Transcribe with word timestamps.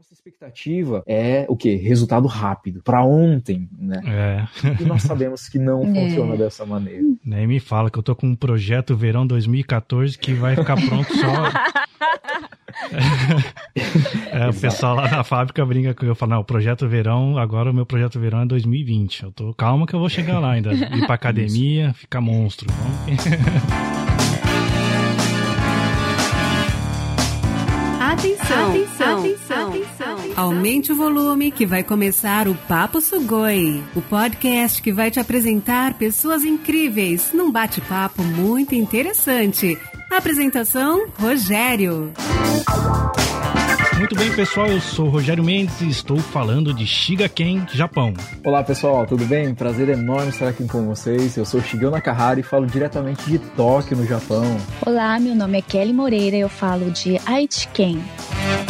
Nossa 0.00 0.14
expectativa 0.14 1.02
é 1.06 1.44
o 1.46 1.54
quê? 1.54 1.74
Resultado 1.76 2.26
rápido, 2.26 2.80
para 2.82 3.04
ontem, 3.04 3.68
né? 3.78 4.00
É. 4.06 4.82
E 4.82 4.86
nós 4.86 5.02
sabemos 5.02 5.46
que 5.46 5.58
não 5.58 5.82
É. 5.94 6.08
funciona 6.08 6.38
dessa 6.38 6.64
maneira. 6.64 7.02
Nem 7.22 7.46
me 7.46 7.60
fala 7.60 7.90
que 7.90 7.98
eu 7.98 8.02
tô 8.02 8.16
com 8.16 8.26
um 8.28 8.34
projeto 8.34 8.96
verão 8.96 9.26
2014 9.26 10.16
que 10.16 10.32
vai 10.32 10.56
ficar 10.56 10.76
pronto 10.76 11.14
só. 11.14 11.26
É, 14.32 14.48
o 14.48 14.54
pessoal 14.54 14.94
lá 14.96 15.10
na 15.10 15.22
fábrica 15.22 15.64
brinca 15.66 15.92
com 15.92 16.06
eu 16.06 16.14
falo, 16.14 16.30
não, 16.32 16.40
o 16.40 16.44
projeto 16.44 16.88
verão, 16.88 17.36
agora 17.36 17.70
o 17.70 17.74
meu 17.74 17.84
projeto 17.84 18.18
verão 18.18 18.40
é 18.40 18.46
2020. 18.46 19.24
Eu 19.24 19.32
tô 19.32 19.52
calma 19.52 19.86
que 19.86 19.94
eu 19.94 20.00
vou 20.00 20.08
chegar 20.08 20.38
lá 20.38 20.52
ainda. 20.52 20.72
Ir 20.72 21.04
pra 21.04 21.14
academia, 21.14 21.92
ficar 21.92 22.22
monstro. 22.22 22.68
Vamos- 22.72 23.24
Atenção, 28.00 28.70
atenção, 28.70 29.18
atenção, 29.20 29.49
Aumente 30.40 30.90
o 30.90 30.96
volume 30.96 31.50
que 31.50 31.66
vai 31.66 31.84
começar 31.84 32.48
o 32.48 32.54
Papo 32.54 32.98
Sugoi, 33.02 33.84
o 33.94 34.00
podcast 34.00 34.80
que 34.80 34.90
vai 34.90 35.10
te 35.10 35.20
apresentar 35.20 35.92
pessoas 35.98 36.44
incríveis 36.44 37.30
num 37.34 37.52
bate-papo 37.52 38.22
muito 38.22 38.74
interessante. 38.74 39.78
Apresentação: 40.10 41.08
Rogério. 41.20 42.10
Muito 43.98 44.14
bem, 44.16 44.32
pessoal, 44.32 44.68
eu 44.68 44.80
sou 44.80 45.08
o 45.08 45.10
Rogério 45.10 45.44
Mendes 45.44 45.82
e 45.82 45.90
estou 45.90 46.16
falando 46.16 46.72
de 46.72 46.86
Shigaken, 46.86 47.66
Japão. 47.74 48.14
Olá 48.42 48.62
pessoal, 48.62 49.06
tudo 49.06 49.26
bem? 49.26 49.54
Prazer 49.54 49.90
enorme 49.90 50.30
estar 50.30 50.48
aqui 50.48 50.66
com 50.66 50.86
vocês. 50.86 51.36
Eu 51.36 51.44
sou 51.44 51.60
Shigeo 51.60 51.90
Nakahara 51.90 52.40
e 52.40 52.42
falo 52.42 52.64
diretamente 52.64 53.28
de 53.28 53.38
Tóquio, 53.38 53.94
no 53.94 54.06
Japão. 54.06 54.56
Olá, 54.86 55.20
meu 55.20 55.34
nome 55.34 55.58
é 55.58 55.60
Kelly 55.60 55.92
Moreira, 55.92 56.38
eu 56.38 56.48
falo 56.48 56.90
de 56.90 57.20
Aitken. 57.26 57.98
Olá, 57.98 58.69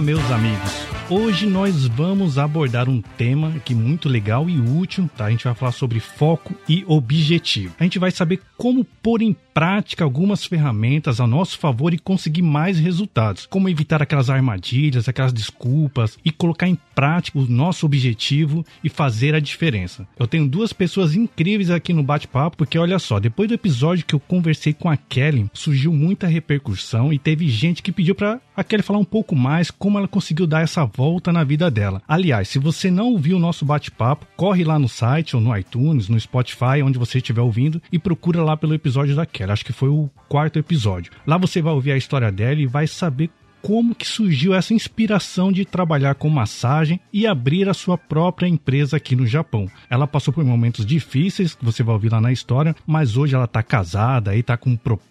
meus 0.00 0.30
amigos. 0.30 0.87
Hoje 1.10 1.46
nós 1.46 1.86
vamos 1.86 2.36
abordar 2.36 2.86
um 2.86 3.00
tema 3.00 3.54
que 3.64 3.72
é 3.72 3.76
muito 3.76 4.10
legal 4.10 4.46
e 4.46 4.60
útil, 4.60 5.08
tá? 5.16 5.24
A 5.24 5.30
gente 5.30 5.44
vai 5.44 5.54
falar 5.54 5.72
sobre 5.72 6.00
foco 6.00 6.54
e 6.68 6.84
objetivo. 6.86 7.74
A 7.80 7.84
gente 7.84 7.98
vai 7.98 8.10
saber 8.10 8.42
como 8.58 8.84
pôr 8.84 9.22
em 9.22 9.34
prática 9.54 10.04
algumas 10.04 10.44
ferramentas 10.44 11.18
a 11.18 11.26
nosso 11.26 11.58
favor 11.58 11.94
e 11.94 11.98
conseguir 11.98 12.42
mais 12.42 12.78
resultados. 12.78 13.46
Como 13.46 13.68
evitar 13.68 14.02
aquelas 14.02 14.28
armadilhas, 14.28 15.08
aquelas 15.08 15.32
desculpas 15.32 16.18
e 16.22 16.30
colocar 16.30 16.68
em 16.68 16.78
prática 16.94 17.38
o 17.38 17.46
nosso 17.46 17.86
objetivo 17.86 18.64
e 18.84 18.90
fazer 18.90 19.34
a 19.34 19.40
diferença. 19.40 20.06
Eu 20.18 20.26
tenho 20.26 20.46
duas 20.46 20.72
pessoas 20.74 21.14
incríveis 21.14 21.70
aqui 21.70 21.92
no 21.92 22.02
bate-papo, 22.02 22.58
porque 22.58 22.78
olha 22.78 22.98
só, 22.98 23.18
depois 23.18 23.48
do 23.48 23.54
episódio 23.54 24.04
que 24.04 24.14
eu 24.14 24.20
conversei 24.20 24.74
com 24.74 24.90
a 24.90 24.96
Kelly, 24.96 25.48
surgiu 25.54 25.92
muita 25.92 26.26
repercussão 26.26 27.12
e 27.12 27.18
teve 27.18 27.48
gente 27.48 27.82
que 27.82 27.92
pediu 27.92 28.14
para 28.14 28.40
a 28.54 28.62
Kelly 28.62 28.82
falar 28.82 28.98
um 28.98 29.04
pouco 29.04 29.34
mais 29.34 29.70
como 29.70 29.98
ela 29.98 30.08
conseguiu 30.08 30.46
dar 30.46 30.62
essa 30.62 30.84
volta 30.98 31.32
na 31.32 31.44
vida 31.44 31.70
dela. 31.70 32.02
Aliás, 32.08 32.48
se 32.48 32.58
você 32.58 32.90
não 32.90 33.12
ouviu 33.12 33.36
o 33.36 33.40
nosso 33.40 33.64
bate-papo, 33.64 34.26
corre 34.36 34.64
lá 34.64 34.80
no 34.80 34.88
site 34.88 35.36
ou 35.36 35.40
no 35.40 35.56
iTunes, 35.56 36.08
no 36.08 36.18
Spotify, 36.18 36.82
onde 36.82 36.98
você 36.98 37.18
estiver 37.18 37.40
ouvindo 37.40 37.80
e 37.92 38.00
procura 38.00 38.42
lá 38.42 38.56
pelo 38.56 38.74
episódio 38.74 39.14
da 39.14 39.24
Kelly. 39.24 39.52
Acho 39.52 39.64
que 39.64 39.72
foi 39.72 39.88
o 39.88 40.10
quarto 40.28 40.58
episódio. 40.58 41.12
Lá 41.24 41.38
você 41.38 41.62
vai 41.62 41.72
ouvir 41.72 41.92
a 41.92 41.96
história 41.96 42.32
dela 42.32 42.60
e 42.60 42.66
vai 42.66 42.88
saber 42.88 43.30
como 43.62 43.94
que 43.94 44.08
surgiu 44.08 44.54
essa 44.54 44.74
inspiração 44.74 45.52
de 45.52 45.64
trabalhar 45.64 46.16
com 46.16 46.28
massagem 46.28 46.98
e 47.12 47.28
abrir 47.28 47.68
a 47.68 47.74
sua 47.74 47.96
própria 47.96 48.48
empresa 48.48 48.96
aqui 48.96 49.14
no 49.14 49.26
Japão. 49.26 49.68
Ela 49.88 50.06
passou 50.06 50.34
por 50.34 50.44
momentos 50.44 50.84
difíceis, 50.84 51.54
que 51.54 51.64
você 51.64 51.84
vai 51.84 51.94
ouvir 51.94 52.10
lá 52.10 52.20
na 52.20 52.32
história, 52.32 52.74
mas 52.84 53.16
hoje 53.16 53.36
ela 53.36 53.46
tá 53.46 53.62
casada 53.62 54.34
e 54.34 54.42
tá 54.42 54.56
com 54.56 54.70
um 54.70 54.76
propósito 54.76 55.07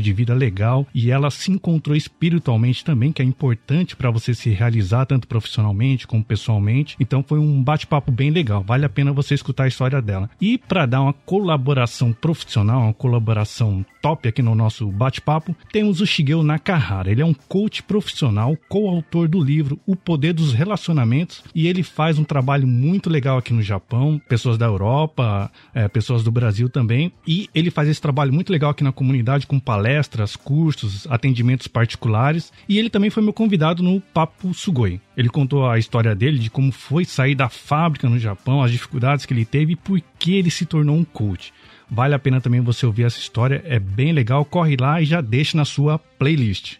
de 0.00 0.12
vida 0.12 0.34
legal 0.34 0.86
e 0.94 1.10
ela 1.10 1.30
se 1.30 1.50
encontrou 1.50 1.94
espiritualmente 1.94 2.82
também, 2.82 3.12
que 3.12 3.20
é 3.20 3.24
importante 3.24 3.94
para 3.94 4.10
você 4.10 4.32
se 4.32 4.48
realizar 4.48 5.04
tanto 5.04 5.28
profissionalmente 5.28 6.06
como 6.06 6.24
pessoalmente. 6.24 6.96
Então 6.98 7.22
foi 7.22 7.38
um 7.38 7.62
bate-papo 7.62 8.10
bem 8.10 8.30
legal, 8.30 8.62
vale 8.62 8.86
a 8.86 8.88
pena 8.88 9.12
você 9.12 9.34
escutar 9.34 9.64
a 9.64 9.68
história 9.68 10.00
dela. 10.00 10.30
E 10.40 10.56
para 10.56 10.86
dar 10.86 11.02
uma 11.02 11.12
colaboração 11.12 12.12
profissional, 12.12 12.82
uma 12.82 12.94
colaboração 12.94 13.84
top 14.00 14.28
aqui 14.28 14.40
no 14.40 14.54
nosso 14.54 14.86
bate-papo, 14.90 15.54
temos 15.70 16.00
o 16.00 16.06
Shigeo 16.06 16.42
Nakahara. 16.42 17.10
Ele 17.10 17.20
é 17.20 17.26
um 17.26 17.34
coach 17.34 17.82
profissional, 17.82 18.56
coautor 18.68 19.28
do 19.28 19.42
livro 19.42 19.78
O 19.86 19.94
Poder 19.94 20.32
dos 20.32 20.52
Relacionamentos 20.52 21.42
e 21.54 21.66
ele 21.66 21.82
faz 21.82 22.18
um 22.18 22.24
trabalho 22.24 22.66
muito 22.66 23.10
legal 23.10 23.36
aqui 23.36 23.52
no 23.52 23.62
Japão, 23.62 24.20
pessoas 24.28 24.56
da 24.56 24.66
Europa, 24.66 25.50
é, 25.74 25.88
pessoas 25.88 26.24
do 26.24 26.30
Brasil 26.30 26.68
também. 26.68 27.12
E 27.26 27.48
ele 27.54 27.70
faz 27.70 27.88
esse 27.88 28.00
trabalho 28.00 28.32
muito 28.32 28.50
legal 28.50 28.70
aqui 28.70 28.82
na 28.82 28.92
comunidade 28.92 29.46
com 29.46 29.57
palestras, 29.58 30.36
cursos, 30.36 31.06
atendimentos 31.10 31.66
particulares. 31.66 32.52
E 32.68 32.78
ele 32.78 32.90
também 32.90 33.10
foi 33.10 33.22
meu 33.22 33.32
convidado 33.32 33.82
no 33.82 34.00
Papo 34.00 34.52
Sugoi. 34.54 35.00
Ele 35.16 35.28
contou 35.28 35.68
a 35.68 35.78
história 35.78 36.14
dele, 36.14 36.38
de 36.38 36.50
como 36.50 36.72
foi 36.72 37.04
sair 37.04 37.34
da 37.34 37.48
fábrica 37.48 38.08
no 38.08 38.18
Japão, 38.18 38.62
as 38.62 38.70
dificuldades 38.70 39.26
que 39.26 39.34
ele 39.34 39.44
teve 39.44 39.72
e 39.72 39.76
por 39.76 40.00
que 40.18 40.34
ele 40.34 40.50
se 40.50 40.66
tornou 40.66 40.96
um 40.96 41.04
coach. 41.04 41.52
Vale 41.90 42.14
a 42.14 42.18
pena 42.18 42.40
também 42.40 42.60
você 42.60 42.84
ouvir 42.84 43.04
essa 43.04 43.18
história, 43.18 43.62
é 43.64 43.78
bem 43.78 44.12
legal. 44.12 44.44
Corre 44.44 44.76
lá 44.78 45.00
e 45.00 45.04
já 45.04 45.20
deixa 45.20 45.56
na 45.56 45.64
sua 45.64 45.98
playlist. 45.98 46.76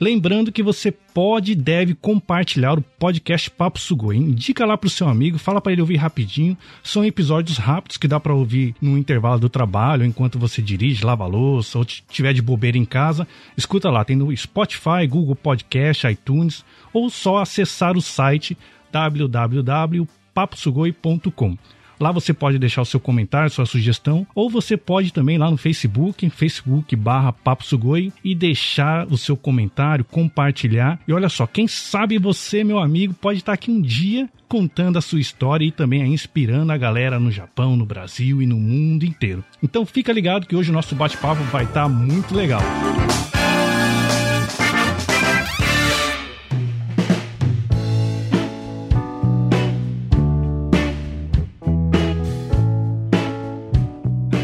Lembrando 0.00 0.52
que 0.52 0.62
você 0.62 0.92
pode 0.92 1.52
e 1.52 1.56
deve 1.56 1.92
compartilhar 1.92 2.78
o 2.78 2.82
podcast 2.82 3.50
Papo 3.50 3.80
Sugoi. 3.80 4.16
Indica 4.16 4.64
lá 4.64 4.78
pro 4.78 4.88
seu 4.88 5.08
amigo, 5.08 5.38
fala 5.38 5.60
para 5.60 5.72
ele 5.72 5.80
ouvir 5.80 5.96
rapidinho. 5.96 6.56
São 6.84 7.04
episódios 7.04 7.58
rápidos 7.58 7.96
que 7.96 8.06
dá 8.06 8.20
para 8.20 8.32
ouvir 8.32 8.76
no 8.80 8.96
intervalo 8.96 9.40
do 9.40 9.48
trabalho, 9.48 10.04
enquanto 10.04 10.38
você 10.38 10.62
dirige, 10.62 11.04
lava 11.04 11.26
louça 11.26 11.78
ou 11.78 11.84
tiver 11.84 12.32
de 12.32 12.40
bobeira 12.40 12.78
em 12.78 12.84
casa. 12.84 13.26
Escuta 13.56 13.90
lá, 13.90 14.04
tem 14.04 14.14
no 14.14 14.36
Spotify, 14.36 15.04
Google 15.08 15.34
Podcast, 15.34 16.06
iTunes 16.06 16.64
ou 16.92 17.10
só 17.10 17.38
acessar 17.38 17.96
o 17.96 18.00
site 18.00 18.56
www.paposugoi.com. 18.92 21.58
Lá 22.00 22.12
você 22.12 22.32
pode 22.32 22.58
deixar 22.58 22.82
o 22.82 22.86
seu 22.86 23.00
comentário, 23.00 23.50
sua 23.50 23.66
sugestão, 23.66 24.26
ou 24.34 24.48
você 24.48 24.76
pode 24.76 25.12
também 25.12 25.38
lá 25.38 25.50
no 25.50 25.56
Facebook, 25.56 26.28
Facebook 26.30 26.94
barra 26.96 27.32
Papo 27.32 27.64
Sugoi, 27.64 28.12
e 28.24 28.34
deixar 28.34 29.06
o 29.06 29.16
seu 29.16 29.36
comentário, 29.36 30.04
compartilhar. 30.04 31.00
E 31.06 31.12
olha 31.12 31.28
só, 31.28 31.46
quem 31.46 31.66
sabe 31.66 32.18
você, 32.18 32.62
meu 32.62 32.78
amigo, 32.78 33.14
pode 33.14 33.40
estar 33.40 33.52
aqui 33.52 33.70
um 33.70 33.80
dia 33.80 34.28
contando 34.48 34.96
a 34.96 35.02
sua 35.02 35.20
história 35.20 35.64
e 35.64 35.70
também 35.70 36.02
inspirando 36.12 36.72
a 36.72 36.76
galera 36.76 37.20
no 37.20 37.30
Japão, 37.30 37.76
no 37.76 37.84
Brasil 37.84 38.40
e 38.40 38.46
no 38.46 38.56
mundo 38.56 39.04
inteiro. 39.04 39.44
Então 39.62 39.84
fica 39.84 40.12
ligado 40.12 40.46
que 40.46 40.56
hoje 40.56 40.70
o 40.70 40.74
nosso 40.74 40.94
bate-papo 40.94 41.42
vai 41.44 41.64
estar 41.64 41.88
muito 41.88 42.34
legal. 42.34 42.62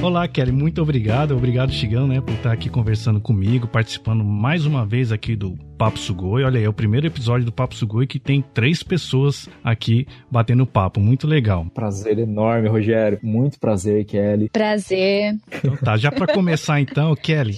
Olá, 0.04 0.28
Kelly, 0.28 0.52
muito 0.52 0.82
obrigado. 0.82 1.34
Obrigado, 1.34 1.72
Chigão, 1.72 2.06
né, 2.06 2.20
por 2.20 2.34
estar 2.34 2.52
aqui 2.52 2.68
conversando 2.68 3.18
comigo, 3.22 3.66
participando 3.66 4.22
mais 4.22 4.66
uma 4.66 4.84
vez 4.84 5.10
aqui 5.10 5.34
do 5.34 5.56
Papo 5.78 5.98
Sugoi. 5.98 6.44
Olha 6.44 6.58
aí, 6.58 6.64
é 6.66 6.68
o 6.68 6.74
primeiro 6.74 7.06
episódio 7.06 7.46
do 7.46 7.50
Papo 7.50 7.74
Sugoi 7.74 8.06
que 8.06 8.18
tem 8.18 8.44
três 8.52 8.82
pessoas 8.82 9.48
aqui 9.64 10.06
batendo 10.30 10.66
papo. 10.66 11.00
Muito 11.00 11.26
legal. 11.26 11.64
Prazer 11.72 12.18
enorme, 12.18 12.68
Rogério. 12.68 13.18
Muito 13.22 13.58
prazer, 13.58 14.04
Kelly. 14.04 14.50
Prazer. 14.50 15.36
Então 15.50 15.74
tá, 15.78 15.96
já 15.96 16.12
para 16.12 16.34
começar 16.34 16.78
então, 16.82 17.16
Kelly. 17.16 17.56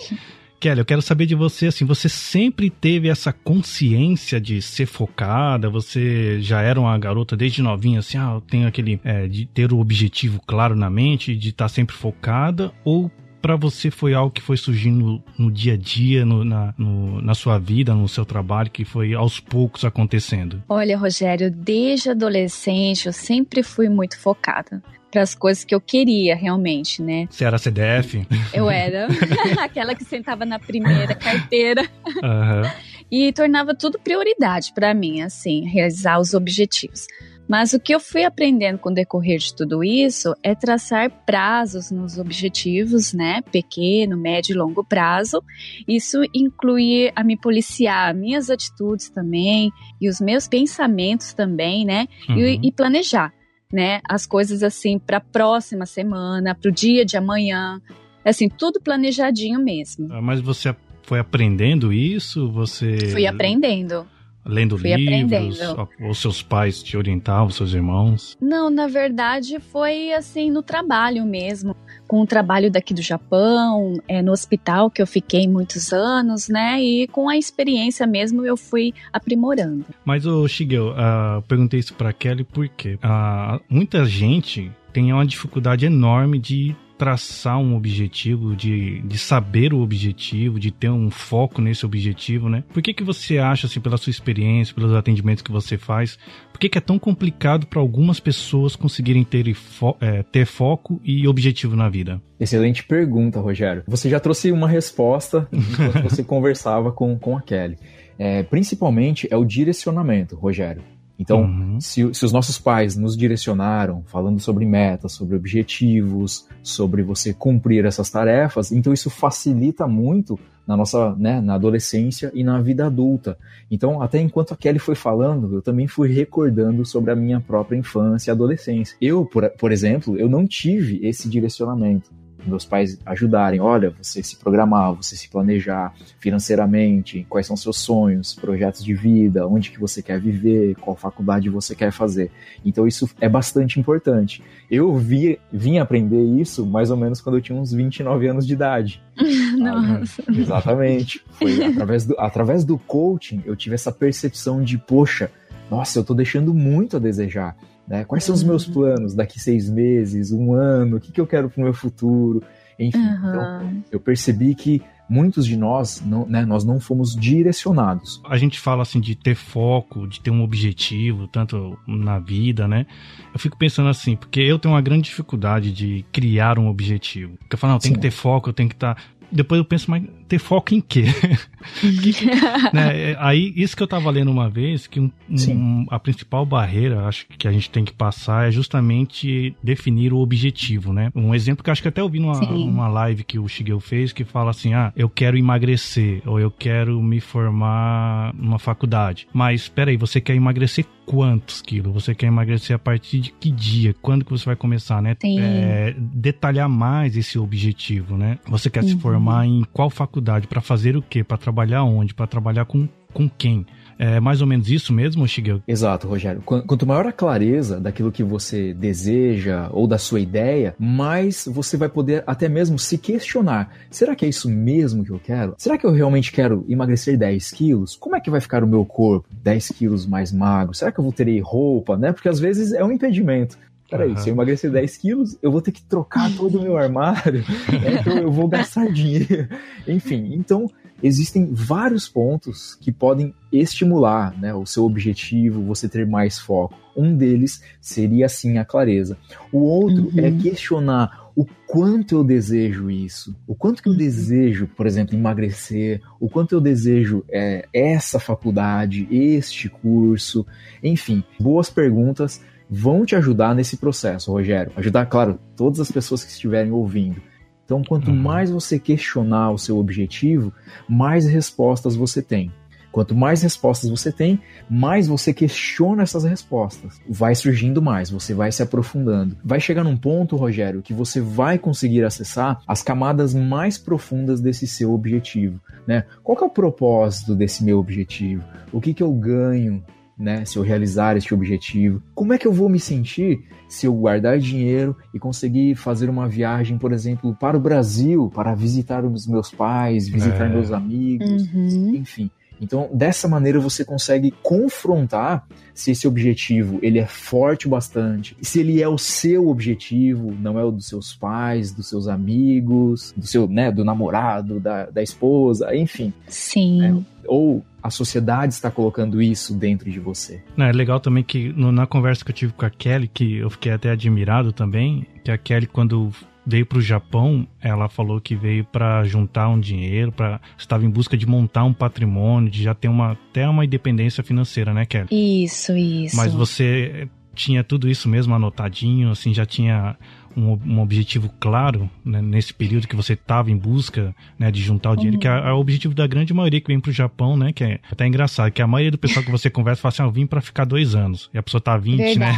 Kelly, 0.58 0.80
eu 0.80 0.84
quero 0.84 1.02
saber 1.02 1.26
de 1.26 1.34
você, 1.34 1.66
assim, 1.66 1.84
você 1.84 2.08
sempre 2.08 2.70
teve 2.70 3.08
essa 3.08 3.32
consciência 3.32 4.40
de 4.40 4.60
ser 4.62 4.86
focada? 4.86 5.68
Você 5.68 6.40
já 6.40 6.62
era 6.62 6.80
uma 6.80 6.96
garota 6.98 7.36
desde 7.36 7.62
novinha, 7.62 8.00
assim, 8.00 8.18
ah, 8.18 8.32
eu 8.34 8.40
tenho 8.40 8.66
aquele, 8.66 9.00
é, 9.04 9.26
de 9.26 9.46
ter 9.46 9.72
o 9.72 9.78
objetivo 9.78 10.40
claro 10.46 10.74
na 10.74 10.90
mente, 10.90 11.36
de 11.36 11.50
estar 11.50 11.68
sempre 11.68 11.94
focada? 11.94 12.72
Ou 12.84 13.10
para 13.40 13.54
você 13.54 13.90
foi 13.90 14.12
algo 14.12 14.32
que 14.32 14.42
foi 14.42 14.56
surgindo 14.56 15.22
no 15.38 15.52
dia 15.52 15.74
a 15.74 15.76
dia, 15.76 16.24
no, 16.24 16.44
na, 16.44 16.74
no, 16.76 17.22
na 17.22 17.34
sua 17.34 17.58
vida, 17.58 17.94
no 17.94 18.08
seu 18.08 18.24
trabalho, 18.24 18.70
que 18.70 18.84
foi 18.84 19.14
aos 19.14 19.38
poucos 19.38 19.84
acontecendo? 19.84 20.62
Olha, 20.68 20.98
Rogério, 20.98 21.50
desde 21.50 22.10
adolescente 22.10 23.06
eu 23.06 23.12
sempre 23.12 23.62
fui 23.62 23.88
muito 23.88 24.18
focada 24.18 24.82
para 25.10 25.22
as 25.22 25.34
coisas 25.34 25.64
que 25.64 25.74
eu 25.74 25.80
queria 25.80 26.36
realmente, 26.36 27.02
né? 27.02 27.26
Você 27.30 27.44
era 27.44 27.58
CDF? 27.58 28.26
Eu 28.52 28.70
era 28.70 29.08
aquela 29.62 29.94
que 29.94 30.04
sentava 30.04 30.44
na 30.44 30.58
primeira 30.58 31.14
carteira 31.14 31.88
Aham. 32.22 32.62
e 33.10 33.32
tornava 33.32 33.74
tudo 33.74 33.98
prioridade 33.98 34.72
para 34.74 34.92
mim, 34.92 35.22
assim, 35.22 35.64
realizar 35.66 36.18
os 36.18 36.34
objetivos. 36.34 37.06
Mas 37.48 37.72
o 37.72 37.80
que 37.80 37.94
eu 37.94 38.00
fui 38.00 38.24
aprendendo 38.24 38.78
com 38.78 38.90
o 38.90 38.94
decorrer 38.94 39.38
de 39.38 39.54
tudo 39.54 39.84
isso 39.84 40.34
é 40.42 40.54
traçar 40.54 41.10
prazos 41.24 41.90
nos 41.90 42.18
objetivos, 42.18 43.12
né? 43.12 43.40
Pequeno, 43.52 44.16
médio 44.16 44.52
e 44.52 44.58
longo 44.58 44.84
prazo. 44.84 45.42
Isso 45.86 46.22
inclui 46.34 47.10
a 47.14 47.22
me 47.22 47.36
policiar, 47.36 48.14
minhas 48.14 48.50
atitudes 48.50 49.08
também 49.08 49.70
e 50.00 50.08
os 50.08 50.20
meus 50.20 50.48
pensamentos 50.48 51.32
também, 51.32 51.84
né? 51.84 52.08
Uhum. 52.28 52.38
E, 52.38 52.60
e 52.64 52.72
planejar, 52.72 53.32
né? 53.76 54.00
As 54.08 54.26
coisas 54.26 54.62
assim 54.62 54.98
para 54.98 55.18
a 55.18 55.20
próxima 55.20 55.84
semana, 55.84 56.54
para 56.54 56.70
o 56.70 56.72
dia 56.72 57.04
de 57.04 57.14
amanhã. 57.18 57.78
Assim, 58.24 58.48
tudo 58.48 58.80
planejadinho 58.80 59.60
mesmo. 59.60 60.08
Ah, 60.10 60.22
Mas 60.22 60.40
você 60.40 60.74
foi 61.02 61.18
aprendendo 61.18 61.92
isso? 61.92 62.50
Você 62.52 62.96
fui 63.12 63.26
aprendendo. 63.26 64.06
Lendo 64.46 64.78
Fui 64.78 64.94
livros? 64.94 65.60
Aprendendo. 65.60 65.88
Ou 66.00 66.14
seus 66.14 66.42
pais 66.42 66.82
te 66.82 66.96
orientavam, 66.96 67.50
seus 67.50 67.74
irmãos? 67.74 68.36
Não, 68.40 68.70
na 68.70 68.86
verdade 68.86 69.58
foi 69.58 70.12
assim 70.12 70.50
no 70.50 70.62
trabalho 70.62 71.24
mesmo. 71.24 71.74
Com 72.06 72.22
o 72.22 72.26
trabalho 72.26 72.70
daqui 72.70 72.94
do 72.94 73.02
Japão, 73.02 74.00
é, 74.06 74.22
no 74.22 74.30
hospital 74.30 74.88
que 74.90 75.02
eu 75.02 75.06
fiquei 75.06 75.48
muitos 75.48 75.92
anos, 75.92 76.48
né? 76.48 76.80
E 76.80 77.08
com 77.08 77.28
a 77.28 77.36
experiência 77.36 78.06
mesmo 78.06 78.46
eu 78.46 78.56
fui 78.56 78.94
aprimorando. 79.12 79.84
Mas, 80.04 80.24
ô 80.24 80.46
Shigeo, 80.46 80.90
uh, 80.90 81.42
perguntei 81.48 81.80
isso 81.80 81.94
pra 81.94 82.12
Kelly 82.12 82.44
porque 82.44 82.94
uh, 82.94 83.60
muita 83.68 84.04
gente 84.04 84.70
tem 84.92 85.12
uma 85.12 85.26
dificuldade 85.26 85.84
enorme 85.84 86.38
de 86.38 86.76
traçar 86.96 87.58
um 87.58 87.76
objetivo, 87.76 88.56
de, 88.56 89.00
de 89.02 89.18
saber 89.18 89.72
o 89.72 89.80
objetivo, 89.80 90.58
de 90.58 90.70
ter 90.70 90.90
um 90.90 91.10
foco 91.10 91.60
nesse 91.60 91.84
objetivo, 91.84 92.48
né? 92.48 92.64
Por 92.72 92.82
que, 92.82 92.94
que 92.94 93.04
você 93.04 93.38
acha, 93.38 93.66
assim, 93.66 93.80
pela 93.80 93.96
sua 93.96 94.10
experiência, 94.10 94.74
pelos 94.74 94.92
atendimentos 94.94 95.42
que 95.42 95.52
você 95.52 95.76
faz, 95.76 96.18
por 96.52 96.58
que, 96.58 96.68
que 96.68 96.78
é 96.78 96.80
tão 96.80 96.98
complicado 96.98 97.66
para 97.66 97.80
algumas 97.80 98.18
pessoas 98.18 98.74
conseguirem 98.74 99.24
ter, 99.24 99.52
fo 99.54 99.96
é, 100.00 100.22
ter 100.22 100.46
foco 100.46 101.00
e 101.04 101.26
objetivo 101.28 101.76
na 101.76 101.88
vida? 101.88 102.20
Excelente 102.40 102.84
pergunta, 102.84 103.40
Rogério. 103.40 103.82
Você 103.86 104.08
já 104.08 104.20
trouxe 104.20 104.50
uma 104.50 104.68
resposta 104.68 105.48
enquanto 105.52 106.02
você 106.02 106.24
conversava 106.24 106.92
com, 106.92 107.18
com 107.18 107.36
a 107.36 107.42
Kelly. 107.42 107.76
É, 108.18 108.42
principalmente 108.42 109.28
é 109.30 109.36
o 109.36 109.44
direcionamento, 109.44 110.36
Rogério. 110.36 110.82
Então, 111.18 111.42
uhum. 111.42 111.80
se, 111.80 112.12
se, 112.14 112.24
os 112.24 112.32
nossos 112.32 112.58
pais 112.58 112.96
nos 112.96 113.16
direcionaram 113.16 114.02
falando 114.06 114.38
sobre 114.38 114.66
metas, 114.66 115.12
sobre 115.12 115.36
objetivos, 115.36 116.46
sobre 116.62 117.02
você 117.02 117.32
cumprir 117.32 117.84
essas 117.86 118.10
tarefas, 118.10 118.70
então 118.70 118.92
isso 118.92 119.08
facilita 119.08 119.86
muito 119.86 120.38
na 120.66 120.76
nossa, 120.76 121.14
né, 121.16 121.40
na 121.40 121.54
adolescência 121.54 122.30
e 122.34 122.42
na 122.42 122.60
vida 122.60 122.86
adulta. 122.86 123.38
Então, 123.70 124.02
até 124.02 124.20
enquanto 124.20 124.52
a 124.52 124.56
Kelly 124.56 124.78
foi 124.78 124.96
falando, 124.96 125.54
eu 125.54 125.62
também 125.62 125.86
fui 125.86 126.08
recordando 126.12 126.84
sobre 126.84 127.12
a 127.12 127.16
minha 127.16 127.40
própria 127.40 127.78
infância 127.78 128.30
e 128.30 128.32
adolescência. 128.32 128.96
Eu, 129.00 129.24
por, 129.24 129.48
por 129.50 129.70
exemplo, 129.70 130.18
eu 130.18 130.28
não 130.28 130.46
tive 130.46 131.06
esse 131.06 131.28
direcionamento 131.28 132.10
meus 132.48 132.64
pais 132.64 132.98
ajudarem, 133.04 133.60
olha, 133.60 133.94
você 134.00 134.22
se 134.22 134.36
programar, 134.36 134.94
você 134.94 135.16
se 135.16 135.28
planejar 135.28 135.94
financeiramente, 136.18 137.26
quais 137.28 137.46
são 137.46 137.56
seus 137.56 137.78
sonhos, 137.78 138.34
projetos 138.34 138.84
de 138.84 138.94
vida, 138.94 139.46
onde 139.46 139.70
que 139.70 139.80
você 139.80 140.02
quer 140.02 140.20
viver, 140.20 140.74
qual 140.76 140.96
faculdade 140.96 141.48
você 141.48 141.74
quer 141.74 141.90
fazer. 141.90 142.30
Então 142.64 142.86
isso 142.86 143.08
é 143.20 143.28
bastante 143.28 143.78
importante. 143.78 144.42
Eu 144.70 144.96
vi, 144.96 145.38
vim 145.52 145.78
aprender 145.78 146.22
isso 146.22 146.66
mais 146.66 146.90
ou 146.90 146.96
menos 146.96 147.20
quando 147.20 147.36
eu 147.36 147.42
tinha 147.42 147.58
uns 147.58 147.72
29 147.72 148.28
anos 148.28 148.46
de 148.46 148.52
idade. 148.52 149.02
Nossa. 149.56 150.22
Ah, 150.26 150.32
exatamente. 150.32 151.22
Foi 151.30 151.62
através 151.64 152.04
do, 152.06 152.14
através 152.18 152.64
do 152.64 152.78
coaching 152.78 153.42
eu 153.44 153.56
tive 153.56 153.74
essa 153.74 153.92
percepção 153.92 154.62
de, 154.62 154.78
poxa, 154.78 155.30
nossa, 155.70 155.98
eu 155.98 156.04
tô 156.04 156.14
deixando 156.14 156.54
muito 156.54 156.96
a 156.96 157.00
desejar. 157.00 157.56
Né? 157.86 158.04
Quais 158.04 158.24
são 158.24 158.34
os 158.34 158.42
meus 158.42 158.66
uhum. 158.66 158.74
planos 158.74 159.14
daqui 159.14 159.38
seis 159.38 159.70
meses, 159.70 160.32
um 160.32 160.52
ano? 160.52 160.96
O 160.96 161.00
que, 161.00 161.12
que 161.12 161.20
eu 161.20 161.26
quero 161.26 161.48
para 161.48 161.60
o 161.60 161.64
meu 161.64 161.74
futuro? 161.74 162.42
Enfim, 162.78 162.98
uhum. 162.98 163.28
então, 163.28 163.82
eu 163.90 164.00
percebi 164.00 164.54
que 164.54 164.82
muitos 165.08 165.46
de 165.46 165.56
nós 165.56 166.02
não, 166.04 166.26
né, 166.26 166.44
nós 166.44 166.64
não 166.64 166.80
fomos 166.80 167.14
direcionados. 167.14 168.20
A 168.28 168.36
gente 168.36 168.58
fala 168.58 168.82
assim 168.82 169.00
de 169.00 169.14
ter 169.14 169.34
foco, 169.34 170.06
de 170.06 170.20
ter 170.20 170.30
um 170.30 170.42
objetivo, 170.42 171.28
tanto 171.28 171.78
na 171.86 172.18
vida, 172.18 172.66
né? 172.66 172.86
Eu 173.32 173.38
fico 173.38 173.56
pensando 173.56 173.88
assim, 173.88 174.16
porque 174.16 174.40
eu 174.40 174.58
tenho 174.58 174.74
uma 174.74 174.80
grande 174.80 175.02
dificuldade 175.04 175.72
de 175.72 176.04
criar 176.12 176.58
um 176.58 176.68
objetivo. 176.68 177.36
Porque 177.38 177.54
eu 177.54 177.58
falo, 177.58 177.72
não, 177.72 177.76
eu 177.76 177.80
tenho 177.82 177.94
Sim. 177.94 178.00
que 178.00 178.06
ter 178.06 178.10
foco, 178.10 178.50
eu 178.50 178.52
tenho 178.52 178.68
que 178.68 178.74
estar. 178.74 178.94
Tá... 178.94 179.02
Depois 179.30 179.58
eu 179.58 179.64
penso, 179.64 179.90
mas 179.90 180.02
ter 180.28 180.38
foco 180.38 180.74
em 180.74 180.80
quê? 180.80 181.04
né? 182.72 183.10
É, 183.12 183.16
aí, 183.18 183.52
isso 183.56 183.76
que 183.76 183.82
eu 183.82 183.86
tava 183.86 184.10
lendo 184.10 184.30
uma 184.30 184.48
vez, 184.48 184.86
que 184.86 185.00
um, 185.00 185.10
um, 185.28 185.86
a 185.90 185.98
principal 185.98 186.44
barreira, 186.44 187.06
acho 187.06 187.26
que 187.38 187.46
a 187.46 187.52
gente 187.52 187.70
tem 187.70 187.84
que 187.84 187.92
passar 187.92 188.48
é 188.48 188.50
justamente 188.50 189.54
definir 189.62 190.12
o 190.12 190.18
objetivo, 190.18 190.92
né? 190.92 191.10
Um 191.14 191.34
exemplo 191.34 191.64
que 191.64 191.70
acho 191.70 191.82
que 191.82 191.88
até 191.88 192.00
eu 192.00 192.08
vi 192.08 192.18
numa 192.18 192.36
uma 192.40 192.88
live 192.88 193.24
que 193.24 193.38
o 193.38 193.48
Shigeu 193.48 193.80
fez, 193.80 194.12
que 194.12 194.24
fala 194.24 194.50
assim, 194.50 194.74
ah, 194.74 194.92
eu 194.96 195.08
quero 195.08 195.36
emagrecer, 195.36 196.22
ou 196.26 196.40
eu 196.40 196.50
quero 196.50 197.02
me 197.02 197.20
formar 197.20 198.34
numa 198.34 198.58
faculdade. 198.58 199.28
Mas, 199.32 199.62
espera 199.62 199.90
aí, 199.90 199.96
você 199.96 200.20
quer 200.20 200.34
emagrecer 200.34 200.84
quantos 201.06 201.62
quilos? 201.62 201.94
Você 201.94 202.14
quer 202.14 202.26
emagrecer 202.26 202.74
a 202.74 202.78
partir 202.78 203.20
de 203.20 203.32
que 203.32 203.50
dia? 203.50 203.94
Quando 204.02 204.24
que 204.24 204.30
você 204.30 204.44
vai 204.44 204.56
começar, 204.56 205.00
né? 205.00 205.16
É, 205.24 205.94
detalhar 205.96 206.68
mais 206.68 207.16
esse 207.16 207.38
objetivo, 207.38 208.18
né? 208.18 208.38
Você 208.48 208.68
quer 208.68 208.82
uhum. 208.82 208.88
se 208.88 208.96
formar 208.96 209.46
em 209.46 209.64
qual 209.72 209.88
faculdade? 209.88 210.46
Para 210.46 210.60
fazer 210.60 210.96
o 210.96 211.02
quê? 211.02 211.22
Para 211.22 211.38
trabalhar 211.38 211.84
onde? 211.84 212.12
Para 212.12 212.26
trabalhar 212.26 212.64
com, 212.64 212.88
com 213.14 213.28
quem? 213.28 213.64
É 213.98 214.20
mais 214.20 214.40
ou 214.40 214.46
menos 214.46 214.70
isso 214.70 214.92
mesmo, 214.92 215.26
Shigeo? 215.26 215.62
Exato, 215.66 216.06
Rogério. 216.06 216.42
Quanto 216.42 216.86
maior 216.86 217.06
a 217.06 217.12
clareza 217.12 217.80
daquilo 217.80 218.12
que 218.12 218.22
você 218.22 218.74
deseja 218.74 219.68
ou 219.72 219.86
da 219.86 219.98
sua 219.98 220.20
ideia, 220.20 220.74
mais 220.78 221.48
você 221.50 221.76
vai 221.76 221.88
poder 221.88 222.22
até 222.26 222.48
mesmo 222.48 222.78
se 222.78 222.98
questionar: 222.98 223.72
será 223.90 224.14
que 224.14 224.24
é 224.24 224.28
isso 224.28 224.48
mesmo 224.48 225.04
que 225.04 225.10
eu 225.10 225.18
quero? 225.18 225.54
Será 225.58 225.78
que 225.78 225.86
eu 225.86 225.92
realmente 225.92 226.32
quero 226.32 226.64
emagrecer 226.68 227.16
10 227.16 227.50
quilos? 227.52 227.96
Como 227.96 228.16
é 228.16 228.20
que 228.20 228.30
vai 228.30 228.40
ficar 228.40 228.62
o 228.62 228.66
meu 228.66 228.84
corpo? 228.84 229.28
10 229.42 229.68
quilos 229.70 230.06
mais 230.06 230.32
magro? 230.32 230.74
Será 230.74 230.92
que 230.92 230.98
eu 230.98 231.04
vou 231.04 231.12
ter 231.12 231.26
roupa, 231.40 231.96
né? 231.96 232.12
Porque 232.12 232.28
às 232.28 232.38
vezes 232.38 232.72
é 232.72 232.84
um 232.84 232.92
impedimento. 232.92 233.58
Peraí, 233.88 234.10
uhum. 234.10 234.16
se 234.16 234.28
eu 234.28 234.34
emagrecer 234.34 234.70
10 234.70 234.96
quilos, 234.96 235.38
eu 235.40 235.50
vou 235.50 235.62
ter 235.62 235.70
que 235.70 235.82
trocar 235.82 236.30
todo 236.36 236.58
o 236.58 236.62
meu 236.62 236.76
armário, 236.76 237.44
né? 237.70 238.00
então 238.00 238.18
eu 238.18 238.32
vou 238.32 238.48
gastar 238.48 238.90
dinheiro. 238.92 239.48
Enfim, 239.86 240.34
então 240.34 240.68
existem 241.02 241.48
vários 241.52 242.08
pontos 242.08 242.74
que 242.74 242.90
podem 242.90 243.34
estimular 243.52 244.38
né, 244.38 244.54
o 244.54 244.66
seu 244.66 244.84
objetivo, 244.84 245.62
você 245.62 245.88
ter 245.88 246.06
mais 246.06 246.38
foco. 246.38 246.74
Um 246.96 247.14
deles 247.16 247.62
seria 247.80 248.28
sim 248.28 248.58
a 248.58 248.64
clareza. 248.64 249.18
O 249.52 249.58
outro 249.58 250.10
é 250.16 250.22
uhum. 250.22 250.26
é 250.26 250.42
questionar 250.42 251.30
o 251.36 251.44
quanto 251.66 252.14
eu 252.14 252.24
desejo 252.24 252.90
isso, 252.90 253.36
o 253.46 253.54
quanto 253.54 253.82
que 253.82 253.88
eu 253.88 253.92
uhum. 253.92 253.98
desejo, 253.98 254.66
por 254.68 254.86
exemplo, 254.86 255.14
emagrecer, 255.14 256.00
o 256.18 256.30
quanto 256.30 256.54
eu 256.54 256.60
desejo 256.60 257.22
é, 257.30 257.68
essa 257.74 258.18
faculdade, 258.18 259.06
este 259.10 259.68
curso, 259.68 260.46
enfim, 260.82 261.22
boas 261.38 261.68
perguntas 261.68 262.42
vão 262.70 263.04
te 263.04 263.14
ajudar 263.14 263.54
nesse 263.54 263.76
processo, 263.76 264.32
Rogério. 264.32 264.72
Ajudar, 264.76 265.06
claro, 265.06 265.38
todas 265.54 265.78
as 265.78 265.92
pessoas 265.92 266.24
que 266.24 266.30
estiverem 266.30 266.72
ouvindo. 266.72 267.20
Então, 267.66 267.82
quanto 267.82 268.10
uhum. 268.10 268.16
mais 268.16 268.48
você 268.48 268.78
questionar 268.78 269.50
o 269.50 269.58
seu 269.58 269.76
objetivo, 269.76 270.52
mais 270.88 271.26
respostas 271.26 271.96
você 271.96 272.22
tem. 272.22 272.52
Quanto 272.92 273.14
mais 273.14 273.42
respostas 273.42 273.90
você 273.90 274.10
tem, 274.10 274.40
mais 274.70 275.06
você 275.06 275.34
questiona 275.34 276.02
essas 276.04 276.24
respostas. 276.24 276.98
Vai 277.06 277.34
surgindo 277.34 277.82
mais, 277.82 278.08
você 278.08 278.32
vai 278.32 278.50
se 278.50 278.62
aprofundando. 278.62 279.36
Vai 279.44 279.60
chegar 279.60 279.84
num 279.84 279.98
ponto, 279.98 280.34
Rogério, 280.34 280.80
que 280.80 280.94
você 280.94 281.20
vai 281.20 281.58
conseguir 281.58 282.04
acessar 282.04 282.62
as 282.66 282.82
camadas 282.82 283.34
mais 283.34 283.76
profundas 283.76 284.40
desse 284.40 284.66
seu 284.66 284.94
objetivo. 284.94 285.60
Né? 285.86 286.04
Qual 286.22 286.38
é 286.40 286.44
o 286.44 286.48
propósito 286.48 287.34
desse 287.34 287.62
meu 287.62 287.78
objetivo? 287.78 288.42
O 288.72 288.80
que, 288.80 288.94
que 288.94 289.02
eu 289.02 289.12
ganho 289.12 289.84
né, 290.18 290.44
se 290.44 290.56
eu 290.56 290.62
realizar 290.62 291.16
este 291.16 291.34
objetivo? 291.34 292.02
Como 292.14 292.32
é 292.32 292.38
que 292.38 292.46
eu 292.46 292.52
vou 292.52 292.68
me 292.68 292.80
sentir 292.80 293.44
se 293.68 293.86
eu 293.86 293.92
guardar 293.92 294.38
dinheiro 294.38 294.96
e 295.12 295.18
conseguir 295.18 295.74
fazer 295.74 296.08
uma 296.08 296.28
viagem, 296.28 296.78
por 296.78 296.92
exemplo, 296.92 297.36
para 297.38 297.56
o 297.56 297.60
Brasil, 297.60 298.30
para 298.34 298.54
visitar 298.54 299.04
os 299.04 299.26
meus 299.26 299.50
pais, 299.50 300.08
visitar 300.08 300.46
é. 300.46 300.48
meus 300.48 300.72
amigos, 300.72 301.52
uhum. 301.52 301.94
enfim. 301.94 302.30
Então, 302.60 302.88
dessa 302.92 303.28
maneira 303.28 303.60
você 303.60 303.84
consegue 303.84 304.32
confrontar 304.42 305.46
se 305.74 305.90
esse 305.90 306.08
objetivo 306.08 306.78
ele 306.82 306.98
é 306.98 307.06
forte 307.06 307.68
bastante, 307.68 308.36
se 308.40 308.60
ele 308.60 308.82
é 308.82 308.88
o 308.88 308.96
seu 308.96 309.48
objetivo, 309.48 310.34
não 310.40 310.58
é 310.58 310.64
o 310.64 310.70
dos 310.70 310.88
seus 310.88 311.14
pais, 311.14 311.72
dos 311.72 311.88
seus 311.88 312.08
amigos, 312.08 313.12
do 313.16 313.26
seu, 313.26 313.46
né, 313.46 313.70
do 313.70 313.84
namorado, 313.84 314.58
da, 314.58 314.86
da 314.86 315.02
esposa, 315.02 315.76
enfim. 315.76 316.12
Sim. 316.28 316.82
É, 316.82 316.94
ou 317.28 317.62
a 317.82 317.90
sociedade 317.90 318.52
está 318.52 318.70
colocando 318.70 319.20
isso 319.22 319.54
dentro 319.54 319.90
de 319.90 320.00
você. 320.00 320.42
É 320.58 320.72
legal 320.72 320.98
também 320.98 321.22
que 321.22 321.52
no, 321.52 321.70
na 321.70 321.86
conversa 321.86 322.24
que 322.24 322.30
eu 322.30 322.34
tive 322.34 322.52
com 322.52 322.64
a 322.64 322.70
Kelly, 322.70 323.08
que 323.08 323.36
eu 323.36 323.50
fiquei 323.50 323.72
até 323.72 323.90
admirado 323.90 324.52
também, 324.52 325.06
que 325.22 325.30
a 325.30 325.38
Kelly 325.38 325.66
quando 325.66 326.10
veio 326.46 326.64
para 326.64 326.78
o 326.78 326.80
Japão, 326.80 327.46
ela 327.60 327.88
falou 327.88 328.20
que 328.20 328.36
veio 328.36 328.64
para 328.64 329.02
juntar 329.04 329.48
um 329.48 329.58
dinheiro, 329.58 330.12
para 330.12 330.40
estava 330.56 330.84
em 330.84 330.90
busca 330.90 331.16
de 331.16 331.26
montar 331.26 331.64
um 331.64 331.72
patrimônio, 331.72 332.48
de 332.48 332.62
já 332.62 332.74
ter 332.74 332.88
uma 332.88 333.12
até 333.12 333.48
uma 333.48 333.64
independência 333.64 334.22
financeira, 334.22 334.72
né, 334.72 334.86
Kelly? 334.86 335.08
Isso, 335.10 335.72
isso. 335.76 336.16
Mas 336.16 336.32
você 336.32 337.08
tinha 337.34 337.62
tudo 337.62 337.88
isso 337.88 338.08
mesmo 338.08 338.34
anotadinho, 338.34 339.10
assim, 339.10 339.34
já 339.34 339.44
tinha 339.44 339.96
um, 340.36 340.58
um 340.64 340.80
objetivo 340.80 341.30
claro 341.40 341.90
né, 342.04 342.20
nesse 342.20 342.52
período 342.52 342.86
que 342.86 342.94
você 342.94 343.14
estava 343.14 343.50
em 343.50 343.56
busca 343.56 344.14
né, 344.38 344.50
de 344.50 344.62
juntar 344.62 344.92
o 344.92 344.96
dinheiro, 344.96 345.16
uhum. 345.16 345.20
que 345.20 345.28
é, 345.28 345.30
é, 345.30 345.52
o 345.52 345.58
objetivo 345.58 345.94
da 345.94 346.06
grande 346.06 346.34
maioria 346.34 346.60
que 346.60 346.68
vem 346.68 346.78
para 346.78 346.90
o 346.90 346.92
Japão, 346.92 347.36
né? 347.36 347.52
Que 347.52 347.64
é 347.64 347.80
até 347.90 348.06
engraçado, 348.06 348.50
que 348.50 348.60
a 348.60 348.66
maioria 348.66 348.90
do 348.90 348.98
pessoal 348.98 349.24
que 349.24 349.30
você 349.30 349.48
conversa 349.48 349.80
fala 349.80 349.92
assim, 349.92 350.02
ah, 350.02 350.06
eu 350.06 350.10
vim 350.10 350.26
para 350.26 350.40
ficar 350.40 350.64
dois 350.64 350.94
anos. 350.94 351.30
E 351.32 351.38
a 351.38 351.42
pessoa 351.42 351.60
tá 351.60 351.76
20, 351.76 352.18
né? 352.18 352.32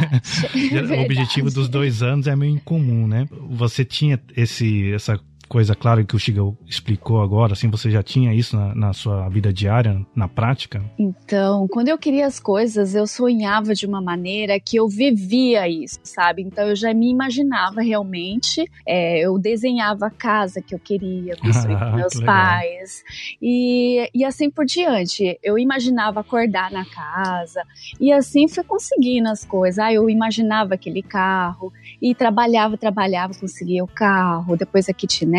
Verdade. 0.53 0.87
né? 0.87 0.97
o 0.97 1.01
objetivo 1.01 1.51
dos 1.51 1.67
dois 1.67 2.01
anos 2.01 2.27
é 2.27 2.35
meio 2.35 2.53
incomum, 2.53 3.07
né? 3.07 3.27
Você 3.49 3.83
tinha 3.83 4.19
esse, 4.35 4.91
essa 4.93 5.19
coisa 5.49 5.75
clara 5.75 6.03
que 6.03 6.15
o 6.15 6.19
Chico 6.19 6.55
explicou 6.65 7.21
agora, 7.21 7.53
assim, 7.53 7.69
você 7.69 7.89
já 7.89 8.03
tinha 8.03 8.33
isso 8.33 8.55
na, 8.55 8.75
na 8.75 8.93
sua 8.93 9.27
vida 9.29 9.51
diária, 9.51 9.99
na 10.15 10.27
prática? 10.27 10.81
Então, 10.97 11.67
quando 11.67 11.87
eu 11.87 11.97
queria 11.97 12.27
as 12.27 12.39
coisas, 12.39 12.93
eu 12.93 13.07
sonhava 13.07 13.73
de 13.73 13.87
uma 13.87 13.99
maneira 13.99 14.59
que 14.59 14.77
eu 14.77 14.87
vivia 14.87 15.67
isso, 15.67 15.99
sabe? 16.03 16.43
Então 16.43 16.67
eu 16.67 16.75
já 16.75 16.93
me 16.93 17.09
imaginava 17.09 17.81
realmente, 17.81 18.63
é, 18.87 19.19
eu 19.19 19.39
desenhava 19.39 20.05
a 20.05 20.11
casa 20.11 20.61
que 20.61 20.75
eu 20.75 20.79
queria 20.79 21.35
construir 21.37 21.79
com 21.79 21.91
meus 21.97 22.13
pais 22.23 23.03
e, 23.41 24.07
e 24.13 24.23
assim 24.23 24.51
por 24.51 24.65
diante. 24.65 25.39
Eu 25.41 25.57
imaginava 25.57 26.19
acordar 26.19 26.71
na 26.71 26.85
casa 26.85 27.63
e 27.99 28.13
assim 28.13 28.47
fui 28.47 28.63
conseguindo 28.63 29.29
as 29.29 29.43
coisas. 29.43 29.79
Ah, 29.79 29.91
eu 29.91 30.07
imaginava 30.09 30.75
aquele 30.75 31.01
carro 31.01 31.73
e 31.99 32.13
trabalhava, 32.13 32.77
trabalhava, 32.77 33.33
conseguia 33.33 33.83
o 33.83 33.87
carro, 33.87 34.55
depois 34.55 34.87
a 34.87 34.93
kitnet 34.93 35.38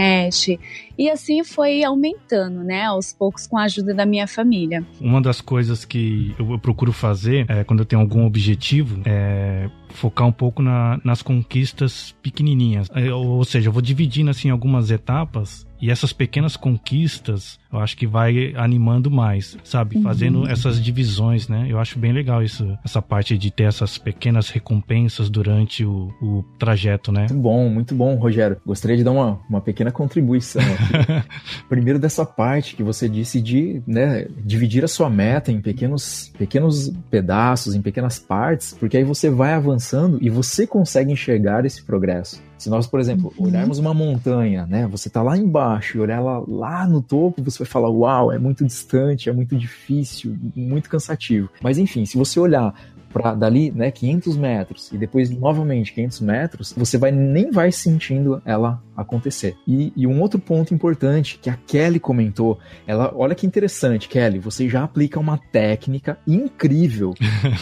e 0.99 1.11
assim 1.11 1.43
foi 1.45 1.83
aumentando, 1.85 2.63
né, 2.63 2.85
aos 2.85 3.13
poucos 3.13 3.47
com 3.47 3.59
a 3.59 3.65
ajuda 3.65 3.95
da 3.95 4.07
minha 4.07 4.27
família. 4.27 4.85
Uma 5.01 5.21
das 5.21 5.41
coisas 5.41 5.85
que 5.85 6.35
eu 6.39 6.59
procuro 6.59 6.93
fazer 6.93 7.47
é, 7.49 7.65
quando 7.65 7.81
eu 7.81 7.87
tenho 7.87 8.01
algum 8.01 8.25
objetivo 8.25 9.01
é 9.05 9.69
focar 9.91 10.27
um 10.27 10.33
pouco 10.33 10.63
na, 10.63 11.01
nas 11.05 11.23
conquistas 11.23 12.15
pequenininhas. 12.23 12.89
É, 12.95 13.13
ou 13.13 13.45
seja, 13.45 13.69
eu 13.69 13.73
vou 13.73 13.83
dividindo 13.83 14.31
assim 14.31 14.51
algumas 14.51 14.91
etapas 14.91 15.67
e 15.81 15.91
essas 15.91 16.13
pequenas 16.13 16.57
conquistas, 16.57 17.59
eu 17.73 17.79
acho 17.79 17.97
que 17.97 18.07
vai 18.07 18.53
animando 18.57 19.11
mais, 19.11 19.57
sabe? 19.65 19.97
Uhum. 19.97 20.03
Fazendo 20.03 20.49
essas 20.49 20.83
divisões, 20.83 21.49
né? 21.49 21.67
Eu 21.69 21.79
acho 21.79 21.99
bem 21.99 22.13
legal 22.13 22.43
isso, 22.43 22.77
essa 22.85 23.01
parte 23.01 23.39
de 23.39 23.51
ter 23.51 23.65
essas 23.65 23.97
pequenas 23.97 24.51
recompensas 24.51 25.31
durante 25.31 25.85
o, 25.85 26.13
o 26.21 26.45
trajeto, 26.59 27.11
né? 27.11 27.21
Muito 27.21 27.35
bom, 27.35 27.69
muito 27.69 27.95
bom, 27.95 28.15
Rogério. 28.17 28.59
Gostaria 28.67 28.97
de 28.97 29.05
dar 29.05 29.13
uma, 29.13 29.41
uma 29.49 29.61
pequena 29.61 29.91
contribuição 29.91 30.63
aqui. 30.63 31.29
Primeiro 31.69 31.99
dessa 31.99 32.27
parte 32.27 32.77
que 32.77 32.83
você 32.83 33.09
disse 33.09 33.41
de 33.41 33.83
né, 33.87 34.27
dividir 34.45 34.85
a 34.85 34.89
sua 34.89 35.09
meta 35.09 35.51
em 35.51 35.61
pequenos, 35.61 36.33
pequenos 36.37 36.93
pedaços, 37.11 37.75
em 37.75 37.83
pequenas 37.83 38.19
partes, 38.19 38.77
porque 38.79 38.97
aí 38.97 39.05
você 39.05 39.31
vai 39.31 39.55
avançando 39.55 40.19
e 40.21 40.29
você 40.29 40.67
consegue 40.67 41.13
enxergar 41.13 41.65
esse 41.65 41.83
progresso. 41.83 42.50
Se 42.61 42.69
nós, 42.69 42.87
por 42.87 43.01
exemplo, 43.01 43.33
uhum. 43.39 43.47
olharmos 43.47 43.79
uma 43.79 43.95
montanha, 43.95 44.67
né? 44.67 44.87
Você 44.89 45.09
tá 45.09 45.23
lá 45.23 45.37
embaixo 45.37 45.97
e 45.97 46.01
olhar 46.01 46.17
ela 46.17 46.45
lá 46.47 46.87
no 46.87 47.01
topo, 47.01 47.43
você 47.43 47.61
vai 47.61 47.67
falar, 47.67 47.89
uau, 47.89 48.31
é 48.31 48.39
muito 48.39 48.65
distante, 48.67 49.31
é 49.31 49.33
muito 49.33 49.57
difícil, 49.57 50.37
muito 50.55 50.91
cansativo. 50.91 51.49
Mas 51.63 51.79
enfim, 51.79 52.05
se 52.05 52.19
você 52.19 52.39
olhar 52.39 52.75
para 53.13 53.35
dali, 53.35 53.71
né, 53.71 53.91
500 53.91 54.37
metros 54.37 54.93
e 54.93 54.99
depois 54.99 55.31
novamente 55.31 55.93
500 55.93 56.21
metros, 56.21 56.75
você 56.77 56.97
vai 56.97 57.11
nem 57.11 57.51
vai 57.51 57.73
sentindo 57.73 58.41
ela 58.45 58.83
acontecer. 58.97 59.57
E, 59.67 59.93
e, 59.97 60.07
um 60.07 60.21
outro 60.21 60.39
ponto 60.39 60.75
importante 60.75 61.39
que 61.41 61.49
a 61.49 61.57
Kelly 61.67 61.99
comentou, 61.99 62.59
ela, 62.87 63.13
olha 63.15 63.35
que 63.35 63.47
interessante, 63.47 64.09
Kelly, 64.09 64.39
você 64.39 64.69
já 64.69 64.85
aplica 64.85 65.19
uma 65.19 65.39
técnica 65.39 66.19
incrível. 66.27 67.15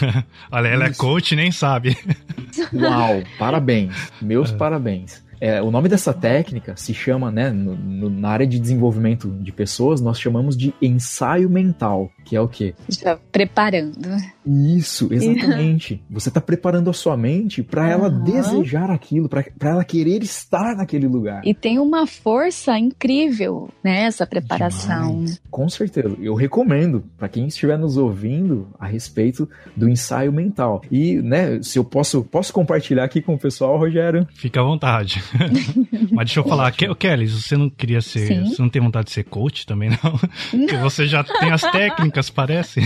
olha, 0.50 0.68
ela 0.68 0.84
é 0.84 0.90
Isso. 0.90 1.00
é 1.00 1.04
coach, 1.04 1.36
nem 1.36 1.50
sabe. 1.52 1.96
Uau, 2.74 3.22
parabéns, 3.38 4.12
meus 4.20 4.52
é. 4.52 4.56
parabéns. 4.56 5.28
É, 5.40 5.62
o 5.62 5.70
nome 5.70 5.88
dessa 5.88 6.12
técnica 6.12 6.74
se 6.76 6.92
chama, 6.92 7.30
né, 7.30 7.50
no, 7.50 7.76
no, 7.76 8.10
na 8.10 8.28
área 8.28 8.46
de 8.46 8.58
desenvolvimento 8.58 9.28
de 9.40 9.52
pessoas, 9.52 10.00
nós 10.00 10.18
chamamos 10.18 10.56
de 10.56 10.74
ensaio 10.82 11.48
mental, 11.48 12.10
que 12.28 12.36
é 12.36 12.40
o 12.40 12.46
quê? 12.46 12.74
Já 12.88 13.16
preparando. 13.32 14.08
Isso, 14.44 15.08
exatamente. 15.10 16.02
Você 16.10 16.28
está 16.28 16.40
preparando 16.40 16.90
a 16.90 16.92
sua 16.92 17.16
mente 17.16 17.62
para 17.62 17.82
uhum. 17.82 17.88
ela 17.88 18.10
desejar 18.10 18.90
aquilo, 18.90 19.28
para 19.28 19.44
ela 19.62 19.82
querer 19.82 20.22
estar 20.22 20.76
naquele 20.76 21.06
lugar. 21.06 21.40
E 21.44 21.54
tem 21.54 21.78
uma 21.78 22.06
força 22.06 22.78
incrível, 22.78 23.70
né, 23.82 24.02
essa 24.02 24.26
preparação. 24.26 25.10
Demais. 25.10 25.40
Com 25.50 25.68
certeza. 25.70 26.14
Eu 26.20 26.34
recomendo 26.34 27.02
para 27.16 27.28
quem 27.28 27.46
estiver 27.46 27.78
nos 27.78 27.96
ouvindo 27.96 28.68
a 28.78 28.86
respeito 28.86 29.48
do 29.74 29.88
ensaio 29.88 30.30
mental. 30.30 30.82
E, 30.90 31.16
né, 31.22 31.62
se 31.62 31.78
eu 31.78 31.84
posso, 31.84 32.22
posso 32.24 32.52
compartilhar 32.52 33.04
aqui 33.04 33.22
com 33.22 33.34
o 33.34 33.38
pessoal, 33.38 33.78
Rogério? 33.78 34.26
Fica 34.34 34.60
à 34.60 34.64
vontade. 34.64 35.22
Mas 36.12 36.26
deixa 36.26 36.40
eu 36.40 36.44
falar, 36.44 36.72
Ke 36.72 36.94
Kelly, 36.94 37.26
você 37.26 37.56
não 37.56 37.70
queria 37.70 38.02
ser. 38.02 38.26
Sim. 38.26 38.44
Você 38.44 38.60
não 38.60 38.68
tem 38.68 38.82
vontade 38.82 39.06
de 39.06 39.12
ser 39.12 39.24
coach 39.24 39.64
também, 39.66 39.90
não? 39.90 39.98
não. 40.02 40.18
Porque 40.66 40.76
você 40.76 41.06
já 41.06 41.22
tem 41.24 41.50
as 41.50 41.62
técnicas, 41.62 42.17
parece. 42.28 42.80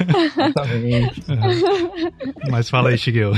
Exatamente. 0.00 1.20
É. 1.30 2.50
Mas 2.50 2.68
fala 2.68 2.90
aí, 2.90 2.98
Shigeo. 2.98 3.32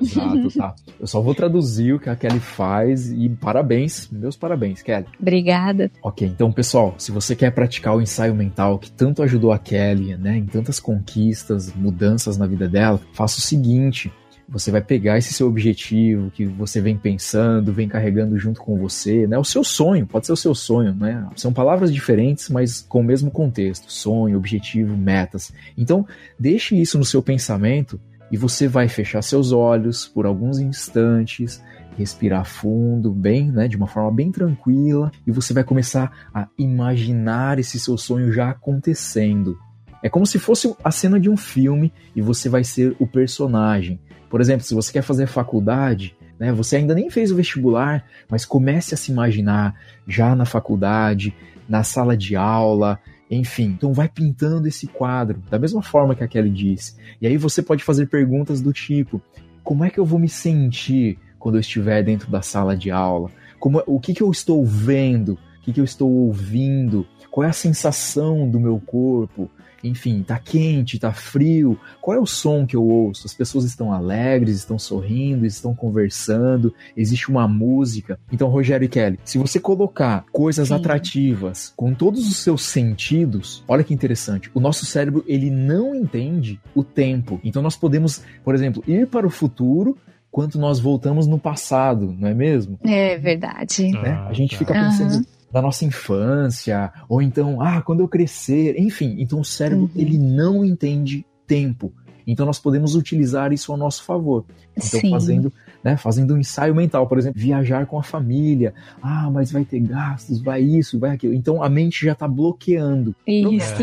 Exato, 0.00 0.50
tá. 0.56 0.74
Eu 0.98 1.06
só 1.06 1.20
vou 1.20 1.34
traduzir 1.34 1.94
o 1.94 1.98
que 1.98 2.08
a 2.08 2.16
Kelly 2.16 2.40
faz 2.40 3.10
e 3.10 3.28
parabéns, 3.28 4.08
meus 4.10 4.36
parabéns, 4.36 4.82
Kelly. 4.82 5.06
Obrigada. 5.20 5.90
Ok, 6.02 6.26
então, 6.26 6.52
pessoal, 6.52 6.94
se 6.98 7.12
você 7.12 7.34
quer 7.34 7.50
praticar 7.52 7.96
o 7.96 8.00
ensaio 8.00 8.34
mental 8.34 8.78
que 8.78 8.90
tanto 8.90 9.22
ajudou 9.22 9.52
a 9.52 9.58
Kelly, 9.58 10.16
né, 10.16 10.36
em 10.36 10.46
tantas 10.46 10.78
conquistas, 10.78 11.72
mudanças 11.74 12.36
na 12.36 12.46
vida 12.46 12.68
dela, 12.68 13.00
faça 13.12 13.38
o 13.38 13.42
seguinte: 13.42 14.12
você 14.50 14.72
vai 14.72 14.80
pegar 14.80 15.16
esse 15.16 15.32
seu 15.32 15.46
objetivo 15.46 16.30
que 16.32 16.44
você 16.44 16.80
vem 16.80 16.96
pensando, 16.96 17.72
vem 17.72 17.88
carregando 17.88 18.36
junto 18.36 18.60
com 18.60 18.76
você, 18.76 19.26
né? 19.26 19.38
O 19.38 19.44
seu 19.44 19.62
sonho, 19.62 20.06
pode 20.06 20.26
ser 20.26 20.32
o 20.32 20.36
seu 20.36 20.54
sonho, 20.54 20.92
né? 20.92 21.24
São 21.36 21.52
palavras 21.52 21.94
diferentes, 21.94 22.48
mas 22.48 22.80
com 22.80 23.00
o 23.00 23.04
mesmo 23.04 23.30
contexto: 23.30 23.90
sonho, 23.90 24.36
objetivo, 24.36 24.96
metas. 24.96 25.52
Então, 25.78 26.04
deixe 26.38 26.74
isso 26.74 26.98
no 26.98 27.04
seu 27.04 27.22
pensamento 27.22 28.00
e 28.30 28.36
você 28.36 28.66
vai 28.66 28.88
fechar 28.88 29.22
seus 29.22 29.52
olhos 29.52 30.06
por 30.06 30.26
alguns 30.26 30.58
instantes, 30.58 31.62
respirar 31.96 32.44
fundo, 32.44 33.12
bem, 33.12 33.52
né, 33.52 33.68
de 33.68 33.76
uma 33.76 33.86
forma 33.86 34.10
bem 34.10 34.32
tranquila, 34.32 35.12
e 35.26 35.30
você 35.30 35.52
vai 35.52 35.62
começar 35.62 36.28
a 36.34 36.48
imaginar 36.58 37.58
esse 37.58 37.78
seu 37.78 37.96
sonho 37.96 38.32
já 38.32 38.50
acontecendo. 38.50 39.56
É 40.02 40.08
como 40.08 40.26
se 40.26 40.38
fosse 40.38 40.74
a 40.82 40.90
cena 40.90 41.20
de 41.20 41.28
um 41.28 41.36
filme 41.36 41.92
e 42.16 42.22
você 42.22 42.48
vai 42.48 42.64
ser 42.64 42.96
o 42.98 43.06
personagem. 43.06 44.00
Por 44.30 44.40
exemplo, 44.40 44.64
se 44.64 44.74
você 44.74 44.92
quer 44.92 45.02
fazer 45.02 45.26
faculdade, 45.26 46.16
né, 46.38 46.52
você 46.52 46.76
ainda 46.76 46.94
nem 46.94 47.10
fez 47.10 47.32
o 47.32 47.36
vestibular, 47.36 48.04
mas 48.28 48.46
comece 48.46 48.94
a 48.94 48.96
se 48.96 49.10
imaginar 49.10 49.74
já 50.06 50.36
na 50.36 50.46
faculdade, 50.46 51.34
na 51.68 51.82
sala 51.82 52.16
de 52.16 52.36
aula, 52.36 53.00
enfim. 53.28 53.64
Então 53.64 53.92
vai 53.92 54.08
pintando 54.08 54.68
esse 54.68 54.86
quadro, 54.86 55.42
da 55.50 55.58
mesma 55.58 55.82
forma 55.82 56.14
que 56.14 56.22
a 56.22 56.28
Kelly 56.28 56.48
disse. 56.48 56.94
E 57.20 57.26
aí 57.26 57.36
você 57.36 57.60
pode 57.60 57.82
fazer 57.82 58.06
perguntas 58.06 58.60
do 58.60 58.72
tipo: 58.72 59.20
como 59.64 59.84
é 59.84 59.90
que 59.90 59.98
eu 59.98 60.04
vou 60.04 60.18
me 60.18 60.28
sentir 60.28 61.18
quando 61.36 61.56
eu 61.56 61.60
estiver 61.60 62.02
dentro 62.04 62.30
da 62.30 62.40
sala 62.40 62.76
de 62.76 62.90
aula? 62.90 63.30
Como, 63.58 63.82
o 63.84 63.98
que, 63.98 64.14
que 64.14 64.22
eu 64.22 64.30
estou 64.30 64.64
vendo? 64.64 65.32
O 65.32 65.62
que, 65.62 65.72
que 65.72 65.80
eu 65.80 65.84
estou 65.84 66.08
ouvindo? 66.08 67.04
Qual 67.30 67.44
é 67.44 67.50
a 67.50 67.52
sensação 67.52 68.48
do 68.48 68.58
meu 68.60 68.80
corpo? 68.80 69.50
Enfim, 69.82 70.22
tá 70.22 70.38
quente, 70.38 70.98
tá 70.98 71.12
frio, 71.12 71.78
qual 72.00 72.16
é 72.16 72.20
o 72.20 72.26
som 72.26 72.66
que 72.66 72.76
eu 72.76 72.84
ouço? 72.84 73.26
As 73.26 73.34
pessoas 73.34 73.64
estão 73.64 73.92
alegres, 73.92 74.56
estão 74.56 74.78
sorrindo, 74.78 75.46
estão 75.46 75.74
conversando, 75.74 76.74
existe 76.96 77.30
uma 77.30 77.46
música. 77.48 78.18
Então, 78.32 78.48
Rogério 78.48 78.84
e 78.84 78.88
Kelly, 78.88 79.18
se 79.24 79.38
você 79.38 79.58
colocar 79.58 80.24
coisas 80.32 80.68
Sim. 80.68 80.74
atrativas 80.74 81.72
com 81.76 81.94
todos 81.94 82.28
os 82.28 82.36
seus 82.38 82.62
sentidos, 82.62 83.64
olha 83.66 83.84
que 83.84 83.94
interessante, 83.94 84.50
o 84.54 84.60
nosso 84.60 84.84
cérebro 84.86 85.24
ele 85.26 85.50
não 85.50 85.94
entende 85.94 86.60
o 86.74 86.82
tempo. 86.82 87.40
Então 87.42 87.62
nós 87.62 87.76
podemos, 87.76 88.22
por 88.44 88.54
exemplo, 88.54 88.82
ir 88.86 89.06
para 89.06 89.26
o 89.26 89.30
futuro 89.30 89.96
quanto 90.30 90.58
nós 90.58 90.78
voltamos 90.78 91.26
no 91.26 91.38
passado, 91.38 92.14
não 92.18 92.28
é 92.28 92.34
mesmo? 92.34 92.78
É 92.84 93.18
verdade. 93.18 93.90
Né? 93.90 94.12
a 94.28 94.32
gente 94.32 94.56
fica 94.56 94.72
pensando 94.72 95.14
uhum 95.16 95.39
da 95.52 95.60
nossa 95.60 95.84
infância, 95.84 96.92
ou 97.08 97.20
então, 97.20 97.60
ah, 97.60 97.82
quando 97.82 98.00
eu 98.00 98.08
crescer, 98.08 98.78
enfim. 98.78 99.16
Então 99.18 99.40
o 99.40 99.44
cérebro 99.44 99.84
uhum. 99.84 99.90
ele 100.00 100.16
não 100.16 100.64
entende 100.64 101.26
tempo. 101.46 101.92
Então 102.26 102.46
nós 102.46 102.58
podemos 102.58 102.94
utilizar 102.94 103.52
isso 103.52 103.72
ao 103.72 103.78
nosso 103.78 104.04
favor. 104.04 104.44
Então 104.76 105.00
Sim. 105.00 105.10
fazendo, 105.10 105.52
né, 105.82 105.96
fazendo 105.96 106.34
um 106.34 106.38
ensaio 106.38 106.74
mental, 106.74 107.06
por 107.06 107.18
exemplo, 107.18 107.40
viajar 107.40 107.86
com 107.86 107.98
a 107.98 108.02
família. 108.02 108.72
Ah, 109.02 109.28
mas 109.30 109.50
vai 109.50 109.64
ter 109.64 109.80
gastos, 109.80 110.40
vai 110.40 110.62
isso, 110.62 110.98
vai 110.98 111.10
aquilo. 111.10 111.34
Então 111.34 111.62
a 111.62 111.68
mente 111.68 112.04
já 112.04 112.12
está 112.12 112.28
bloqueando. 112.28 113.14
Isso. 113.26 113.74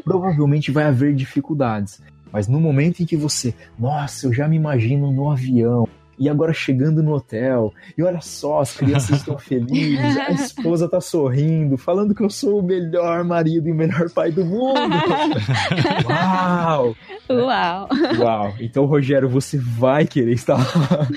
Provavelmente 0.02 0.70
vai 0.70 0.84
haver 0.84 1.14
dificuldades. 1.14 2.00
Mas 2.32 2.46
no 2.48 2.60
momento 2.60 3.02
em 3.02 3.06
que 3.06 3.16
você, 3.16 3.54
nossa, 3.78 4.26
eu 4.26 4.32
já 4.32 4.46
me 4.48 4.56
imagino 4.56 5.10
no 5.10 5.30
avião, 5.30 5.88
e 6.18 6.28
agora 6.28 6.52
chegando 6.52 7.02
no 7.02 7.14
hotel, 7.14 7.72
e 7.96 8.02
olha 8.02 8.20
só, 8.20 8.60
as 8.60 8.76
crianças 8.76 9.18
estão 9.18 9.36
felizes, 9.38 10.16
a 10.16 10.30
esposa 10.32 10.86
está 10.86 11.00
sorrindo, 11.00 11.76
falando 11.76 12.14
que 12.14 12.22
eu 12.22 12.30
sou 12.30 12.60
o 12.60 12.62
melhor 12.62 13.24
marido 13.24 13.68
e 13.68 13.72
o 13.72 13.74
melhor 13.74 14.10
pai 14.10 14.30
do 14.30 14.44
mundo. 14.44 14.78
Uau! 16.08 16.96
Uau! 17.30 17.88
Uau! 18.18 18.54
Então, 18.60 18.84
Rogério, 18.84 19.28
você 19.28 19.58
vai 19.58 20.06
querer 20.06 20.32
estar 20.32 20.56
lá. 20.56 21.08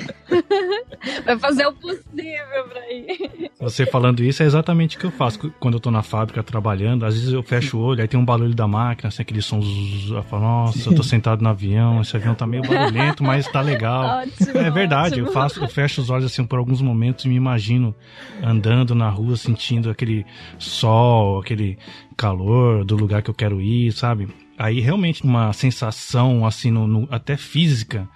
Vai 1.26 1.38
fazer 1.40 1.66
o 1.66 1.74
possível 1.74 2.68
pra 2.70 2.94
ir. 2.94 3.52
Você 3.60 3.88
falando 3.88 4.24
isso 4.24 4.44
é 4.44 4.46
exatamente 4.46 4.98
o 4.98 5.00
que 5.00 5.06
eu 5.06 5.12
faço 5.12 5.52
quando 5.60 5.76
eu 5.76 5.80
tô 5.80 5.90
na 5.90 6.04
fábrica 6.04 6.44
trabalhando. 6.44 7.06
Às 7.06 7.16
vezes 7.16 7.34
eu 7.34 7.42
fecho 7.42 7.78
o 7.78 7.82
olho, 7.82 8.02
aí 8.02 8.08
tem 8.08 8.20
um 8.20 8.26
barulho 8.26 8.54
da 8.54 8.68
máquina, 8.68 9.08
assim, 9.08 9.24
aquele 9.24 9.42
som. 9.42 9.60
Eu 10.10 10.22
falo, 10.24 10.44
nossa, 10.44 10.90
eu 10.90 10.96
tô 10.96 11.02
sentado 11.02 11.42
no 11.42 11.50
avião, 11.50 12.02
esse 12.02 12.16
avião 12.16 12.36
tá 12.36 12.46
meio 12.46 12.62
barulhento, 12.62 13.24
mas 13.24 13.48
tá 13.48 13.62
legal. 13.62 14.22
Ótimo. 14.22 14.60
É 14.60 14.70
verdade 14.70 14.91
verdade, 14.92 15.20
eu 15.20 15.32
faço, 15.32 15.60
eu 15.60 15.68
fecho 15.68 16.02
os 16.02 16.10
olhos 16.10 16.26
assim 16.26 16.46
por 16.46 16.60
alguns 16.60 16.82
momentos 16.82 17.26
e 17.26 17.30
me 17.30 17.36
imagino 17.36 17.96
andando 18.44 18.94
na 18.94 19.10
rua, 19.10 19.38
sentindo 19.38 19.90
aquele 19.90 20.26
sol, 20.60 21.40
aquele 21.40 21.78
calor 22.18 22.84
do 22.84 22.96
lugar 22.96 23.22
que 23.22 23.30
eu 23.30 23.34
quero 23.34 23.62
ir, 23.62 23.92
sabe? 23.92 24.28
Aí 24.58 24.80
realmente 24.80 25.24
uma 25.24 25.54
sensação 25.54 26.46
assim, 26.46 26.70
no, 26.72 26.86
no 26.86 27.08
até 27.10 27.38
física, 27.38 28.08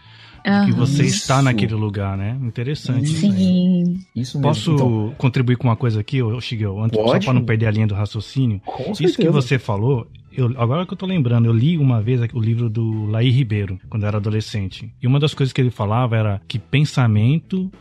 de 0.45 0.65
que 0.67 0.71
você 0.73 1.03
isso. 1.03 1.17
está 1.17 1.41
naquele 1.41 1.73
lugar, 1.73 2.15
né? 2.15 2.37
Interessante. 2.41 3.07
Sim. 3.07 3.99
Isso 4.15 4.37
mesmo. 4.37 4.41
Posso 4.41 4.73
então, 4.73 5.13
contribuir 5.17 5.55
com 5.55 5.67
uma 5.67 5.75
coisa 5.75 5.99
aqui, 6.01 6.19
Shigel? 6.39 6.77
Só 6.93 7.19
para 7.19 7.33
não 7.33 7.43
perder 7.43 7.65
a 7.65 7.71
linha 7.71 7.87
do 7.87 7.95
raciocínio. 7.95 8.61
Com 8.63 8.91
isso 8.91 8.95
certeza. 8.95 9.17
que 9.17 9.29
você 9.29 9.57
falou, 9.57 10.07
eu, 10.35 10.53
agora 10.57 10.85
que 10.85 10.93
eu 10.93 10.97
tô 10.97 11.05
lembrando, 11.05 11.45
eu 11.45 11.53
li 11.53 11.77
uma 11.77 12.01
vez 12.01 12.21
o 12.33 12.39
livro 12.39 12.69
do 12.69 13.05
Laí 13.05 13.29
Ribeiro, 13.29 13.79
quando 13.89 14.03
eu 14.03 14.07
era 14.07 14.17
adolescente. 14.17 14.93
E 15.01 15.07
uma 15.07 15.19
das 15.19 15.33
coisas 15.33 15.53
que 15.53 15.61
ele 15.61 15.69
falava 15.69 16.15
era 16.15 16.41
que 16.47 16.59
pensamento 16.59 17.71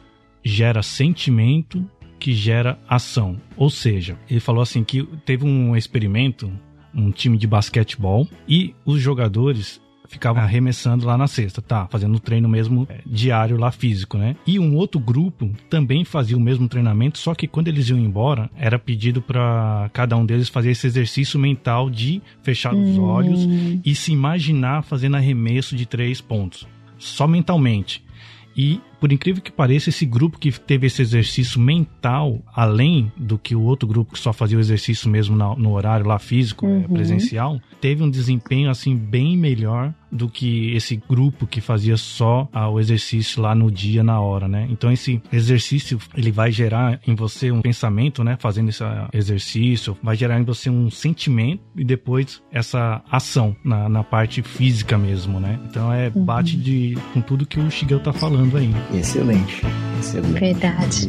gera 0.45 0.83
sentimento 0.83 1.85
que 2.19 2.33
gera 2.33 2.79
ação. 2.89 3.37
Ou 3.57 3.69
seja, 3.69 4.19
ele 4.31 4.41
falou 4.41 4.63
assim 4.63 4.83
que 4.83 5.03
teve 5.25 5.45
um 5.45 5.77
experimento, 5.77 6.51
um 6.95 7.11
time 7.11 7.37
de 7.37 7.47
basquetebol, 7.47 8.27
e 8.49 8.75
os 8.85 9.01
jogadores 9.01 9.81
ficava 10.15 10.41
arremessando 10.41 11.07
lá 11.07 11.19
na 11.19 11.27
cesta, 11.27 11.61
tá? 11.61 11.87
Fazendo 11.91 12.19
treino 12.19 12.49
mesmo 12.49 12.87
é, 12.89 13.01
diário 13.05 13.57
lá 13.57 13.71
físico, 13.71 14.17
né? 14.17 14.37
E 14.47 14.59
um 14.59 14.77
outro 14.77 15.01
grupo 15.01 15.51
também 15.69 16.05
fazia 16.05 16.37
o 16.37 16.41
mesmo 16.41 16.69
treinamento, 16.69 17.19
só 17.19 17.35
que 17.35 17.49
quando 17.49 17.69
eles 17.69 17.89
iam 17.89 17.99
embora, 17.99 18.49
era 18.57 18.79
pedido 18.79 19.21
para 19.21 19.91
cada 19.93 20.17
um 20.17 20.25
deles 20.25 20.49
fazer 20.49 20.71
esse 20.71 20.87
exercício 20.87 21.39
mental 21.39 21.91
de 21.91 22.23
fechar 22.43 22.75
os 22.75 22.97
hum. 22.97 23.03
olhos 23.03 23.41
e 23.85 23.95
se 23.95 24.13
imaginar 24.13 24.83
fazendo 24.83 25.17
arremesso 25.17 25.75
de 25.77 25.85
três 25.85 26.21
pontos. 26.21 26.67
Só 26.97 27.27
mentalmente. 27.27 28.05
E 28.57 28.81
por 29.01 29.13
incrível 29.13 29.43
que 29.43 29.53
pareça, 29.53 29.91
esse 29.91 30.07
grupo 30.07 30.39
que 30.39 30.51
teve 30.51 30.87
esse 30.87 31.03
exercício 31.03 31.61
mental, 31.61 32.41
além 32.55 33.13
do 33.17 33.37
que 33.37 33.55
o 33.55 33.61
outro 33.61 33.87
grupo 33.87 34.15
que 34.15 34.19
só 34.19 34.33
fazia 34.33 34.57
o 34.57 34.61
exercício 34.61 35.11
mesmo 35.11 35.37
no 35.37 35.73
horário 35.73 36.07
lá 36.07 36.19
físico, 36.19 36.67
uhum. 36.67 36.85
presencial, 36.85 37.61
teve 37.81 38.03
um 38.03 38.09
desempenho 38.09 38.71
assim 38.71 38.97
bem 38.97 39.37
melhor 39.37 39.93
do 40.15 40.29
que 40.29 40.75
esse 40.77 40.97
grupo 40.97 41.47
que 41.47 41.61
fazia 41.61 41.97
só 41.97 42.49
ah, 42.53 42.69
o 42.69 42.79
exercício 42.79 43.43
lá 43.43 43.55
no 43.55 43.71
dia, 43.71 44.05
na 44.05 44.21
hora, 44.21 44.47
né? 44.47 44.67
Então 44.71 44.93
esse 44.93 45.21
exercício, 45.33 45.99
ele 46.17 46.31
vai 46.31 46.53
gerar 46.53 47.01
em 47.07 47.15
você 47.15 47.51
um 47.51 47.61
pensamento, 47.61 48.23
né? 48.23 48.37
Fazendo 48.39 48.69
esse 48.69 48.85
exercício, 49.13 49.97
vai 50.03 50.15
gerar 50.15 50.39
em 50.39 50.45
você 50.45 50.71
um 50.71 50.89
sentimento 50.89 51.63
e 51.77 51.85
depois 51.85 52.41
essa 52.53 53.03
ação 53.11 53.57
na, 53.65 53.89
na 53.89 54.05
parte 54.05 54.41
física 54.43 54.97
mesmo, 54.97 55.41
né? 55.41 55.59
Então 55.69 55.93
é 55.93 56.13
uhum. 56.15 56.25
bate 56.25 56.57
de, 56.57 56.97
com 57.13 57.21
tudo 57.21 57.45
que 57.45 57.59
o 57.59 57.71
Shigel 57.71 57.99
tá 58.01 58.13
falando 58.13 58.57
aí. 58.57 58.71
Excelente. 58.95 59.63
Excelente. 59.99 60.39
Verdade. 60.39 61.09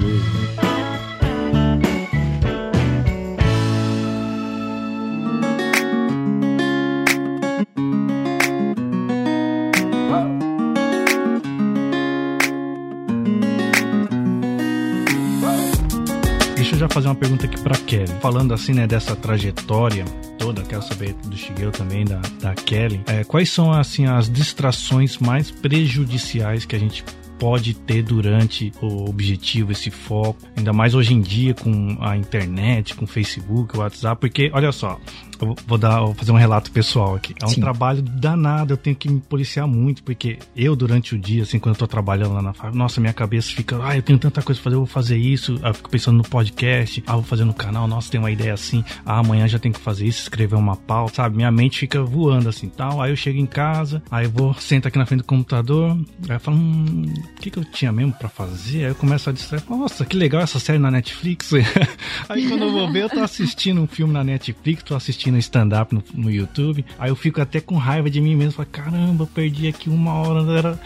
Eu 16.76 16.80
já 16.80 16.90
fazer 16.90 17.08
uma 17.08 17.16
pergunta 17.16 17.46
aqui 17.46 17.58
para 17.62 17.78
Kelly. 17.78 18.12
Falando 18.22 18.54
assim, 18.54 18.74
né, 18.74 18.86
dessa 18.86 19.16
trajetória 19.16 20.04
toda, 20.38 20.62
quero 20.62 20.82
saber 20.82 21.14
do 21.26 21.36
Shigeu 21.36 21.72
também, 21.72 22.04
da, 22.04 22.20
da 22.42 22.54
Kelly. 22.54 23.02
É, 23.08 23.24
quais 23.24 23.50
são, 23.50 23.72
assim, 23.72 24.06
as 24.06 24.30
distrações 24.30 25.18
mais 25.18 25.50
prejudiciais 25.50 26.66
que 26.66 26.76
a 26.76 26.80
gente 26.80 27.04
pode 27.40 27.74
ter 27.74 28.04
durante 28.04 28.74
o 28.82 29.10
objetivo, 29.10 29.72
esse 29.72 29.90
foco, 29.90 30.38
ainda 30.56 30.74
mais 30.74 30.94
hoje 30.96 31.14
em 31.14 31.22
dia 31.22 31.54
com 31.54 31.98
a 32.02 32.18
internet, 32.18 32.96
com 32.96 33.06
o 33.06 33.08
Facebook, 33.08 33.76
o 33.76 33.80
WhatsApp, 33.80 34.20
porque 34.20 34.50
olha 34.54 34.72
só, 34.72 35.00
eu 35.44 35.56
vou 35.68 35.78
dar, 35.78 36.00
vou 36.02 36.14
fazer 36.14 36.32
um 36.32 36.38
relato 36.38 36.72
pessoal 36.72 37.16
aqui. 37.16 37.34
É 37.42 37.46
um 37.46 37.50
Sim. 37.50 37.62
trabalho 37.62 38.02
danado, 38.02 38.74
eu 38.74 38.78
tenho 38.78 38.96
que 38.96 39.10
me 39.10 39.20
policiar 39.20 39.68
muito, 39.68 40.04
porque 40.04 40.38
eu, 40.56 40.76
durante 40.76 41.16
o 41.16 41.20
dia, 41.20 41.44
assim, 41.44 41.60
quando 41.60 41.76
eu 41.76 41.80
tô 41.80 41.88
trabalhando 41.88 42.34
lá 42.34 42.42
na 42.42 42.54
fábrica, 42.54 42.78
nossa, 42.78 43.02
minha 43.02 43.14
cabeça 43.14 43.52
fica, 43.52 43.80
ah, 43.84 43.96
eu 43.96 44.02
tenho 44.02 44.20
tanta 44.20 44.42
coisa 44.42 44.60
pra 44.60 44.66
fazer, 44.66 44.76
eu 44.76 44.80
vou 44.80 44.88
fazer 44.88 45.18
isso, 45.18 45.60
eu 45.62 45.74
fico 45.74 45.90
pensando 45.90 46.18
no 46.18 46.24
podcast, 46.24 47.04
ah, 47.08 47.14
vou 47.14 47.24
fazer 47.24 47.44
no 47.44 47.54
canal, 47.54 47.88
nossa, 47.88 48.10
tem 48.10 48.20
uma 48.20 48.32
ideia 48.32 48.54
assim, 48.54 48.84
ah, 49.06 49.20
amanhã 49.20 49.48
já 49.48 49.60
tenho 49.60 49.74
que 49.74 49.80
fazer 49.80 50.06
isso, 50.06 50.22
escrever 50.22 50.56
uma 50.56 50.76
pauta, 50.76 51.16
sabe? 51.16 51.36
Minha 51.36 51.52
mente 51.52 51.80
fica 51.80 52.04
voando 52.04 52.50
assim, 52.50 52.70
tal. 52.70 53.02
Aí 53.02 53.12
eu 53.12 53.16
chego 53.16 53.40
em 53.40 53.46
casa, 53.46 54.02
aí 54.10 54.26
eu 54.26 54.32
vou, 54.32 54.54
sento 54.56 54.88
aqui 54.88 54.98
na 54.98 55.06
frente 55.06 55.20
do 55.20 55.26
computador, 55.26 55.92
aí 56.30 56.36
eu 56.36 56.40
falo, 56.40 56.58
hum, 56.58 57.06
o 57.38 57.42
que 57.42 57.50
que 57.50 57.60
eu 57.60 57.66
tinha 57.66 57.92
mesmo 57.92 58.14
pra 58.14 58.30
fazer? 58.30 58.86
Aí 58.86 58.92
eu 58.92 58.96
começo 58.96 59.30
a 59.30 59.34
distrair, 59.34 59.64
nossa, 59.70 60.06
que 60.06 60.16
legal 60.16 60.42
essa 60.42 60.60
série 60.60 60.80
na 60.80 60.92
Netflix. 60.92 61.52
aí 62.30 62.48
quando 62.48 62.64
eu 62.64 62.72
vou 62.72 62.92
ver, 62.92 63.04
eu 63.04 63.10
tô 63.10 63.20
assistindo 63.20 63.82
um 63.82 63.88
filme 63.88 64.14
na 64.14 64.24
Netflix, 64.24 64.84
tô 64.84 64.96
assistindo 64.96 65.25
assistindo 65.26 65.38
stand-up 65.40 65.94
no, 65.94 66.04
no, 66.14 66.32
YouTube. 66.32 66.86
Aí 67.00 67.10
eu 67.10 67.16
fico 67.16 67.42
até 67.42 67.60
com 67.60 67.76
raiva 67.76 68.10
de 68.10 68.22
mim 68.22 68.36
mesmo. 68.36 68.54
Falo, 68.54 68.68
caramba, 68.72 69.24
eu 69.24 69.28
perdi 69.28 69.68
aqui 69.68 69.90
uma 69.90 70.14
hora. 70.14 70.52
Era, 70.52 70.80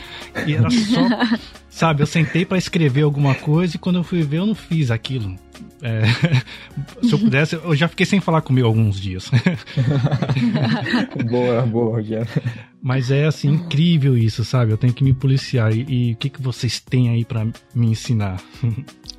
e 0.47 0.54
era 0.54 0.69
só. 0.69 1.39
sabe, 1.69 2.02
eu 2.02 2.08
sentei 2.08 2.45
para 2.45 2.58
escrever 2.58 3.04
alguma 3.04 3.36
coisa 3.36 3.75
e 3.75 3.80
quando 3.80 3.97
eu 3.97 4.04
fui 4.04 4.21
ver, 4.21 4.38
eu 4.38 4.45
não 4.45 4.56
fiz 4.56 4.91
aquilo. 4.91 5.36
É, 5.82 6.04
se 7.04 7.13
eu 7.13 7.19
pudesse, 7.19 7.56
eu 7.56 7.75
já 7.75 7.88
fiquei 7.88 8.06
sem 8.06 8.19
falar 8.19 8.41
comigo 8.41 8.67
alguns 8.67 8.99
dias. 8.99 9.30
boa, 11.30 11.62
boa, 11.63 11.97
Rogério. 11.97 12.28
Mas 12.82 13.12
é 13.12 13.25
assim, 13.25 13.49
incrível 13.49 14.17
isso, 14.17 14.45
sabe? 14.45 14.71
Eu 14.71 14.78
tenho 14.78 14.93
que 14.93 15.04
me 15.04 15.13
policiar. 15.13 15.73
E, 15.73 15.86
e 15.88 16.13
o 16.13 16.15
que, 16.15 16.30
que 16.30 16.41
vocês 16.41 16.80
têm 16.80 17.10
aí 17.10 17.25
para 17.25 17.45
me 17.75 17.88
ensinar? 17.88 18.41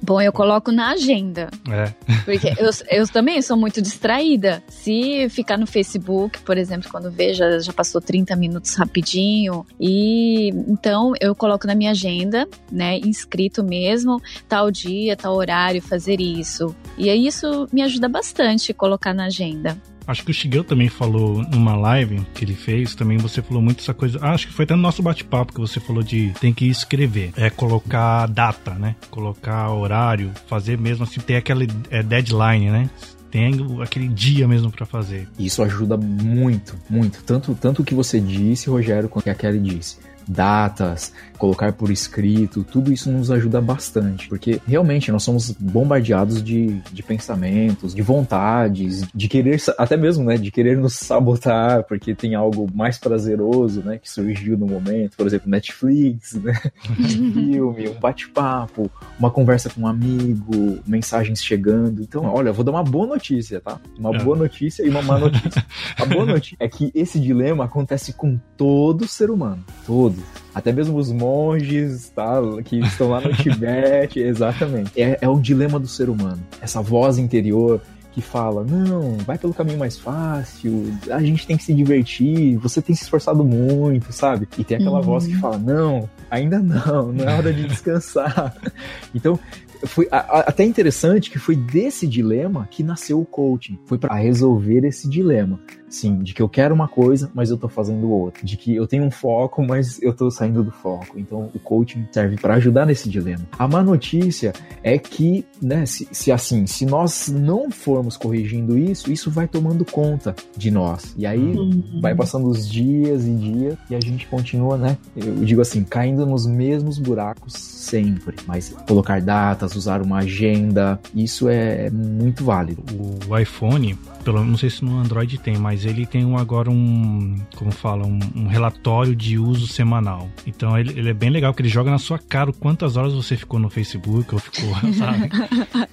Bom, 0.02 0.20
eu 0.20 0.32
coloco 0.32 0.72
na 0.72 0.90
agenda. 0.90 1.50
É. 1.70 1.92
Porque 2.24 2.48
eu, 2.58 2.70
eu 2.90 3.08
também 3.08 3.40
sou 3.42 3.56
muito 3.56 3.82
distraída. 3.82 4.62
Se 4.68 5.28
ficar 5.28 5.58
no 5.58 5.66
Facebook, 5.66 6.40
por 6.40 6.56
exemplo, 6.56 6.90
quando 6.90 7.10
veja, 7.10 7.60
já 7.60 7.72
passou 7.72 8.00
30 8.00 8.34
minutos 8.36 8.74
rapidinho. 8.74 9.66
E 9.78 10.48
então 10.68 11.12
eu 11.20 11.34
coloco 11.34 11.66
na 11.66 11.74
minha 11.74 11.90
agenda, 11.90 12.48
né? 12.70 12.98
Inscrito 12.98 13.62
mesmo, 13.62 14.20
tal 14.48 14.70
dia, 14.70 15.16
tal 15.16 15.34
horário, 15.34 15.82
fazer 15.82 16.20
isso. 16.20 16.74
E 16.96 17.10
aí 17.10 17.26
isso 17.26 17.68
me 17.72 17.82
ajuda 17.82 18.08
bastante 18.08 18.72
colocar 18.72 19.12
na 19.12 19.26
agenda. 19.26 19.76
Acho 20.06 20.24
que 20.24 20.30
o 20.30 20.34
Shigel 20.34 20.64
também 20.64 20.88
falou 20.88 21.42
numa 21.50 21.76
live 21.76 22.20
que 22.34 22.44
ele 22.44 22.54
fez, 22.54 22.94
também 22.94 23.18
você 23.18 23.40
falou 23.42 23.62
muito 23.62 23.80
essa 23.80 23.94
coisa. 23.94 24.18
Ah, 24.20 24.32
acho 24.32 24.48
que 24.48 24.52
foi 24.52 24.64
até 24.64 24.74
no 24.74 24.82
nosso 24.82 25.02
bate-papo 25.02 25.52
que 25.52 25.60
você 25.60 25.78
falou 25.78 26.02
de 26.02 26.32
tem 26.40 26.52
que 26.52 26.66
escrever. 26.66 27.32
É 27.36 27.48
colocar 27.50 28.26
data, 28.26 28.74
né? 28.74 28.96
Colocar 29.10 29.70
horário, 29.70 30.32
fazer 30.46 30.78
mesmo 30.78 31.04
assim, 31.04 31.20
ter 31.20 31.36
aquela 31.36 31.64
é, 31.90 32.02
deadline, 32.02 32.70
né? 32.70 32.90
tem 33.30 33.54
aquele 33.80 34.08
dia 34.08 34.48
mesmo 34.48 34.72
para 34.72 34.84
fazer. 34.84 35.28
Isso 35.38 35.62
ajuda 35.62 35.96
muito, 35.96 36.76
muito. 36.88 37.22
Tanto 37.22 37.54
tanto 37.54 37.82
o 37.82 37.84
que 37.84 37.94
você 37.94 38.20
disse, 38.20 38.68
Rogério, 38.68 39.08
quanto 39.08 39.22
que 39.24 39.30
a 39.30 39.34
Kelly 39.36 39.60
disse 39.60 39.98
datas, 40.30 41.12
colocar 41.40 41.72
por 41.72 41.90
escrito, 41.90 42.62
tudo 42.62 42.92
isso 42.92 43.10
nos 43.10 43.30
ajuda 43.30 43.62
bastante, 43.62 44.28
porque 44.28 44.60
realmente 44.66 45.10
nós 45.10 45.22
somos 45.22 45.50
bombardeados 45.50 46.42
de, 46.42 46.78
de 46.92 47.02
pensamentos, 47.02 47.94
de 47.94 48.02
vontades, 48.02 49.08
de 49.14 49.26
querer, 49.26 49.58
até 49.78 49.96
mesmo, 49.96 50.22
né, 50.22 50.36
de 50.36 50.50
querer 50.50 50.76
nos 50.76 50.92
sabotar, 50.92 51.84
porque 51.84 52.14
tem 52.14 52.34
algo 52.34 52.68
mais 52.74 52.98
prazeroso, 52.98 53.80
né, 53.80 53.96
que 53.96 54.08
surgiu 54.08 54.58
no 54.58 54.66
momento, 54.66 55.16
por 55.16 55.26
exemplo, 55.26 55.48
Netflix, 55.48 56.34
né, 56.44 56.52
um 56.90 57.04
filme, 57.08 57.88
um 57.88 57.98
bate-papo, 57.98 58.90
uma 59.18 59.30
conversa 59.30 59.70
com 59.70 59.80
um 59.80 59.86
amigo, 59.86 60.78
mensagens 60.86 61.42
chegando. 61.42 62.02
Então, 62.02 62.26
olha, 62.26 62.52
vou 62.52 62.62
dar 62.62 62.72
uma 62.72 62.84
boa 62.84 63.06
notícia, 63.06 63.60
tá? 63.62 63.80
Uma 63.98 64.14
é. 64.14 64.22
boa 64.22 64.36
notícia 64.36 64.84
e 64.84 64.90
uma 64.90 65.00
má 65.00 65.18
notícia. 65.18 65.64
A 65.96 66.04
boa 66.04 66.26
notícia 66.26 66.56
é 66.60 66.68
que 66.68 66.92
esse 66.94 67.18
dilema 67.18 67.64
acontece 67.64 68.12
com 68.12 68.38
todo 68.58 69.08
ser 69.08 69.30
humano, 69.30 69.64
todo 69.86 70.22
até 70.54 70.72
mesmo 70.72 70.96
os 70.98 71.12
monges, 71.12 72.10
tá? 72.10 72.40
Que 72.64 72.80
estão 72.80 73.10
lá 73.10 73.20
no 73.20 73.32
Tibete, 73.32 74.18
exatamente. 74.20 75.00
É, 75.00 75.18
é 75.20 75.28
o 75.28 75.38
dilema 75.38 75.78
do 75.78 75.86
ser 75.86 76.08
humano. 76.08 76.40
Essa 76.60 76.80
voz 76.80 77.18
interior 77.18 77.80
que 78.12 78.20
fala: 78.20 78.64
não, 78.64 79.16
vai 79.18 79.38
pelo 79.38 79.54
caminho 79.54 79.78
mais 79.78 79.98
fácil, 79.98 80.92
a 81.10 81.20
gente 81.20 81.46
tem 81.46 81.56
que 81.56 81.64
se 81.64 81.74
divertir, 81.74 82.56
você 82.56 82.82
tem 82.82 82.94
se 82.94 83.02
esforçado 83.02 83.44
muito, 83.44 84.12
sabe? 84.12 84.48
E 84.58 84.64
tem 84.64 84.76
aquela 84.76 84.98
uhum. 84.98 85.04
voz 85.04 85.26
que 85.26 85.36
fala: 85.36 85.58
não, 85.58 86.08
ainda 86.30 86.58
não, 86.58 87.12
não 87.12 87.28
é 87.28 87.36
hora 87.36 87.52
de 87.52 87.66
descansar. 87.66 88.54
então, 89.14 89.38
foi 89.84 90.08
a, 90.10 90.18
a, 90.18 90.40
até 90.40 90.64
interessante 90.64 91.30
que 91.30 91.38
foi 91.38 91.56
desse 91.56 92.06
dilema 92.06 92.68
que 92.70 92.82
nasceu 92.82 93.20
o 93.20 93.26
coaching. 93.26 93.78
Foi 93.86 93.98
para 93.98 94.14
resolver 94.14 94.84
esse 94.84 95.08
dilema. 95.08 95.60
Sim, 95.90 96.22
de 96.22 96.32
que 96.32 96.40
eu 96.40 96.48
quero 96.48 96.72
uma 96.72 96.86
coisa, 96.86 97.28
mas 97.34 97.50
eu 97.50 97.58
tô 97.58 97.68
fazendo 97.68 98.08
outra. 98.10 98.44
De 98.44 98.56
que 98.56 98.76
eu 98.76 98.86
tenho 98.86 99.02
um 99.02 99.10
foco, 99.10 99.60
mas 99.60 100.00
eu 100.00 100.14
tô 100.14 100.30
saindo 100.30 100.62
do 100.62 100.70
foco. 100.70 101.18
Então 101.18 101.50
o 101.52 101.58
coaching 101.58 102.06
serve 102.12 102.36
para 102.36 102.54
ajudar 102.54 102.86
nesse 102.86 103.08
dilema. 103.08 103.42
A 103.58 103.66
má 103.66 103.82
notícia 103.82 104.52
é 104.84 104.96
que, 104.98 105.44
né, 105.60 105.84
se, 105.86 106.06
se, 106.12 106.30
assim, 106.30 106.64
se 106.64 106.86
nós 106.86 107.28
não 107.28 107.72
formos 107.72 108.16
corrigindo 108.16 108.78
isso, 108.78 109.10
isso 109.10 109.30
vai 109.30 109.48
tomando 109.48 109.84
conta 109.84 110.34
de 110.56 110.70
nós. 110.70 111.12
E 111.18 111.26
aí 111.26 111.40
uhum. 111.40 112.00
vai 112.00 112.14
passando 112.14 112.48
os 112.48 112.68
dias 112.68 113.26
e 113.26 113.34
dias 113.34 113.76
e 113.90 113.94
a 113.96 114.00
gente 114.00 114.28
continua, 114.28 114.76
né? 114.76 114.96
Eu 115.16 115.44
digo 115.44 115.60
assim, 115.60 115.82
caindo 115.82 116.24
nos 116.24 116.46
mesmos 116.46 116.98
buracos 116.98 117.52
sempre. 117.54 118.36
Mas 118.46 118.68
colocar 118.86 119.20
datas, 119.20 119.69
usar 119.78 120.02
uma 120.02 120.18
agenda, 120.18 121.00
isso 121.14 121.48
é 121.48 121.90
muito 121.90 122.44
válido. 122.44 122.82
O 123.28 123.38
iPhone, 123.38 123.98
pelo 124.24 124.44
não 124.44 124.56
sei 124.56 124.70
se 124.70 124.84
no 124.84 124.98
Android 124.98 125.38
tem, 125.38 125.56
mas 125.56 125.84
ele 125.84 126.06
tem 126.06 126.24
um, 126.24 126.36
agora 126.36 126.70
um, 126.70 127.36
como 127.56 127.70
fala, 127.70 128.06
um, 128.06 128.18
um, 128.34 128.46
relatório 128.46 129.14
de 129.14 129.38
uso 129.38 129.66
semanal. 129.66 130.28
Então 130.46 130.78
ele, 130.78 130.98
ele, 130.98 131.10
é 131.10 131.14
bem 131.14 131.30
legal, 131.30 131.52
que 131.54 131.62
ele 131.62 131.68
joga 131.68 131.90
na 131.90 131.98
sua 131.98 132.18
cara 132.18 132.52
quantas 132.52 132.96
horas 132.96 133.14
você 133.14 133.36
ficou 133.36 133.58
no 133.58 133.70
Facebook 133.70 134.34
ou 134.34 134.40
ficou, 134.40 134.74
sabe? 134.94 135.30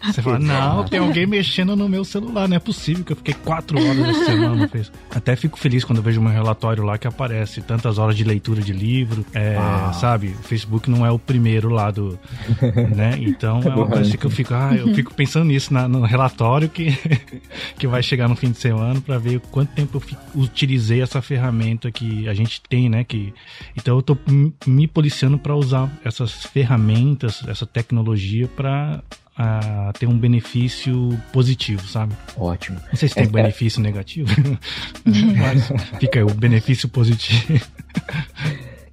Você 0.03 0.21
fala, 0.21 0.39
não, 0.39 0.85
tem 0.85 0.99
alguém 0.99 1.25
mexendo 1.25 1.75
no 1.75 1.87
meu 1.87 2.03
celular, 2.03 2.47
não 2.47 2.57
é 2.57 2.59
possível 2.59 3.03
que 3.03 3.11
eu 3.11 3.15
fiquei 3.17 3.33
quatro 3.33 3.79
horas 3.79 4.09
essa 4.09 4.25
semana 4.25 4.55
no 4.55 4.69
Facebook. 4.69 5.03
Até 5.13 5.35
fico 5.35 5.57
feliz 5.57 5.83
quando 5.83 5.97
eu 5.97 6.03
vejo 6.03 6.21
meu 6.21 6.31
relatório 6.31 6.83
lá 6.83 6.97
que 6.97 7.07
aparece 7.07 7.61
tantas 7.61 7.97
horas 7.97 8.15
de 8.15 8.23
leitura 8.23 8.61
de 8.61 8.73
livro, 8.73 9.25
é, 9.33 9.55
ah. 9.57 9.93
sabe? 9.93 10.35
O 10.39 10.43
Facebook 10.43 10.89
não 10.89 11.05
é 11.05 11.11
o 11.11 11.19
primeiro 11.19 11.69
lá 11.69 11.91
do, 11.91 12.19
né? 12.95 13.15
Então 13.19 13.61
é 13.63 13.69
uma 13.69 13.87
coisa 13.87 14.17
que 14.17 14.25
eu 14.25 14.31
fico, 14.31 14.53
ah, 14.53 14.75
eu 14.75 14.93
fico 14.93 15.13
pensando 15.13 15.45
nisso 15.45 15.73
na, 15.73 15.87
no 15.87 16.01
relatório 16.01 16.69
que, 16.69 16.97
que 17.77 17.87
vai 17.87 18.01
chegar 18.03 18.16
chegar 18.17 18.27
no 18.27 18.35
fim 18.35 18.49
de 18.49 18.57
semana 18.57 18.99
para 18.99 19.19
ver 19.19 19.39
quanto 19.51 19.69
tempo 19.73 20.01
eu 20.35 20.41
utilizei 20.41 21.03
essa 21.03 21.21
ferramenta 21.21 21.91
que 21.91 22.27
a 22.27 22.33
gente 22.33 22.59
tem, 22.67 22.89
né? 22.89 23.03
Que, 23.03 23.31
então 23.75 23.95
eu 23.95 24.01
tô 24.01 24.17
me 24.65 24.87
policiando 24.87 25.37
para 25.37 25.55
usar 25.55 25.87
essas 26.03 26.31
ferramentas, 26.47 27.43
essa 27.47 27.67
tecnologia 27.67 28.47
para 28.47 29.03
a 29.37 29.93
ter 29.99 30.07
um 30.07 30.17
benefício 30.17 31.15
positivo, 31.31 31.87
sabe? 31.87 32.15
Ótimo. 32.35 32.79
Não 32.89 32.95
sei 32.95 33.07
se 33.07 33.13
tem 33.13 33.25
é, 33.25 33.27
é. 33.27 33.29
benefício 33.29 33.79
é... 33.79 33.83
negativo, 33.83 34.29
mas 35.37 35.71
fica 35.99 36.17
aí 36.17 36.23
o 36.23 36.33
benefício 36.33 36.89
positivo. 36.89 37.61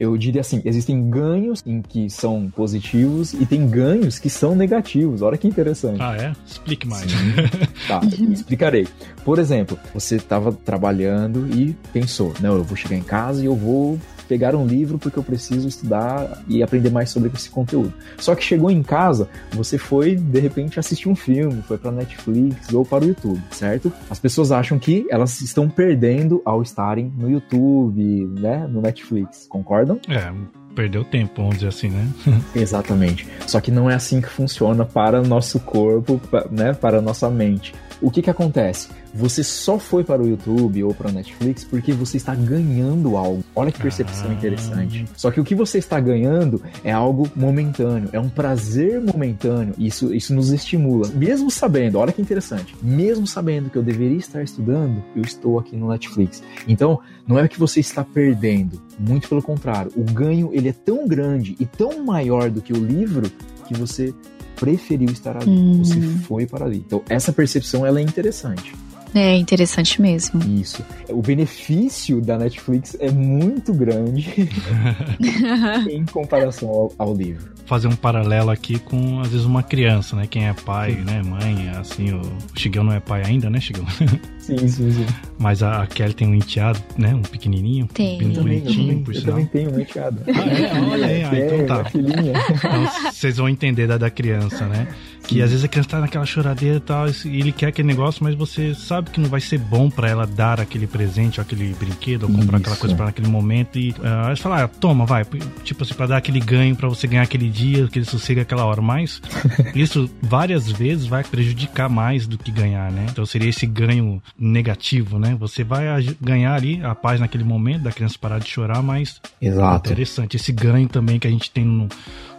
Eu 0.05 0.17
diria 0.17 0.41
assim, 0.41 0.61
existem 0.65 1.09
ganhos 1.09 1.63
em 1.67 1.81
que 1.81 2.09
são 2.11 2.51
positivos 2.55 3.33
e 3.33 3.47
tem 3.47 3.69
ganhos 3.69 4.19
que 4.19 4.29
são 4.29 4.55
negativos. 4.55 5.23
Olha 5.23 5.37
que 5.37 5.49
interessante. 5.49 6.01
Ah, 6.01 6.17
é? 6.17 6.33
Explique 6.47 6.87
mais. 6.87 7.07
tá, 7.89 8.01
explicarei. 8.31 8.87
Por 9.25 9.39
exemplo, 9.39 9.79
você 9.93 10.17
estava 10.17 10.53
trabalhando 10.53 11.49
e 11.55 11.75
pensou, 11.93 12.33
não, 12.41 12.57
eu 12.57 12.65
vou 12.65 12.77
chegar 12.77 12.97
em 12.97 13.03
casa 13.03 13.43
e 13.43 13.47
eu 13.47 13.57
vou 13.57 13.99
pegar 14.25 14.55
um 14.55 14.67
livro 14.67 14.99
porque 14.99 15.19
eu 15.19 15.23
preciso 15.23 15.69
estudar 15.69 16.43
e 16.49 16.63
aprender 16.63 16.91
mais 16.91 17.11
sobre 17.11 17.31
esse 17.35 17.51
conteúdo. 17.51 17.93
Só 18.19 18.35
que 18.35 18.43
chegou 18.43 18.71
em 18.71 18.83
casa, 18.83 19.29
você 19.53 19.79
foi 19.79 20.17
de 20.17 20.41
repente 20.41 20.79
assistir 20.79 21.09
um 21.09 21.17
filme, 21.17 21.63
foi 21.63 21.79
para 21.79 21.91
Netflix 21.91 22.73
ou 22.73 22.85
para 22.85 23.05
o 23.05 23.09
YouTube, 23.09 23.41
certo? 23.51 23.93
As 24.11 24.19
pessoas 24.19 24.53
acham 24.53 24.79
que 24.79 25.07
elas 25.11 25.41
estão 25.41 25.69
perdendo 25.69 26.43
ao 26.45 26.63
estarem 26.63 27.13
no 27.17 27.31
YouTube, 27.31 28.27
né, 28.41 28.67
no 28.69 28.81
Netflix. 28.81 29.47
Concordam? 29.49 29.99
É, 30.09 30.33
perdeu 30.75 31.05
tempo, 31.05 31.35
vamos 31.37 31.57
dizer 31.57 31.69
assim, 31.69 31.89
né? 31.89 32.09
Exatamente. 32.55 33.27
Só 33.47 33.61
que 33.61 33.71
não 33.71 33.89
é 33.89 33.95
assim 33.95 34.21
que 34.21 34.29
funciona 34.29 34.85
para 34.85 35.21
o 35.21 35.27
nosso 35.27 35.61
corpo, 35.61 36.21
né, 36.51 36.73
para 36.73 36.99
a 36.99 37.03
nossa 37.03 37.31
mente. 37.31 37.75
O 38.01 38.11
que 38.11 38.23
que 38.23 38.31
acontece? 38.31 38.89
Você 39.13 39.45
só 39.45 39.79
foi 39.79 40.03
para 40.03 40.23
o 40.23 40.27
YouTube 40.27 40.83
ou 40.85 40.95
para 40.95 41.09
a 41.09 41.13
Netflix 41.13 41.65
porque 41.65 41.93
você 41.93 42.17
está 42.17 42.35
ganhando 42.35 43.17
algo. 43.17 43.45
Olha 43.55 43.71
que 43.71 43.81
percepção 43.81 44.31
ah. 44.31 44.35
interessante. 44.35 45.05
Só 45.17 45.31
que 45.31 45.41
o 45.41 45.45
que 45.45 45.55
você 45.55 45.79
está 45.79 46.01
ganhando 46.01 46.61
é 46.83 46.93
algo 46.93 47.31
momentâneo, 47.35 48.09
é 48.13 48.19
um 48.19 48.29
prazer 48.29 49.01
momentâneo. 49.01 49.75
Isso, 49.79 50.13
isso 50.15 50.35
nos 50.35 50.51
estimula. 50.51 51.09
Mesmo 51.15 51.51
sabendo, 51.51 51.99
olha 51.99 52.13
que 52.13 52.21
interessante, 52.21 52.75
mesmo 52.83 53.27
sabendo 53.27 53.71
que 53.71 53.77
eu 53.77 53.83
deveria 53.83 54.19
estar 54.19 54.43
estudando, 54.43 55.03
eu 55.15 55.23
estou 55.23 55.59
aqui 55.59 55.77
no 55.77 55.89
Netflix. 55.89 56.43
Então, 56.67 57.01
não 57.27 57.39
é 57.39 57.49
que 57.49 57.59
você 57.59 57.81
está 57.81 58.05
perdendo, 58.05 58.81
muito 58.99 59.29
pelo 59.29 59.43
contrário. 59.43 59.93
O 59.97 60.03
ganho 60.03 60.51
ele 60.53 60.69
é 60.69 60.73
tão 60.73 61.07
grande 61.07 61.57
e 61.59 61.67
tão 61.67 62.05
maior 62.05 62.51
do 62.51 62.61
que 62.61 62.73
o 62.73 62.85
livro 62.85 63.31
que 63.67 63.75
você 63.75 64.13
preferiu 64.57 65.11
estar 65.11 65.37
ali, 65.37 65.51
hum. 65.51 65.85
você 65.85 66.01
foi 66.27 66.47
para 66.47 66.65
ali. 66.65 66.79
Então, 66.87 67.03
essa 67.09 67.33
percepção 67.33 67.85
ela 67.85 68.01
é 68.01 68.03
interessante. 68.03 68.75
É 69.15 69.37
interessante 69.37 70.03
mesmo. 70.03 70.41
Isso. 70.61 70.85
O 71.09 71.23
benefício 71.23 72.21
da 72.21 72.37
Netflix 72.37 72.97
é 72.99 73.11
muito 73.13 73.73
grande 73.73 74.29
em 75.89 76.05
comparação 76.05 76.69
ao, 76.69 76.93
ao, 76.99 77.15
livro. 77.15 77.55
Fazer 77.65 77.87
um 77.87 77.95
paralelo 77.95 78.51
aqui 78.51 78.79
com, 78.79 79.21
às 79.21 79.29
vezes, 79.29 79.47
uma 79.47 79.63
criança, 79.63 80.17
né? 80.17 80.27
Quem 80.27 80.49
é 80.49 80.53
pai, 80.53 80.95
sim. 80.97 81.03
né? 81.03 81.23
Mãe, 81.23 81.71
assim, 81.79 82.13
o, 82.13 82.21
o 82.21 82.59
Chigão 82.59 82.83
não 82.83 82.93
é 82.93 82.99
pai 82.99 83.23
ainda, 83.25 83.49
né, 83.49 83.61
Chigão? 83.61 83.87
Sim, 84.45 84.69
sim, 84.69 84.91
sim. 84.91 85.07
Mas 85.39 85.63
a 85.63 85.87
Kelly 85.87 86.13
tem 86.13 86.29
um 86.29 86.35
enteado, 86.35 86.79
né? 86.99 87.15
Um 87.15 87.23
pequenininho. 87.23 87.87
Tem. 87.87 88.23
Um 88.23 88.31
também, 88.35 88.59
eu 88.59 88.65
também, 88.67 89.05
eu 89.09 89.23
também 89.23 89.47
tenho 89.47 89.75
um 89.75 89.81
enteado. 89.81 90.21
Ah, 90.27 90.51
é? 90.51 90.81
Olha 90.83 91.07
aí, 91.07 91.23
ah, 91.23 91.47
então 91.47 91.67
tá. 91.67 91.85
Filhinha. 91.87 92.35
Então, 92.51 93.11
vocês 93.11 93.39
vão 93.39 93.49
entender 93.49 93.87
da, 93.87 93.97
da 93.97 94.11
criança, 94.11 94.67
né? 94.67 94.87
Que 95.27 95.41
às 95.41 95.51
vezes 95.51 95.65
a 95.65 95.69
criança 95.69 95.89
tá 95.89 96.01
naquela 96.01 96.27
choradeira 96.27 96.77
e 96.77 96.81
tal, 96.81 97.07
e 97.09 97.41
ele 97.41 97.53
quer 97.53 97.69
aquele 97.69 97.89
negócio, 97.89 98.23
mas 98.23 98.35
você 98.35 98.75
sabe 98.75 99.11
que 99.11 99.21
não 99.21 99.29
vai 99.29 99.41
ser 99.41 99.59
bom 99.59 99.89
para 99.89 100.09
ela 100.09 100.27
dar 100.27 100.61
aquele 100.61 100.87
presente, 100.87 101.41
ou 101.41 101.43
aquele 101.43 101.75
brinquedo, 101.75 102.25
ou 102.25 102.29
comprar 102.29 102.45
Isso. 102.45 102.57
aquela 102.57 102.77
coisa 102.77 102.95
para 102.95 103.07
naquele 103.07 103.29
momento. 103.29 103.79
E 103.79 103.91
uh, 103.91 104.29
aí 104.29 104.37
você 104.37 104.43
fala, 104.43 104.65
ah, 104.65 104.69
toma, 104.69 105.07
vai. 105.07 105.25
Tipo 105.63 105.83
assim, 105.83 105.95
pra 105.95 106.07
dar 106.07 106.19
aquele 106.19 106.41
ganho, 106.41 106.77
para 106.77 106.89
você 106.89 107.07
ganhar 107.07 107.23
aquele 107.23 107.49
dia, 107.49 107.85
aquele 107.87 108.05
sossego 108.05 108.41
aquela 108.41 108.65
hora. 108.65 108.83
Mas 108.83 109.23
isso 109.75 110.11
várias 110.23 110.71
vezes 110.71 111.07
vai 111.07 111.25
prejudicar 111.25 111.89
mais 111.89 112.27
do 112.27 112.37
que 112.37 112.51
ganhar, 112.51 112.91
né? 112.93 113.07
Então 113.11 113.25
seria 113.25 113.49
esse 113.49 113.67
ganho 113.67 114.23
negativo, 114.39 115.19
né? 115.19 115.37
Você 115.41 115.65
vai 115.65 115.85
ganhar 116.21 116.55
ali 116.55 116.83
a 116.83 116.95
paz 116.95 117.21
naquele 117.21 117.45
momento 117.45 117.83
da 117.83 117.93
criança 117.93 118.17
parar 118.21 118.39
de 118.39 118.49
chorar, 118.49 118.83
mas 118.83 119.21
Exato. 119.41 119.89
É 119.89 119.93
interessante 119.93 120.37
esse 120.37 120.53
ganho 120.53 120.89
também 120.89 121.19
que 121.19 121.27
a 121.27 121.31
gente 121.31 121.51
tem 121.51 121.65
no 121.65 121.89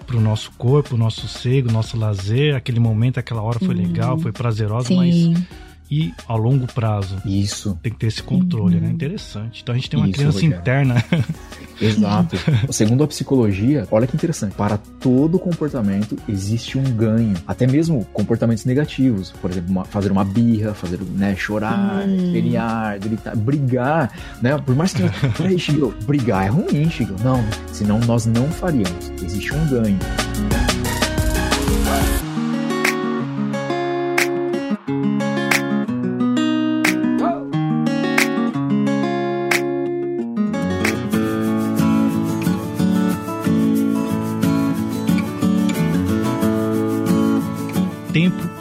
pro 0.05 0.19
nosso 0.19 0.51
corpo, 0.57 0.95
nosso 0.95 1.21
sossego, 1.21 1.71
nosso 1.71 1.97
lazer, 1.97 2.55
aquele 2.55 2.79
momento, 2.79 3.19
aquela 3.19 3.41
hora 3.41 3.59
foi 3.59 3.73
legal, 3.73 4.17
foi 4.17 4.31
prazerosa, 4.31 4.87
Sim. 4.87 4.95
mas 5.33 5.43
e 5.89 6.13
a 6.27 6.35
longo 6.35 6.67
prazo. 6.67 7.21
Isso. 7.25 7.77
Tem 7.81 7.91
que 7.91 7.99
ter 7.99 8.07
esse 8.07 8.23
controle, 8.23 8.75
né? 8.75 8.81
uhum. 8.81 8.87
né? 8.87 8.93
Interessante. 8.93 9.61
Então 9.61 9.73
a 9.73 9.77
gente 9.77 9.89
tem 9.89 9.99
uma 9.99 10.07
Isso, 10.07 10.17
criança 10.17 10.37
Rogério. 10.37 10.59
interna. 10.59 11.03
Exato. 11.81 12.37
Segundo 12.71 13.03
a 13.03 13.07
psicologia, 13.07 13.87
olha 13.91 14.07
que 14.07 14.15
interessante, 14.15 14.55
para 14.55 14.77
todo 14.77 15.37
comportamento 15.37 16.17
existe 16.27 16.77
um 16.77 16.83
ganho, 16.83 17.35
até 17.45 17.67
mesmo 17.67 18.05
comportamentos 18.13 18.63
negativos, 18.63 19.31
por 19.41 19.51
exemplo, 19.51 19.71
uma, 19.71 19.83
fazer 19.85 20.11
uma 20.11 20.23
birra, 20.23 20.73
fazer, 20.73 20.99
né, 21.01 21.35
chorar, 21.35 22.05
hum. 22.07 22.31
gritar, 22.31 23.35
brigar, 23.35 24.11
né? 24.41 24.57
Por 24.57 24.75
mais 24.75 24.93
que, 24.93 25.03
peraí, 25.37 25.59
Chico, 25.65 25.93
brigar 26.05 26.45
é 26.45 26.49
ruim, 26.49 26.89
Chico. 26.89 27.13
Não, 27.23 27.43
senão 27.71 27.99
nós 27.99 28.25
não 28.25 28.49
faríamos. 28.49 29.11
Existe 29.21 29.53
um 29.53 29.67
ganho. 29.67 29.99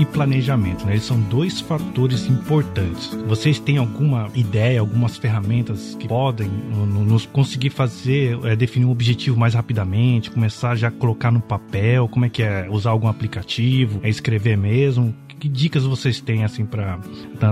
Planejamento, 0.05 0.87
né? 0.87 0.93
Eles 0.93 1.05
são 1.05 1.21
dois 1.21 1.61
fatores 1.61 2.27
importantes. 2.27 3.09
Vocês 3.27 3.59
têm 3.59 3.77
alguma 3.77 4.31
ideia, 4.35 4.81
algumas 4.81 5.19
ferramentas 5.19 5.95
que 6.01 6.09
podem 6.09 6.49
nos 6.49 7.27
conseguir 7.27 7.71
fazer, 7.71 8.39
é, 8.45 8.57
definir 8.57 8.87
um 8.87 8.91
objetivo 8.91 9.39
mais 9.39 9.53
rapidamente, 9.53 10.31
começar 10.31 10.75
já 10.75 10.89
a 10.89 10.91
colocar 10.91 11.31
no 11.31 11.41
papel? 11.41 12.09
Como 12.09 12.25
é 12.25 12.31
que 12.31 12.43
é? 12.43 12.67
Usar 12.71 12.91
algum 12.91 13.09
aplicativo? 13.09 14.01
É 14.03 14.09
escrever 14.09 14.57
mesmo? 14.57 15.15
Que 15.45 15.49
dicas 15.51 15.85
vocês 15.85 16.23
têm, 16.23 16.43
assim, 16.43 16.65
para 16.65 16.99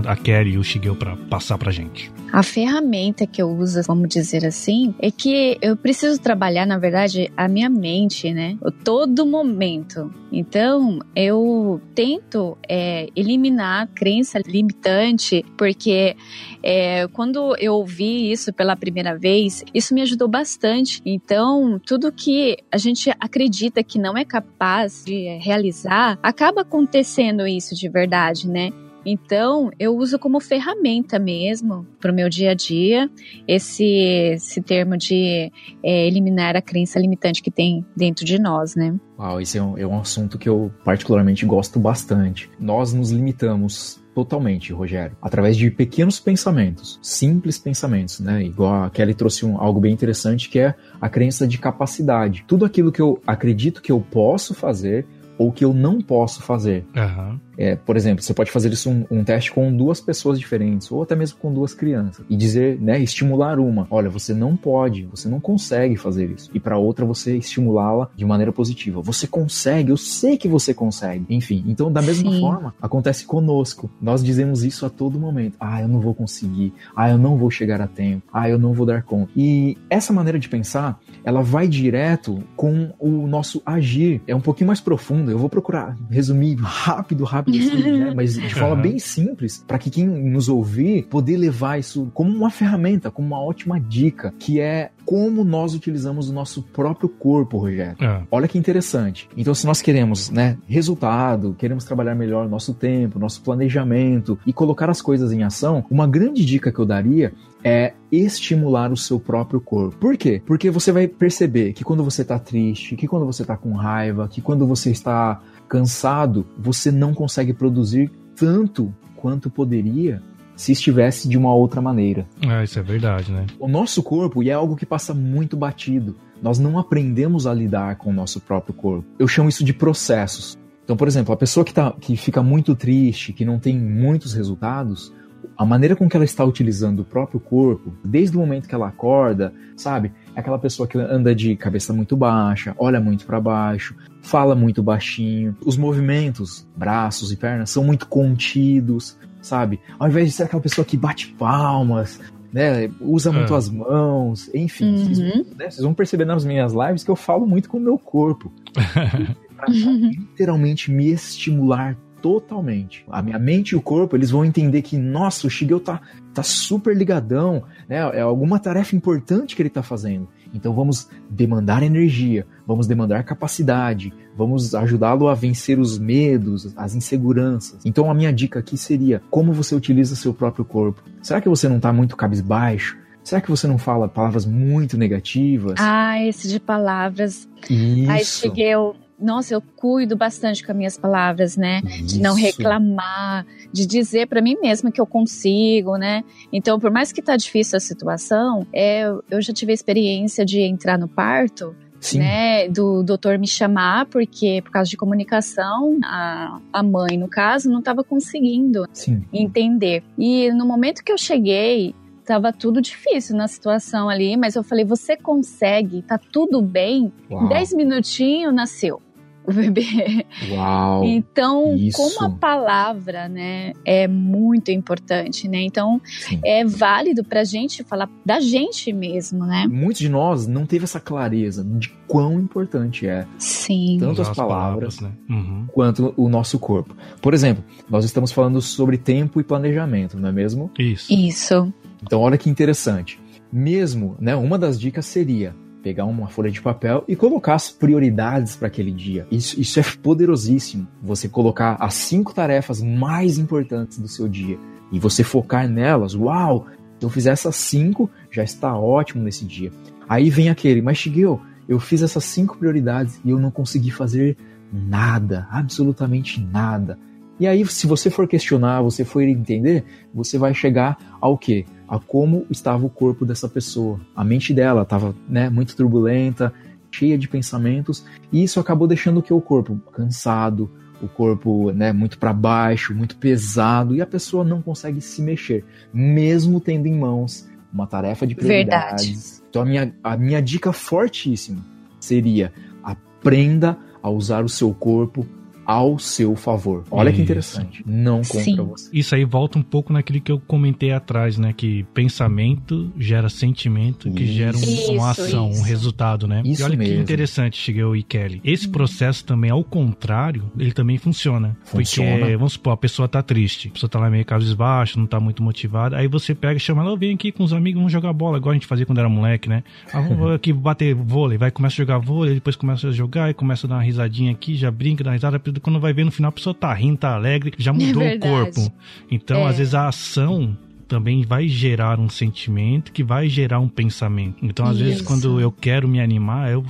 a 0.07 0.15
Kelly 0.15 0.53
e 0.53 0.57
o 0.57 0.63
Shigeo 0.63 0.95
para 0.95 1.15
passar 1.15 1.59
pra 1.59 1.71
gente? 1.71 2.11
A 2.31 2.41
ferramenta 2.41 3.27
que 3.27 3.39
eu 3.39 3.47
uso, 3.47 3.83
vamos 3.83 4.09
dizer 4.09 4.43
assim, 4.43 4.95
é 4.97 5.11
que 5.11 5.59
eu 5.61 5.77
preciso 5.77 6.19
trabalhar, 6.19 6.65
na 6.65 6.79
verdade, 6.79 7.31
a 7.37 7.47
minha 7.47 7.69
mente, 7.69 8.33
né? 8.33 8.57
Todo 8.83 9.23
momento. 9.27 10.11
Então, 10.31 10.97
eu 11.15 11.79
tento 11.93 12.57
é, 12.67 13.07
eliminar 13.15 13.83
a 13.83 13.85
crença 13.87 14.39
limitante, 14.43 15.45
porque 15.55 16.17
é, 16.63 17.07
quando 17.09 17.55
eu 17.59 17.75
ouvi 17.75 18.31
isso 18.31 18.51
pela 18.51 18.75
primeira 18.75 19.15
vez, 19.15 19.63
isso 19.71 19.93
me 19.93 20.01
ajudou 20.01 20.27
bastante. 20.27 20.99
Então, 21.05 21.79
tudo 21.85 22.11
que 22.11 22.57
a 22.71 22.79
gente 22.79 23.11
acredita 23.19 23.83
que 23.83 23.99
não 23.99 24.17
é 24.17 24.25
capaz 24.25 25.03
de 25.05 25.37
realizar, 25.37 26.17
acaba 26.23 26.61
acontecendo 26.61 27.45
isso 27.45 27.75
de 27.83 27.89
verdade, 27.89 28.49
né? 28.49 28.71
Então, 29.05 29.69
eu 29.77 29.95
uso 29.97 30.17
como 30.17 30.39
ferramenta 30.39 31.19
mesmo 31.19 31.85
para 31.99 32.11
o 32.11 32.15
meu 32.15 32.29
dia 32.29 32.51
a 32.51 32.53
dia 32.53 33.09
esse, 33.45 33.85
esse 33.85 34.61
termo 34.61 34.97
de 34.97 35.51
é, 35.83 36.07
eliminar 36.07 36.55
a 36.55 36.61
crença 36.61 36.99
limitante 36.99 37.41
que 37.41 37.51
tem 37.51 37.85
dentro 37.95 38.23
de 38.23 38.39
nós, 38.39 38.75
né? 38.75 38.95
Uau, 39.19 39.41
esse 39.41 39.57
é 39.57 39.61
um, 39.61 39.77
é 39.77 39.85
um 39.85 39.99
assunto 39.99 40.37
que 40.37 40.47
eu 40.47 40.71
particularmente 40.85 41.45
gosto 41.45 41.79
bastante. 41.79 42.49
Nós 42.57 42.93
nos 42.93 43.11
limitamos 43.11 44.01
totalmente, 44.15 44.71
Rogério, 44.71 45.17
através 45.21 45.57
de 45.57 45.69
pequenos 45.69 46.19
pensamentos, 46.19 46.99
simples 47.01 47.57
pensamentos, 47.57 48.19
né? 48.19 48.43
Igual 48.43 48.83
a 48.83 48.89
Kelly 48.89 49.13
trouxe 49.13 49.45
um, 49.45 49.57
algo 49.57 49.79
bem 49.81 49.91
interessante 49.91 50.49
que 50.49 50.59
é 50.59 50.75
a 51.01 51.09
crença 51.09 51.47
de 51.47 51.57
capacidade. 51.57 52.45
Tudo 52.47 52.63
aquilo 52.63 52.91
que 52.91 53.01
eu 53.01 53.21
acredito 53.27 53.81
que 53.81 53.91
eu 53.91 53.99
posso 53.99 54.53
fazer 54.53 55.05
ou 55.37 55.51
que 55.51 55.65
eu 55.65 55.73
não 55.73 56.01
posso 56.01 56.41
fazer. 56.41 56.85
Uhum. 56.95 57.39
É, 57.57 57.75
por 57.75 57.95
exemplo, 57.95 58.23
você 58.23 58.33
pode 58.33 58.51
fazer 58.51 58.71
isso 58.71 58.89
um, 58.89 59.05
um, 59.11 59.23
teste 59.23 59.51
com 59.51 59.75
duas 59.75 60.01
pessoas 60.01 60.39
diferentes, 60.39 60.91
ou 60.91 61.03
até 61.03 61.15
mesmo 61.15 61.37
com 61.39 61.53
duas 61.53 61.73
crianças, 61.73 62.25
e 62.29 62.35
dizer, 62.35 62.79
né, 62.81 62.99
estimular 62.99 63.59
uma, 63.59 63.87
olha, 63.91 64.09
você 64.09 64.33
não 64.33 64.55
pode, 64.55 65.03
você 65.05 65.27
não 65.29 65.39
consegue 65.39 65.95
fazer 65.95 66.31
isso, 66.31 66.49
e 66.53 66.59
para 66.59 66.77
outra 66.77 67.05
você 67.05 67.37
estimulá-la 67.37 68.09
de 68.15 68.25
maneira 68.25 68.51
positiva. 68.51 69.01
Você 69.01 69.27
consegue, 69.27 69.91
eu 69.91 69.97
sei 69.97 70.37
que 70.37 70.47
você 70.47 70.73
consegue. 70.73 71.25
Enfim, 71.29 71.63
então 71.67 71.91
da 71.91 72.01
mesma 72.01 72.31
Sim. 72.31 72.39
forma 72.39 72.73
acontece 72.81 73.25
conosco. 73.25 73.89
Nós 74.01 74.23
dizemos 74.23 74.63
isso 74.63 74.85
a 74.85 74.89
todo 74.89 75.19
momento. 75.19 75.55
Ah, 75.59 75.81
eu 75.81 75.87
não 75.87 75.99
vou 75.99 76.13
conseguir. 76.13 76.73
Ah, 76.95 77.09
eu 77.09 77.17
não 77.17 77.37
vou 77.37 77.49
chegar 77.49 77.81
a 77.81 77.87
tempo. 77.87 78.23
Ah, 78.33 78.49
eu 78.49 78.57
não 78.57 78.73
vou 78.73 78.85
dar 78.85 79.03
conta. 79.03 79.31
E 79.35 79.77
essa 79.89 80.13
maneira 80.13 80.39
de 80.39 80.49
pensar, 80.49 80.99
ela 81.23 81.41
vai 81.41 81.67
direto 81.67 82.43
com 82.55 82.93
o 82.99 83.27
nosso 83.27 83.61
agir. 83.65 84.21
É 84.27 84.35
um 84.35 84.41
pouquinho 84.41 84.67
mais 84.67 84.81
profundo. 84.81 85.22
Eu 85.31 85.37
vou 85.37 85.49
procurar 85.49 85.95
resumir 86.09 86.55
rápido, 86.55 87.23
rápido 87.23 87.43
rápido, 87.43 87.57
assim, 87.57 87.99
né? 87.99 88.13
mas 88.15 88.33
de 88.33 88.53
forma 88.53 88.75
uhum. 88.75 88.81
bem 88.81 88.99
simples, 88.99 89.63
para 89.67 89.77
que 89.77 89.89
quem 89.89 90.05
nos 90.05 90.49
ouvir 90.49 91.03
poder 91.03 91.37
levar 91.37 91.79
isso 91.79 92.09
como 92.13 92.31
uma 92.31 92.49
ferramenta, 92.49 93.11
como 93.11 93.27
uma 93.27 93.41
ótima 93.41 93.79
dica, 93.79 94.33
que 94.39 94.59
é 94.59 94.91
como 95.05 95.43
nós 95.43 95.73
utilizamos 95.73 96.29
o 96.29 96.33
nosso 96.33 96.61
próprio 96.61 97.09
corpo, 97.09 97.57
Rogério. 97.57 97.97
É. 97.99 98.21
Olha 98.31 98.47
que 98.47 98.57
interessante. 98.57 99.29
Então, 99.35 99.53
se 99.53 99.65
nós 99.65 99.81
queremos, 99.81 100.29
né, 100.29 100.57
resultado, 100.65 101.55
queremos 101.57 101.83
trabalhar 101.83 102.15
melhor 102.15 102.47
nosso 102.47 102.73
tempo, 102.73 103.19
nosso 103.19 103.41
planejamento 103.41 104.39
e 104.45 104.53
colocar 104.53 104.89
as 104.89 105.01
coisas 105.01 105.31
em 105.31 105.43
ação, 105.43 105.83
uma 105.89 106.07
grande 106.07 106.45
dica 106.45 106.71
que 106.71 106.79
eu 106.79 106.85
daria 106.85 107.33
é 107.63 107.93
estimular 108.11 108.91
o 108.91 108.97
seu 108.97 109.19
próprio 109.19 109.61
corpo. 109.61 109.95
Por 109.97 110.17
quê? 110.17 110.41
Porque 110.45 110.69
você 110.69 110.91
vai 110.91 111.07
perceber 111.07 111.73
que 111.73 111.83
quando 111.83 112.03
você 112.03 112.21
está 112.21 112.37
triste, 112.37 112.95
que 112.95 113.07
quando 113.07 113.25
você 113.25 113.43
está 113.43 113.55
com 113.55 113.73
raiva, 113.73 114.27
que 114.27 114.41
quando 114.41 114.67
você 114.67 114.91
está 114.91 115.41
cansado, 115.67 116.45
você 116.57 116.91
não 116.91 117.13
consegue 117.13 117.53
produzir 117.53 118.11
tanto 118.35 118.93
quanto 119.15 119.49
poderia 119.49 120.21
se 120.55 120.71
estivesse 120.71 121.27
de 121.27 121.37
uma 121.37 121.53
outra 121.53 121.81
maneira. 121.81 122.27
Ah, 122.45 122.63
isso 122.63 122.77
é 122.77 122.83
verdade, 122.83 123.31
né? 123.31 123.45
O 123.59 123.67
nosso 123.67 124.03
corpo, 124.03 124.43
e 124.43 124.49
é 124.49 124.53
algo 124.53 124.75
que 124.75 124.85
passa 124.85 125.13
muito 125.13 125.57
batido, 125.57 126.15
nós 126.41 126.59
não 126.59 126.77
aprendemos 126.77 127.47
a 127.47 127.53
lidar 127.53 127.95
com 127.95 128.09
o 128.09 128.13
nosso 128.13 128.39
próprio 128.41 128.73
corpo. 128.73 129.05
Eu 129.17 129.27
chamo 129.27 129.49
isso 129.49 129.63
de 129.63 129.73
processos. 129.73 130.57
Então, 130.83 130.97
por 130.97 131.07
exemplo, 131.07 131.33
a 131.33 131.37
pessoa 131.37 131.63
que, 131.63 131.73
tá, 131.73 131.93
que 131.99 132.17
fica 132.17 132.43
muito 132.43 132.75
triste, 132.75 133.31
que 133.31 133.45
não 133.45 133.57
tem 133.57 133.79
muitos 133.79 134.33
resultados, 134.33 135.13
a 135.57 135.65
maneira 135.65 135.95
com 135.95 136.09
que 136.09 136.15
ela 136.15 136.25
está 136.25 136.43
utilizando 136.43 137.01
o 137.01 137.05
próprio 137.05 137.39
corpo, 137.39 137.93
desde 138.03 138.35
o 138.35 138.39
momento 138.39 138.67
que 138.67 138.75
ela 138.75 138.87
acorda, 138.87 139.53
sabe? 139.75 140.11
É 140.35 140.39
aquela 140.39 140.57
pessoa 140.57 140.87
que 140.87 140.97
anda 140.97 141.33
de 141.35 141.55
cabeça 141.55 141.93
muito 141.93 142.15
baixa, 142.17 142.75
olha 142.77 142.99
muito 142.99 143.25
para 143.25 143.39
baixo, 143.39 143.95
fala 144.21 144.55
muito 144.55 144.81
baixinho. 144.81 145.55
Os 145.65 145.77
movimentos, 145.77 146.67
braços 146.75 147.31
e 147.31 147.37
pernas, 147.37 147.69
são 147.69 147.83
muito 147.83 148.07
contidos, 148.07 149.17
sabe? 149.41 149.79
Ao 149.99 150.07
invés 150.07 150.27
de 150.27 150.33
ser 150.33 150.43
aquela 150.43 150.61
pessoa 150.61 150.83
que 150.83 150.97
bate 150.97 151.27
palmas, 151.27 152.19
né, 152.51 152.89
usa 153.01 153.31
muito 153.31 153.53
é. 153.53 153.57
as 153.57 153.69
mãos, 153.69 154.49
enfim. 154.53 154.85
Uhum. 154.85 154.97
Vocês, 154.97 155.19
né, 155.19 155.69
vocês, 155.69 155.81
vão 155.81 155.93
perceber 155.93 156.25
nas 156.25 156.45
minhas 156.45 156.73
lives 156.73 157.03
que 157.03 157.09
eu 157.11 157.15
falo 157.15 157.45
muito 157.45 157.69
com 157.69 157.77
o 157.77 157.81
meu 157.81 157.97
corpo. 157.97 158.51
pra 159.55 159.67
literalmente 159.69 160.91
me 160.91 161.11
estimular 161.11 161.97
totalmente. 162.23 163.05
A 163.11 163.21
minha 163.21 163.37
mente 163.37 163.71
e 163.71 163.75
o 163.75 163.81
corpo, 163.81 164.15
eles 164.15 164.31
vão 164.31 164.45
entender 164.45 164.81
que, 164.81 164.97
nossa, 164.97 165.45
o 165.45 165.49
Shigeo 165.49 165.77
tá, 165.77 165.99
tá 166.33 166.41
super 166.41 166.95
ligadão, 166.95 167.63
né? 167.87 167.97
É 168.17 168.21
alguma 168.21 168.57
tarefa 168.57 168.95
importante 168.95 169.57
que 169.57 169.61
ele 169.61 169.69
tá 169.69 169.83
fazendo. 169.83 170.29
Então 170.53 170.73
vamos 170.73 171.09
demandar 171.29 171.83
energia, 171.83 172.47
vamos 172.65 172.87
demandar 172.87 173.23
capacidade, 173.25 174.13
vamos 174.37 174.73
ajudá-lo 174.73 175.27
a 175.27 175.33
vencer 175.33 175.77
os 175.77 175.99
medos, 175.99 176.71
as 176.77 176.95
inseguranças. 176.95 177.85
Então 177.85 178.09
a 178.09 178.13
minha 178.13 178.31
dica 178.31 178.59
aqui 178.59 178.77
seria 178.77 179.21
como 179.29 179.51
você 179.51 179.75
utiliza 179.75 180.15
seu 180.15 180.33
próprio 180.33 180.63
corpo. 180.63 181.03
Será 181.21 181.41
que 181.41 181.49
você 181.49 181.67
não 181.67 181.79
tá 181.79 181.91
muito 181.91 182.15
cabisbaixo? 182.15 182.97
Será 183.21 183.41
que 183.41 183.49
você 183.49 183.67
não 183.67 183.77
fala 183.77 184.07
palavras 184.07 184.45
muito 184.45 184.97
negativas? 184.97 185.75
Ah, 185.77 186.21
esse 186.23 186.47
de 186.47 186.59
palavras. 186.59 187.49
Isso. 187.69 188.11
Aí 188.11 188.25
cheguei, 188.25 188.67
eu, 188.73 188.95
nossa, 189.23 189.53
eu 189.53 189.61
cuido 189.61 190.15
bastante 190.15 190.63
com 190.63 190.71
as 190.71 190.77
minhas 190.77 190.97
palavras, 190.97 191.57
né? 191.57 191.81
Isso. 191.85 192.05
De 192.05 192.21
não 192.21 192.35
reclamar, 192.35 193.45
de 193.71 193.85
dizer 193.85 194.27
para 194.27 194.41
mim 194.41 194.57
mesma 194.61 194.91
que 194.91 194.99
eu 194.99 195.05
consigo, 195.05 195.97
né? 195.97 196.23
Então, 196.51 196.79
por 196.79 196.91
mais 196.91 197.11
que 197.11 197.21
tá 197.21 197.35
difícil 197.35 197.77
a 197.77 197.79
situação, 197.79 198.67
é, 198.73 199.03
eu 199.29 199.41
já 199.41 199.53
tive 199.53 199.71
a 199.71 199.75
experiência 199.75 200.45
de 200.45 200.59
entrar 200.59 200.97
no 200.99 201.07
parto 201.07 201.75
Sim. 202.03 202.19
né, 202.19 202.67
do 202.67 203.01
doutor 203.01 203.39
me 203.39 203.47
chamar, 203.47 204.05
porque 204.07 204.61
por 204.61 204.71
causa 204.71 204.89
de 204.89 204.97
comunicação, 204.97 205.97
a, 206.03 206.59
a 206.71 206.83
mãe, 206.83 207.17
no 207.17 207.29
caso, 207.29 207.69
não 207.69 207.79
estava 207.79 208.03
conseguindo 208.03 208.85
Sim. 208.91 209.23
entender. 209.31 210.03
E 210.17 210.51
no 210.51 210.65
momento 210.65 211.01
que 211.01 211.11
eu 211.11 211.17
cheguei, 211.17 211.95
tava 212.25 212.51
tudo 212.51 212.81
difícil 212.81 213.37
na 213.37 213.47
situação 213.47 214.09
ali, 214.09 214.35
mas 214.35 214.55
eu 214.55 214.63
falei, 214.63 214.83
você 214.83 215.15
consegue, 215.15 216.01
tá 216.01 216.17
tudo 216.17 216.61
bem. 216.61 217.11
Uau. 217.31 217.47
10 217.47 217.73
minutinhos 217.73 218.53
nasceu 218.53 219.01
o 219.45 219.53
bebê. 219.53 220.25
Uau! 220.51 221.03
Então, 221.03 221.75
isso. 221.75 221.97
como 221.97 222.25
a 222.25 222.29
palavra, 222.37 223.27
né, 223.27 223.73
é 223.85 224.07
muito 224.07 224.71
importante, 224.71 225.47
né? 225.47 225.61
Então, 225.61 226.01
Sim. 226.05 226.39
é 226.43 226.65
válido 226.65 227.23
pra 227.23 227.43
gente 227.43 227.83
falar 227.83 228.09
da 228.25 228.39
gente 228.39 228.91
mesmo, 228.93 229.45
né? 229.45 229.67
Muitos 229.67 229.99
de 229.99 230.09
nós 230.09 230.47
não 230.47 230.65
teve 230.65 230.85
essa 230.85 230.99
clareza 230.99 231.63
de 231.63 231.89
quão 232.07 232.39
importante 232.39 233.07
é. 233.07 233.25
Sim. 233.37 233.97
Tanto 233.99 234.21
as, 234.21 234.29
as 234.29 234.35
palavras, 234.35 234.97
palavras 234.97 235.01
né? 235.01 235.35
uhum. 235.35 235.65
quanto 235.71 236.13
o 236.15 236.29
nosso 236.29 236.57
corpo. 236.59 236.95
Por 237.21 237.33
exemplo, 237.33 237.63
nós 237.89 238.05
estamos 238.05 238.31
falando 238.31 238.61
sobre 238.61 238.97
tempo 238.97 239.39
e 239.39 239.43
planejamento, 239.43 240.17
não 240.17 240.29
é 240.29 240.31
mesmo? 240.31 240.71
Isso. 240.77 241.11
Isso. 241.11 241.73
Então, 242.01 242.21
olha 242.21 242.37
que 242.37 242.49
interessante. 242.49 243.19
Mesmo, 243.51 244.15
né, 244.19 244.35
uma 244.35 244.57
das 244.57 244.79
dicas 244.79 245.05
seria 245.05 245.55
pegar 245.83 246.05
uma 246.05 246.27
folha 246.29 246.49
de 246.49 246.61
papel 246.61 247.03
e 247.09 247.15
colocar 247.15 247.55
as 247.55 247.69
prioridades 247.69 248.55
para 248.55 248.69
aquele 248.69 248.91
dia. 248.91 249.27
Isso, 249.29 249.59
isso 249.59 249.79
é 249.79 249.83
poderosíssimo. 250.01 250.87
Você 251.01 251.27
colocar 251.27 251.75
as 251.77 251.93
cinco 251.93 252.33
tarefas 252.33 252.81
mais 252.81 253.37
importantes 253.37 253.99
do 253.99 254.07
seu 254.07 254.29
dia 254.29 254.57
e 254.91 254.97
você 254.97 255.23
focar 255.23 255.67
nelas. 255.67 256.15
Uau! 256.15 256.67
Se 256.97 257.05
eu 257.05 257.09
fizer 257.09 257.31
essas 257.31 257.57
cinco, 257.57 258.09
já 258.31 258.43
está 258.43 258.77
ótimo 258.77 259.21
nesse 259.21 259.43
dia. 259.43 259.73
Aí 260.07 260.29
vem 260.29 260.49
aquele, 260.49 260.81
mas 260.81 260.97
Shigeo, 260.97 261.41
eu 261.67 261.77
fiz 261.79 262.01
essas 262.01 262.23
cinco 262.23 262.57
prioridades 262.57 263.19
e 263.25 263.29
eu 263.29 263.37
não 263.37 263.51
consegui 263.51 263.91
fazer 263.91 264.37
nada, 264.71 265.47
absolutamente 265.51 266.41
nada. 266.41 266.97
E 267.39 267.45
aí, 267.45 267.65
se 267.65 267.87
você 267.87 268.09
for 268.09 268.25
questionar, 268.25 268.81
você 268.81 269.03
for 269.03 269.21
entender, 269.21 269.83
você 270.13 270.37
vai 270.37 270.53
chegar 270.53 270.97
ao 271.19 271.37
quê? 271.37 271.65
A 271.87 271.99
como 271.99 272.45
estava 272.49 272.85
o 272.85 272.89
corpo 272.89 273.25
dessa 273.25 273.47
pessoa. 273.47 273.99
A 274.15 274.23
mente 274.23 274.53
dela 274.53 274.83
estava 274.83 275.15
né, 275.27 275.49
muito 275.49 275.75
turbulenta, 275.75 276.53
cheia 276.91 277.17
de 277.17 277.27
pensamentos, 277.27 278.05
e 278.31 278.43
isso 278.43 278.59
acabou 278.59 278.87
deixando 278.87 279.17
o 279.17 279.23
que 279.23 279.33
o 279.33 279.41
corpo 279.41 279.75
cansado, 279.91 280.69
o 281.01 281.07
corpo 281.07 281.71
né, 281.71 281.91
muito 281.91 282.17
para 282.17 282.31
baixo, 282.31 282.93
muito 282.93 283.17
pesado, 283.17 283.95
e 283.95 284.01
a 284.01 284.05
pessoa 284.05 284.43
não 284.43 284.61
consegue 284.61 285.01
se 285.01 285.21
mexer, 285.21 285.65
mesmo 285.93 286.59
tendo 286.59 286.87
em 286.87 286.97
mãos 286.97 287.49
uma 287.73 287.87
tarefa 287.87 288.27
de 288.27 288.35
prioridades. 288.35 289.05
Verdade. 289.05 289.43
Então 289.49 289.61
a 289.61 289.65
minha, 289.65 289.95
a 290.03 290.17
minha 290.17 290.41
dica 290.41 290.71
fortíssima 290.71 291.65
seria 291.99 292.53
aprenda 292.83 293.77
a 294.01 294.09
usar 294.09 294.43
o 294.43 294.49
seu 294.49 294.73
corpo 294.73 295.25
ao 295.65 295.97
seu 295.99 296.35
favor. 296.35 296.83
Olha 296.91 297.09
Isso. 297.09 297.17
que 297.17 297.21
interessante. 297.21 297.83
Não 297.85 298.21
contra 298.21 298.41
Sim. 298.41 298.55
você. 298.55 298.89
Isso 298.93 299.15
aí 299.15 299.25
volta 299.25 299.57
um 299.57 299.63
pouco 299.63 299.93
naquele 299.93 300.19
que 300.19 300.31
eu 300.31 300.39
comentei 300.39 300.91
atrás, 300.91 301.37
né? 301.37 301.53
Que 301.53 301.83
pensamento 301.93 302.91
gera 302.97 303.29
sentimento, 303.29 304.11
que 304.11 304.23
isso. 304.23 304.33
gera 304.33 304.57
um, 304.57 304.95
uma 304.95 305.11
ação, 305.11 305.49
isso. 305.49 305.61
um 305.61 305.63
resultado, 305.63 306.27
né? 306.27 306.41
Isso 306.45 306.61
e 306.61 306.65
olha 306.65 306.77
mesmo. 306.77 306.95
que 306.95 307.01
interessante, 307.01 307.57
Shigeo 307.57 307.95
e 307.95 308.03
Kelly. 308.03 308.41
Esse 308.43 308.67
processo 308.67 309.25
também, 309.25 309.51
ao 309.51 309.63
contrário, 309.63 310.51
ele 310.57 310.71
também 310.71 310.97
funciona. 310.97 311.57
funciona. 311.63 312.17
Porque, 312.17 312.37
vamos 312.37 312.53
supor, 312.53 312.73
a 312.73 312.77
pessoa 312.77 313.07
tá 313.07 313.21
triste, 313.21 313.69
a 313.69 313.71
pessoa 313.71 313.89
tá 313.89 313.99
lá 313.99 314.09
meio 314.09 314.25
cabisbaixo, 314.25 314.99
não 314.99 315.07
tá 315.07 315.19
muito 315.19 315.41
motivada, 315.41 315.97
aí 315.97 316.07
você 316.07 316.35
pega, 316.35 316.59
chama 316.59 316.81
ela, 316.81 316.97
vem 316.97 317.13
aqui 317.13 317.31
com 317.31 317.43
os 317.43 317.53
amigos, 317.53 317.79
vamos 317.79 317.91
jogar 317.91 318.13
bola, 318.13 318.37
igual 318.37 318.51
a 318.51 318.53
gente 318.53 318.67
fazia 318.67 318.85
quando 318.85 318.99
era 318.99 319.09
moleque, 319.09 319.49
né? 319.49 319.63
Ah, 319.91 320.01
vamos 320.01 320.31
aqui 320.35 320.51
bater 320.51 320.93
vôlei, 320.93 321.37
vai, 321.37 321.51
começa 321.51 321.75
a 321.75 321.77
jogar 321.77 321.97
vôlei, 321.99 322.35
depois 322.35 322.55
começa 322.55 322.87
a 322.87 322.91
jogar 322.91 323.29
e 323.29 323.33
começa 323.33 323.67
a 323.67 323.69
dar 323.69 323.75
uma 323.75 323.83
risadinha 323.83 324.31
aqui, 324.31 324.55
já 324.55 324.71
brinca, 324.71 325.03
dá 325.03 325.11
risada, 325.11 325.39
quando 325.59 325.79
vai 325.79 325.93
ver 325.93 326.03
no 326.03 326.11
final 326.11 326.29
a 326.29 326.31
pessoa 326.31 326.53
tá 326.53 326.73
rindo, 326.73 326.97
tá 326.97 327.13
alegre, 327.13 327.53
já 327.57 327.71
é 327.71 327.73
mudou 327.73 328.03
é 328.03 328.15
o 328.15 328.19
corpo. 328.19 328.73
Então, 329.09 329.41
é. 329.41 329.49
às 329.49 329.57
vezes 329.57 329.73
a 329.73 329.87
ação 329.87 330.57
também 330.87 331.23
vai 331.23 331.47
gerar 331.47 331.99
um 331.99 332.09
sentimento 332.09 332.91
que 332.91 333.03
vai 333.03 333.27
gerar 333.27 333.59
um 333.59 333.67
pensamento. 333.67 334.37
Então, 334.41 334.65
às 334.65 334.75
Isso. 334.75 334.83
vezes, 334.83 335.01
quando 335.01 335.39
eu 335.39 335.51
quero 335.51 335.87
me 335.87 335.99
animar, 335.99 336.51
eu 336.51 336.63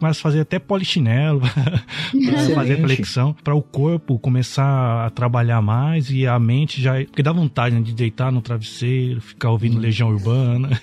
começa 0.00 0.18
a 0.18 0.22
fazer 0.22 0.40
até 0.40 0.58
polichinelo, 0.58 1.42
fazer 2.54 2.80
flexão, 2.80 3.36
para 3.44 3.54
o 3.54 3.62
corpo 3.62 4.18
começar 4.18 5.06
a 5.06 5.10
trabalhar 5.10 5.60
mais 5.60 6.10
e 6.10 6.26
a 6.26 6.38
mente 6.38 6.80
já. 6.80 6.94
Porque 7.04 7.22
dá 7.22 7.32
vontade 7.32 7.74
né, 7.74 7.82
de 7.82 7.92
deitar 7.92 8.32
no 8.32 8.40
travesseiro, 8.40 9.20
ficar 9.20 9.50
ouvindo 9.50 9.76
hum. 9.76 9.80
Legião 9.80 10.08
Urbana 10.08 10.70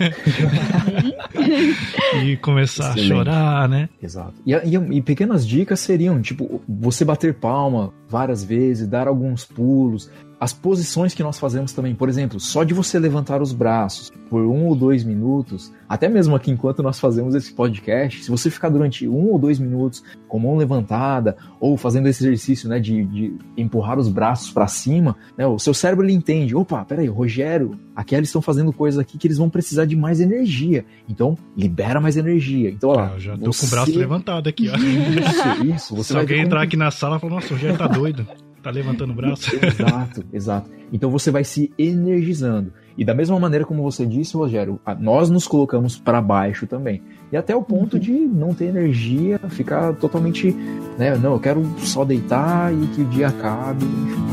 e 2.23 2.37
começar 2.37 2.91
Excelente. 2.91 3.11
a 3.11 3.15
chorar, 3.15 3.69
né? 3.69 3.89
Exato. 4.01 4.35
E, 4.45 4.53
e, 4.53 4.97
e 4.97 5.01
pequenas 5.01 5.47
dicas 5.47 5.79
seriam, 5.79 6.21
tipo, 6.21 6.61
você 6.67 7.03
bater 7.03 7.33
palma 7.33 7.91
várias 8.07 8.43
vezes, 8.43 8.87
dar 8.87 9.07
alguns 9.07 9.43
pulos, 9.43 10.11
as 10.39 10.53
posições 10.53 11.13
que 11.13 11.23
nós 11.23 11.39
fazemos 11.39 11.73
também, 11.73 11.95
por 11.95 12.09
exemplo, 12.09 12.39
só 12.39 12.63
de 12.63 12.73
você 12.73 12.99
levantar 12.99 13.41
os 13.41 13.53
braços 13.53 14.11
por 14.29 14.41
um 14.41 14.65
ou 14.65 14.75
dois 14.75 15.03
minutos, 15.03 15.73
até 15.87 16.07
mesmo 16.07 16.35
aqui 16.35 16.51
enquanto 16.51 16.83
nós 16.83 16.99
fazemos 16.99 17.33
esse 17.33 17.51
podcast, 17.53 18.23
se 18.23 18.29
você 18.29 18.49
ficar 18.49 18.69
durante 18.69 19.07
um 19.07 19.31
ou 19.31 19.39
dois 19.39 19.57
minutos 19.57 20.03
com 20.27 20.37
a 20.37 20.41
mão 20.41 20.57
levantada 20.57 21.37
ou 21.59 21.75
fazendo 21.77 22.07
esse 22.07 22.23
exercício 22.23 22.69
né, 22.69 22.79
de, 22.79 23.03
de 23.05 23.33
empurrar 23.57 23.97
os 23.97 24.09
braços 24.09 24.51
para 24.51 24.67
cima, 24.67 25.15
né, 25.37 25.47
o 25.47 25.57
seu 25.57 25.73
cérebro 25.73 26.05
ele 26.05 26.13
entende: 26.13 26.55
opa, 26.55 26.85
peraí, 26.85 27.07
Rogério, 27.07 27.79
aqueles 27.95 28.29
estão 28.29 28.41
fazendo 28.41 28.71
coisas 28.71 28.99
aqui 28.99 29.17
que 29.17 29.27
eles 29.27 29.37
vão 29.37 29.49
precisar 29.49 29.85
de 29.85 29.95
mais 29.95 30.19
energia, 30.19 30.85
então 31.09 31.37
libera 31.55 31.99
mais 31.99 32.17
energia. 32.17 32.69
Então, 32.69 32.89
ó, 32.89 32.99
ah, 32.99 33.13
já 33.17 33.35
tô 33.37 33.51
você... 33.51 33.61
com 33.61 33.67
o 33.67 33.69
braço 33.69 33.97
levantado 33.97 34.47
aqui, 34.47 34.69
ó. 34.69 34.75
Isso, 34.75 35.65
isso. 35.65 35.95
Você 35.95 36.13
se 36.13 36.19
alguém 36.19 36.41
entrar 36.41 36.61
aqui 36.61 36.77
na 36.77 36.91
sala 36.91 37.17
e 37.17 37.19
falar: 37.19 37.35
nossa, 37.35 37.47
o 37.47 37.51
Rogério 37.51 37.77
tá 37.77 37.87
doido. 37.87 38.27
Tá 38.67 38.71
levantando 38.71 39.13
o 39.13 39.15
braço. 39.15 39.49
exato, 39.65 40.25
exato. 40.33 40.69
Então 40.91 41.09
você 41.09 41.31
vai 41.31 41.45
se 41.45 41.71
energizando. 41.79 42.73
E 42.97 43.05
da 43.05 43.13
mesma 43.13 43.39
maneira 43.39 43.63
como 43.63 43.81
você 43.81 44.05
disse, 44.05 44.35
Rogério, 44.35 44.77
nós 44.99 45.29
nos 45.29 45.47
colocamos 45.47 45.97
para 45.97 46.21
baixo 46.21 46.67
também. 46.67 47.01
E 47.31 47.37
até 47.37 47.55
o 47.55 47.63
ponto 47.63 47.93
uhum. 47.93 48.01
de 48.01 48.11
não 48.11 48.53
ter 48.53 48.65
energia, 48.65 49.39
ficar 49.47 49.93
totalmente, 49.93 50.51
né, 50.97 51.15
não, 51.15 51.31
eu 51.31 51.39
quero 51.39 51.63
só 51.77 52.03
deitar 52.03 52.73
e 52.73 52.87
que 52.87 53.03
o 53.03 53.05
dia 53.05 53.29
acabe, 53.29 53.85
enfim. 53.85 54.26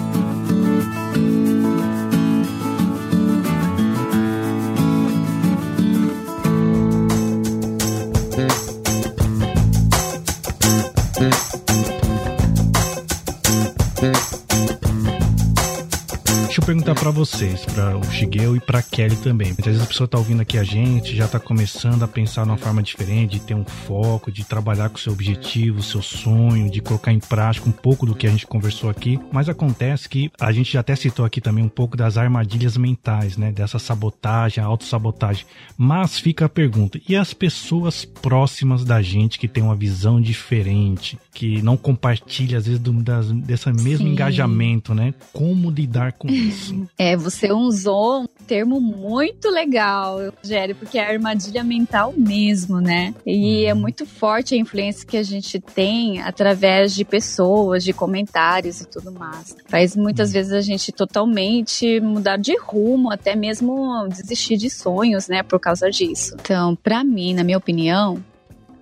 Perguntar 16.64 16.94
para 16.94 17.10
vocês, 17.10 17.62
para 17.66 17.94
o 17.98 18.02
Shigeu 18.04 18.56
e 18.56 18.60
para 18.60 18.82
Kelly 18.82 19.16
também. 19.16 19.48
Muitas 19.48 19.66
vezes 19.66 19.82
a 19.82 19.86
pessoa 19.86 20.08
tá 20.08 20.16
ouvindo 20.16 20.40
aqui 20.40 20.56
a 20.56 20.64
gente, 20.64 21.14
já 21.14 21.28
tá 21.28 21.38
começando 21.38 22.02
a 22.02 22.08
pensar 22.08 22.46
numa 22.46 22.56
forma 22.56 22.82
diferente, 22.82 23.32
de 23.32 23.40
ter 23.40 23.54
um 23.54 23.66
foco, 23.66 24.32
de 24.32 24.44
trabalhar 24.44 24.88
com 24.88 24.96
o 24.96 24.98
seu 24.98 25.12
objetivo, 25.12 25.82
seu 25.82 26.00
sonho, 26.00 26.70
de 26.70 26.80
colocar 26.80 27.12
em 27.12 27.18
prática 27.18 27.68
um 27.68 27.72
pouco 27.72 28.06
do 28.06 28.14
que 28.14 28.26
a 28.26 28.30
gente 28.30 28.46
conversou 28.46 28.88
aqui. 28.88 29.20
Mas 29.30 29.46
acontece 29.46 30.08
que 30.08 30.30
a 30.40 30.52
gente 30.52 30.72
já 30.72 30.80
até 30.80 30.96
citou 30.96 31.26
aqui 31.26 31.38
também 31.38 31.62
um 31.62 31.68
pouco 31.68 31.98
das 31.98 32.16
armadilhas 32.16 32.78
mentais, 32.78 33.36
né? 33.36 33.52
Dessa 33.52 33.78
sabotagem, 33.78 34.64
autossabotagem. 34.64 35.44
Mas 35.76 36.18
fica 36.18 36.46
a 36.46 36.48
pergunta: 36.48 36.98
e 37.06 37.14
as 37.14 37.34
pessoas 37.34 38.06
próximas 38.06 38.84
da 38.84 39.02
gente 39.02 39.38
que 39.38 39.48
tem 39.48 39.62
uma 39.62 39.76
visão 39.76 40.18
diferente, 40.18 41.18
que 41.34 41.60
não 41.60 41.76
compartilha 41.76 42.56
às 42.56 42.64
vezes 42.64 42.80
do, 42.80 42.92
das, 43.02 43.30
desse 43.30 43.70
mesmo 43.70 44.06
Sim. 44.06 44.12
engajamento, 44.12 44.94
né? 44.94 45.12
Como 45.30 45.70
lidar 45.70 46.12
com 46.12 46.28
isso? 46.28 46.53
É, 46.98 47.16
você 47.16 47.52
usou 47.52 48.22
um 48.22 48.26
termo 48.46 48.80
muito 48.80 49.48
legal, 49.50 50.18
Rogério, 50.42 50.74
porque 50.74 50.98
é 50.98 51.04
a 51.04 51.10
armadilha 51.10 51.64
mental 51.64 52.12
mesmo, 52.16 52.80
né? 52.80 53.14
E 53.26 53.64
é 53.64 53.72
uhum. 53.72 53.80
muito 53.80 54.04
forte 54.04 54.54
a 54.54 54.58
influência 54.58 55.06
que 55.06 55.16
a 55.16 55.22
gente 55.22 55.58
tem 55.58 56.20
através 56.20 56.94
de 56.94 57.04
pessoas, 57.04 57.82
de 57.82 57.92
comentários 57.92 58.80
e 58.80 58.88
tudo 58.88 59.10
mais. 59.12 59.56
Faz 59.66 59.96
muitas 59.96 60.28
uhum. 60.28 60.34
vezes 60.34 60.52
a 60.52 60.60
gente 60.60 60.92
totalmente 60.92 62.00
mudar 62.00 62.36
de 62.36 62.56
rumo, 62.58 63.10
até 63.10 63.34
mesmo 63.34 64.06
desistir 64.08 64.56
de 64.56 64.70
sonhos, 64.70 65.28
né, 65.28 65.42
por 65.42 65.58
causa 65.58 65.90
disso. 65.90 66.36
Então, 66.40 66.76
para 66.76 67.02
mim, 67.02 67.34
na 67.34 67.44
minha 67.44 67.58
opinião, 67.58 68.22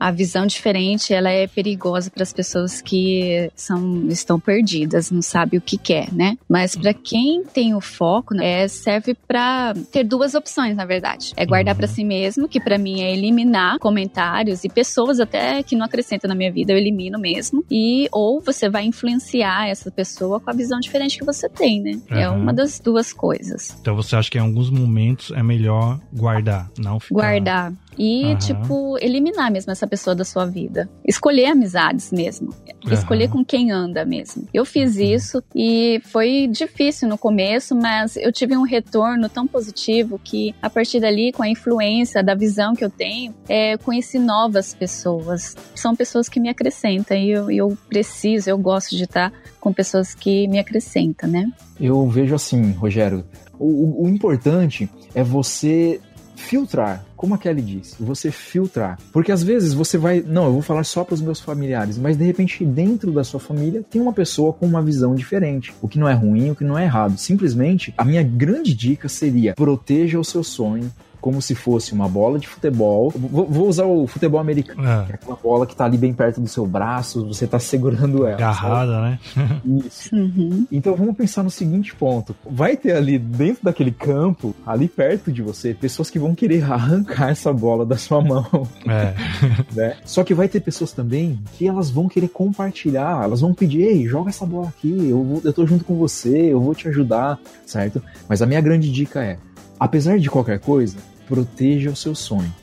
a 0.03 0.11
visão 0.11 0.45
diferente 0.47 1.15
ela 1.15 1.31
é 1.31 1.47
perigosa 1.47 2.11
para 2.11 2.25
as 2.25 2.33
pessoas 2.33 2.83
que 2.83 3.49
são 3.55 4.09
estão 4.09 4.41
perdidas, 4.41 5.13
não 5.13 5.23
sabe 5.23 5.57
o 5.57 5.61
que 5.61 5.79
quer, 5.79 6.13
né? 6.13 6.37
Mas 6.49 6.75
para 6.75 6.93
quem 6.93 7.45
tem 7.45 7.73
o 7.73 7.81
foco, 7.81 8.35
né, 8.35 8.65
é, 8.65 8.69
serve 8.69 9.15
para 9.15 9.73
ter 9.93 10.03
duas 10.03 10.35
opções, 10.35 10.75
na 10.75 10.85
verdade. 10.85 11.33
É 11.37 11.47
guardar 11.47 11.77
para 11.77 11.87
si 11.87 12.03
mesmo, 12.03 12.49
que 12.49 12.61
para 12.61 12.77
mim 12.79 13.01
é 13.01 13.13
eliminar 13.13 13.79
comentários 13.79 14.65
e 14.65 14.69
pessoas 14.69 15.21
até 15.21 15.63
que 15.63 15.77
não 15.77 15.87
acrescentam 15.87 16.29
na 16.29 16.35
minha 16.35 16.51
vida, 16.51 16.73
eu 16.73 16.77
elimino 16.77 17.17
mesmo. 17.17 17.65
E 17.71 18.09
ou 18.11 18.41
você 18.41 18.69
vai 18.69 18.85
influenciar 18.85 19.69
essa 19.69 19.89
pessoa 19.89 20.41
com 20.41 20.51
a 20.51 20.53
visão 20.53 20.81
diferente 20.81 21.17
que 21.17 21.25
você 21.25 21.49
tem, 21.49 21.81
né? 21.81 22.01
Uhum. 22.11 22.19
É 22.19 22.29
uma 22.29 22.53
das 22.53 22.81
duas 22.81 23.13
coisas. 23.13 23.77
Então 23.81 23.95
você 23.95 24.17
acha 24.17 24.29
que 24.29 24.37
em 24.37 24.41
alguns 24.41 24.69
momentos 24.69 25.31
é 25.31 25.45
melhor 25.45 26.01
guardar, 26.13 26.69
não 26.77 26.99
ficar 26.99 27.15
guardar 27.15 27.73
e, 27.99 28.25
uhum. 28.25 28.39
tipo, 28.39 28.99
eliminar 29.01 29.51
mesmo 29.51 29.73
essa 29.73 29.87
pessoa 29.87 30.15
da 30.15 30.25
sua 30.25 30.47
vida. 30.47 30.89
Escolher 31.07 31.47
amizades 31.47 32.11
mesmo. 32.11 32.55
Uhum. 32.85 32.93
Escolher 32.93 33.29
com 33.29 33.45
quem 33.45 33.71
anda 33.71 34.05
mesmo. 34.05 34.47
Eu 34.53 34.65
fiz 34.65 34.97
uhum. 34.97 35.03
isso 35.03 35.43
e 35.55 36.01
foi 36.05 36.49
difícil 36.49 37.09
no 37.09 37.19
começo, 37.19 37.75
mas 37.75 38.17
eu 38.17 38.33
tive 38.33 38.57
um 38.57 38.63
retorno 38.63 39.29
tão 39.29 39.47
positivo 39.47 40.19
que, 40.19 40.55
a 40.61 40.71
partir 40.71 41.01
dali, 41.01 41.33
com 41.33 41.43
a 41.43 41.49
influência 41.49 42.23
da 42.23 42.35
visão 42.35 42.75
que 42.75 42.85
eu 42.85 42.91
tenho, 42.91 43.35
é, 43.49 43.77
conheci 43.79 44.19
novas 44.19 44.75
pessoas. 44.75 45.57
São 45.75 45.95
pessoas 45.95 46.29
que 46.29 46.41
me 46.41 46.49
acrescentam 46.49 47.17
e 47.17 47.31
eu, 47.31 47.51
eu 47.51 47.79
preciso, 47.89 48.51
eu 48.51 48.59
gosto 48.59 48.97
de 48.97 49.05
estar 49.05 49.33
com 49.61 49.73
pessoas 49.73 50.15
que 50.15 50.49
me 50.49 50.59
acrescentam, 50.59 51.31
né? 51.31 51.51
Eu 51.81 52.09
vejo 52.09 52.35
assim, 52.35 52.73
Rogério, 52.73 53.25
o, 53.59 54.05
o 54.05 54.09
importante 54.09 54.91
é 55.15 55.23
você 55.23 56.01
filtrar, 56.43 57.05
como 57.17 57.35
a 57.35 57.39
Kelly 57.39 57.63
disse, 57.63 57.97
você 58.03 58.31
filtrar. 58.31 58.99
Porque 59.13 59.33
às 59.33 59.43
vezes 59.43 59.73
você 59.73 59.97
vai, 59.97 60.21
não, 60.21 60.47
eu 60.47 60.53
vou 60.53 60.63
falar 60.63 60.85
só 60.85 61.05
para 61.05 61.15
os 61.15 61.21
meus 61.21 61.41
familiares, 61.41 61.97
mas 61.97 62.17
de 62.17 62.25
repente 62.25 62.65
dentro 62.65 63.13
da 63.13 63.25
sua 63.25 63.41
família 63.41 63.83
tem 63.89 64.03
uma 64.03 64.13
pessoa 64.13 64.53
com 64.53 64.67
uma 64.67 64.83
visão 64.83 65.15
diferente. 65.15 65.73
O 65.81 65.89
que 65.89 65.99
não 65.99 66.09
é 66.09 66.13
ruim, 66.13 66.51
o 66.51 66.57
que 66.57 66.65
não 66.65 66.79
é 66.79 66.85
errado. 66.85 67.17
Simplesmente, 67.17 67.95
a 67.97 68.05
minha 68.05 68.23
grande 68.23 68.75
dica 68.75 69.09
seria 69.09 69.55
proteja 69.55 70.19
o 70.19 70.25
seu 70.25 70.43
sonho, 70.43 70.93
como 71.23 71.41
se 71.41 71.55
fosse 71.55 71.93
uma 71.93 72.09
bola 72.09 72.37
de 72.37 72.49
futebol. 72.49 73.11
Vou, 73.15 73.47
vou 73.47 73.69
usar 73.69 73.85
o 73.85 74.09
futebol 74.09 74.41
americano, 74.41 74.83
é. 74.83 75.05
que 75.07 75.13
é 75.13 75.15
aquela 75.15 75.37
bola 75.37 75.65
que 75.65 75.77
tá 75.77 75.85
ali 75.85 75.97
bem 75.97 76.13
perto 76.13 76.41
do 76.41 76.49
seu 76.49 76.67
braço, 76.67 77.25
você 77.25 77.47
tá 77.47 77.61
segurando 77.61 78.27
ela. 78.27 78.35
Agarrada, 78.35 79.01
né? 79.01 79.19
Isso. 79.65 80.15
Uhum. 80.15 80.67
Então 80.71 80.97
vamos 80.97 81.17
pensar 81.17 81.45
no 81.45 81.51
seguinte 81.51 81.95
ponto: 81.95 82.35
vai 82.45 82.77
ter 82.77 82.97
ali 82.97 83.19
dentro 83.21 83.63
daquele 83.63 83.93
campo, 83.93 84.55
ali 84.67 84.89
perto 84.89 85.31
de 85.31 85.43
você, 85.43 85.73
pessoas 85.73 86.11
que 86.11 86.19
vão 86.19 86.35
querer 86.35 86.65
arrancar 86.71 87.31
essa 87.31 87.53
bola 87.53 87.87
da 87.87 87.97
sua 87.97 88.21
mão. 88.21 88.67
É. 88.89 89.15
né? 89.73 89.97
Só 90.05 90.25
que 90.25 90.35
vai 90.35 90.49
ter 90.49 90.61
pessoas 90.61 90.93
também 90.93 91.39
que 91.57 91.69
elas 91.69 91.89
vão 91.89 92.09
querer 92.09 92.29
compartilhar, 92.29 93.23
elas 93.23 93.41
vão 93.41 93.55
pedir, 93.55 93.83
ei, 93.83 94.07
joga 94.09 94.31
essa 94.31 94.45
bola 94.45 94.69
aqui, 94.69 95.09
eu, 95.09 95.23
vou, 95.23 95.41
eu 95.45 95.53
tô 95.53 95.65
junto 95.65 95.85
com 95.85 95.95
você, 95.97 96.53
eu 96.53 96.61
vou 96.61 96.75
te 96.75 96.89
ajudar, 96.89 97.39
certo? 97.65 98.03
Mas 98.29 98.43
a 98.43 98.47
minha 98.47 98.61
grande 98.61 98.91
dica 98.91 99.23
é, 99.23 99.39
apesar 99.79 100.19
de 100.19 100.29
qualquer 100.29 100.59
coisa, 100.59 100.97
proteja 101.33 101.89
o 101.89 101.97
seu 101.97 102.15
sonho. 102.15 102.55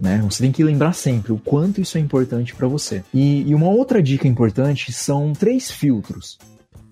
Né? 0.00 0.20
Você 0.24 0.42
tem 0.42 0.50
que 0.50 0.64
lembrar 0.64 0.92
sempre 0.92 1.32
o 1.32 1.38
quanto 1.38 1.80
isso 1.80 1.96
é 1.96 2.00
importante 2.00 2.56
para 2.56 2.66
você. 2.66 3.04
E, 3.14 3.48
e, 3.48 3.54
uma 3.54 3.68
outra 3.68 4.02
dica 4.02 4.26
importante 4.26 4.92
são 4.92 5.32
três 5.32 5.70
filtros. 5.70 6.36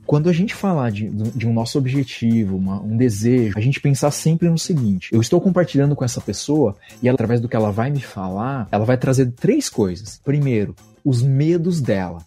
Quando 0.06 0.28
a 0.28 0.32
gente 0.32 0.54
falar 0.54 0.92
de, 0.92 1.08
de 1.08 1.48
um 1.48 1.52
nosso 1.52 1.76
objetivo, 1.76 2.56
uma, 2.56 2.80
um 2.80 2.96
desejo, 2.96 3.58
a 3.58 3.60
gente 3.60 3.80
pensar 3.80 4.12
sempre 4.12 4.48
no 4.48 4.56
seguinte: 4.56 5.08
eu 5.12 5.20
estou 5.20 5.40
compartilhando 5.40 5.96
com 5.96 6.04
essa 6.04 6.20
pessoa 6.20 6.76
e 7.02 7.08
ela, 7.08 7.16
através 7.16 7.40
do 7.40 7.48
que 7.48 7.56
ela 7.56 7.72
vai 7.72 7.90
me 7.90 8.00
falar, 8.00 8.68
ela 8.70 8.84
vai 8.84 8.96
trazer 8.96 9.32
três 9.32 9.68
coisas. 9.68 10.20
Primeiro, 10.24 10.76
os 11.04 11.20
medos 11.20 11.80
dela. 11.80 12.18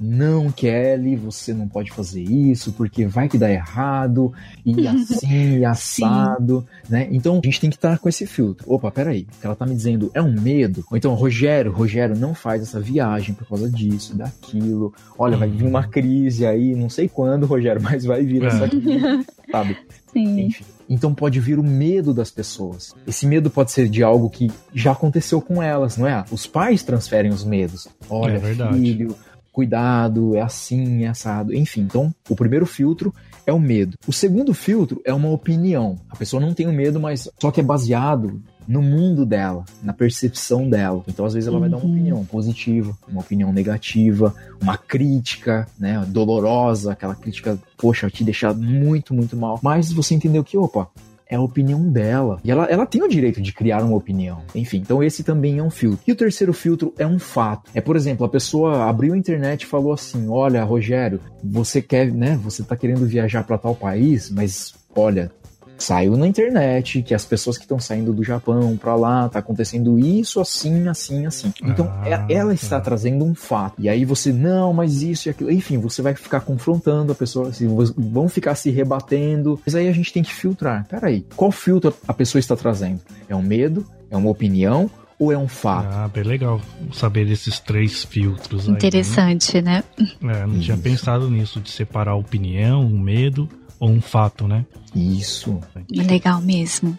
Não, 0.00 0.50
Kelly, 0.50 1.16
você 1.16 1.52
não 1.52 1.66
pode 1.66 1.90
fazer 1.90 2.22
isso 2.22 2.72
porque 2.72 3.06
vai 3.06 3.28
que 3.28 3.38
dá 3.38 3.50
errado, 3.50 4.32
e 4.64 4.86
assim, 4.86 5.58
e 5.58 5.64
assado, 5.64 6.66
né? 6.88 7.08
Então 7.10 7.40
a 7.42 7.46
gente 7.46 7.60
tem 7.60 7.70
que 7.70 7.76
estar 7.76 7.98
com 7.98 8.08
esse 8.08 8.26
filtro. 8.26 8.72
Opa, 8.72 8.90
peraí, 8.90 9.26
o 9.36 9.40
que 9.40 9.46
ela 9.46 9.56
tá 9.56 9.66
me 9.66 9.74
dizendo 9.74 10.10
é 10.14 10.22
um 10.22 10.32
medo? 10.32 10.84
Ou 10.90 10.96
então, 10.96 11.14
Rogério, 11.14 11.72
Rogério, 11.72 12.16
não 12.16 12.34
faz 12.34 12.62
essa 12.62 12.80
viagem 12.80 13.34
por 13.34 13.48
causa 13.48 13.68
disso, 13.70 14.16
daquilo. 14.16 14.94
Olha, 15.18 15.36
vai 15.36 15.48
vir 15.48 15.64
uma 15.64 15.86
crise 15.86 16.46
aí, 16.46 16.74
não 16.74 16.88
sei 16.88 17.08
quando, 17.08 17.46
Rogério, 17.46 17.80
mas 17.82 18.04
vai 18.04 18.22
vir 18.24 18.44
essa 18.44 18.64
é. 18.64 18.68
crise, 18.68 19.26
sabe? 19.50 19.76
Sim. 20.12 20.46
Enfim. 20.46 20.64
Então 20.88 21.14
pode 21.14 21.38
vir 21.38 21.58
o 21.58 21.62
medo 21.62 22.14
das 22.14 22.30
pessoas. 22.30 22.94
Esse 23.06 23.26
medo 23.26 23.50
pode 23.50 23.70
ser 23.72 23.88
de 23.88 24.02
algo 24.02 24.30
que 24.30 24.50
já 24.74 24.92
aconteceu 24.92 25.40
com 25.40 25.62
elas, 25.62 25.98
não 25.98 26.06
é? 26.06 26.24
Os 26.30 26.46
pais 26.46 26.82
transferem 26.82 27.30
os 27.30 27.44
medos. 27.44 27.86
Olha, 28.08 28.36
É 28.36 28.38
verdade. 28.38 28.78
filho, 28.78 29.14
cuidado, 29.58 30.36
é 30.36 30.40
assim, 30.40 31.02
é 31.02 31.08
assado. 31.08 31.52
Enfim, 31.52 31.80
então 31.80 32.14
o 32.30 32.36
primeiro 32.36 32.64
filtro 32.64 33.12
é 33.44 33.52
o 33.52 33.58
medo. 33.58 33.96
O 34.06 34.12
segundo 34.12 34.54
filtro 34.54 35.02
é 35.04 35.12
uma 35.12 35.30
opinião. 35.30 35.96
A 36.08 36.14
pessoa 36.14 36.40
não 36.40 36.54
tem 36.54 36.68
o 36.68 36.72
medo, 36.72 37.00
mas 37.00 37.28
só 37.40 37.50
que 37.50 37.58
é 37.58 37.62
baseado 37.62 38.40
no 38.68 38.80
mundo 38.80 39.26
dela, 39.26 39.64
na 39.82 39.92
percepção 39.92 40.68
dela. 40.70 41.02
Então, 41.08 41.24
às 41.26 41.34
vezes, 41.34 41.48
ela 41.48 41.58
vai 41.58 41.68
dar 41.68 41.78
uma 41.78 41.86
Uhum. 41.86 41.92
opinião 41.92 42.24
positiva, 42.24 42.96
uma 43.08 43.20
opinião 43.20 43.52
negativa, 43.52 44.32
uma 44.62 44.76
crítica, 44.76 45.66
né, 45.76 46.04
dolorosa, 46.06 46.92
aquela 46.92 47.16
crítica, 47.16 47.58
poxa, 47.78 48.08
te 48.10 48.22
deixar 48.22 48.54
muito, 48.54 49.12
muito 49.12 49.36
mal. 49.36 49.58
Mas 49.62 49.90
você 49.90 50.14
entendeu 50.14 50.44
que, 50.44 50.56
opa, 50.56 50.86
é 51.28 51.36
a 51.36 51.40
opinião 51.40 51.82
dela. 51.90 52.40
E 52.42 52.50
ela, 52.50 52.64
ela 52.64 52.86
tem 52.86 53.02
o 53.02 53.08
direito 53.08 53.40
de 53.40 53.52
criar 53.52 53.82
uma 53.82 53.96
opinião. 53.96 54.42
Enfim, 54.54 54.78
então 54.78 55.02
esse 55.02 55.22
também 55.22 55.58
é 55.58 55.62
um 55.62 55.70
filtro. 55.70 56.00
E 56.06 56.12
o 56.12 56.16
terceiro 56.16 56.52
filtro 56.52 56.94
é 56.98 57.06
um 57.06 57.18
fato. 57.18 57.70
É, 57.74 57.80
por 57.80 57.96
exemplo, 57.96 58.24
a 58.24 58.28
pessoa 58.28 58.88
abriu 58.88 59.14
a 59.14 59.18
internet 59.18 59.62
e 59.62 59.66
falou 59.66 59.92
assim: 59.92 60.28
Olha, 60.28 60.64
Rogério, 60.64 61.20
você 61.42 61.82
quer, 61.82 62.10
né? 62.12 62.38
Você 62.42 62.62
tá 62.62 62.76
querendo 62.76 63.06
viajar 63.06 63.44
para 63.44 63.58
tal 63.58 63.74
país, 63.74 64.30
mas 64.30 64.74
olha. 64.94 65.30
Saiu 65.78 66.16
na 66.16 66.26
internet 66.26 67.02
que 67.02 67.14
as 67.14 67.24
pessoas 67.24 67.56
que 67.56 67.64
estão 67.64 67.78
saindo 67.78 68.12
do 68.12 68.22
Japão 68.24 68.76
para 68.76 68.94
lá 68.94 69.28
tá 69.28 69.38
acontecendo 69.38 69.98
isso 69.98 70.40
assim, 70.40 70.88
assim, 70.88 71.24
assim. 71.24 71.52
Então 71.62 71.88
Ah, 72.02 72.08
é- 72.28 72.34
ela 72.34 72.52
está 72.52 72.76
tá. 72.78 72.80
trazendo 72.84 73.24
um 73.24 73.34
fato. 73.34 73.74
E 73.80 73.88
aí 73.88 74.04
você, 74.04 74.32
não, 74.32 74.72
mas 74.72 75.02
isso 75.02 75.28
e 75.28 75.30
aquilo. 75.30 75.50
Enfim, 75.50 75.78
você 75.78 76.02
vai 76.02 76.14
ficar 76.14 76.40
confrontando 76.40 77.12
a 77.12 77.14
pessoa, 77.14 77.48
assim, 77.48 77.68
vão 77.96 78.28
ficar 78.28 78.54
se 78.54 78.70
rebatendo. 78.70 79.60
Mas 79.64 79.74
aí 79.74 79.88
a 79.88 79.92
gente 79.92 80.12
tem 80.12 80.22
que 80.22 80.34
filtrar. 80.34 80.86
Peraí, 80.88 81.24
qual 81.36 81.50
filtro 81.52 81.94
a 82.06 82.12
pessoa 82.12 82.40
está 82.40 82.56
trazendo? 82.56 83.00
É 83.28 83.34
um 83.36 83.42
medo? 83.42 83.86
É 84.10 84.16
uma 84.16 84.30
opinião? 84.30 84.90
Ou 85.18 85.32
é 85.32 85.38
um 85.38 85.48
fato? 85.48 85.88
Ah, 85.92 86.08
bem 86.12 86.22
legal 86.22 86.60
saber 86.92 87.26
desses 87.26 87.58
três 87.58 88.04
filtros 88.04 88.64
aí. 88.66 88.70
né? 88.70 88.74
Interessante, 88.76 89.60
né? 89.60 89.82
É, 90.22 90.46
não 90.46 90.58
tinha 90.60 90.74
Isso. 90.74 90.82
pensado 90.82 91.28
nisso, 91.28 91.60
de 91.60 91.70
separar 91.70 92.12
a 92.12 92.16
opinião, 92.16 92.82
um 92.84 92.98
medo 93.00 93.48
ou 93.78 93.90
um 93.90 94.00
fato, 94.00 94.46
né? 94.46 94.64
Isso. 94.94 95.60
Legal 95.90 96.40
mesmo. 96.40 96.98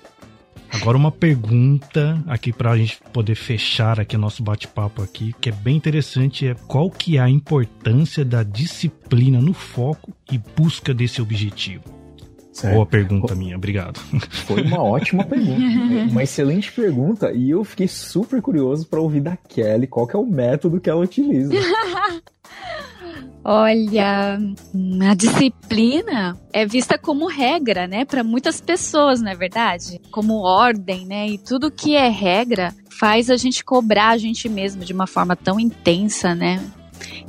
Agora 0.71 0.97
uma 0.97 1.11
pergunta 1.11 2.23
aqui 2.27 2.53
pra 2.53 2.77
gente 2.77 2.99
poder 3.11 3.35
fechar 3.35 3.99
aqui 3.99 4.15
nosso 4.15 4.43
bate-papo 4.43 5.01
aqui, 5.01 5.33
que 5.41 5.49
é 5.49 5.51
bem 5.51 5.75
interessante, 5.75 6.47
é 6.47 6.53
qual 6.53 6.91
que 6.91 7.17
é 7.17 7.21
a 7.21 7.29
importância 7.29 8.23
da 8.23 8.43
disciplina 8.43 9.41
no 9.41 9.53
foco 9.53 10.13
e 10.31 10.37
busca 10.37 10.93
desse 10.93 11.21
objetivo? 11.21 11.98
Boa 12.67 12.85
pergunta 12.85 13.35
minha, 13.35 13.55
obrigado. 13.55 13.99
Foi 14.45 14.61
uma 14.61 14.81
ótima 14.81 15.23
pergunta. 15.23 15.61
Uma 16.11 16.23
excelente 16.23 16.71
pergunta. 16.71 17.31
E 17.31 17.49
eu 17.49 17.63
fiquei 17.63 17.87
super 17.87 18.41
curioso 18.41 18.87
para 18.87 18.99
ouvir 18.99 19.21
da 19.21 19.37
Kelly 19.37 19.87
qual 19.87 20.07
que 20.07 20.15
é 20.15 20.19
o 20.19 20.25
método 20.25 20.79
que 20.79 20.89
ela 20.89 21.01
utiliza. 21.01 21.53
Olha, 23.43 24.37
a 25.09 25.13
disciplina 25.15 26.37
é 26.51 26.65
vista 26.65 26.97
como 26.97 27.25
regra, 27.25 27.87
né, 27.87 28.03
para 28.03 28.23
muitas 28.23 28.59
pessoas, 28.59 29.21
não 29.21 29.31
é 29.31 29.35
verdade? 29.35 29.99
Como 30.11 30.41
ordem, 30.41 31.05
né? 31.05 31.27
E 31.29 31.37
tudo 31.37 31.71
que 31.71 31.95
é 31.95 32.09
regra 32.09 32.73
faz 32.99 33.29
a 33.29 33.37
gente 33.37 33.63
cobrar 33.63 34.09
a 34.09 34.17
gente 34.17 34.49
mesmo 34.49 34.83
de 34.83 34.91
uma 34.91 35.07
forma 35.07 35.35
tão 35.35 35.59
intensa, 35.59 36.35
né? 36.35 36.61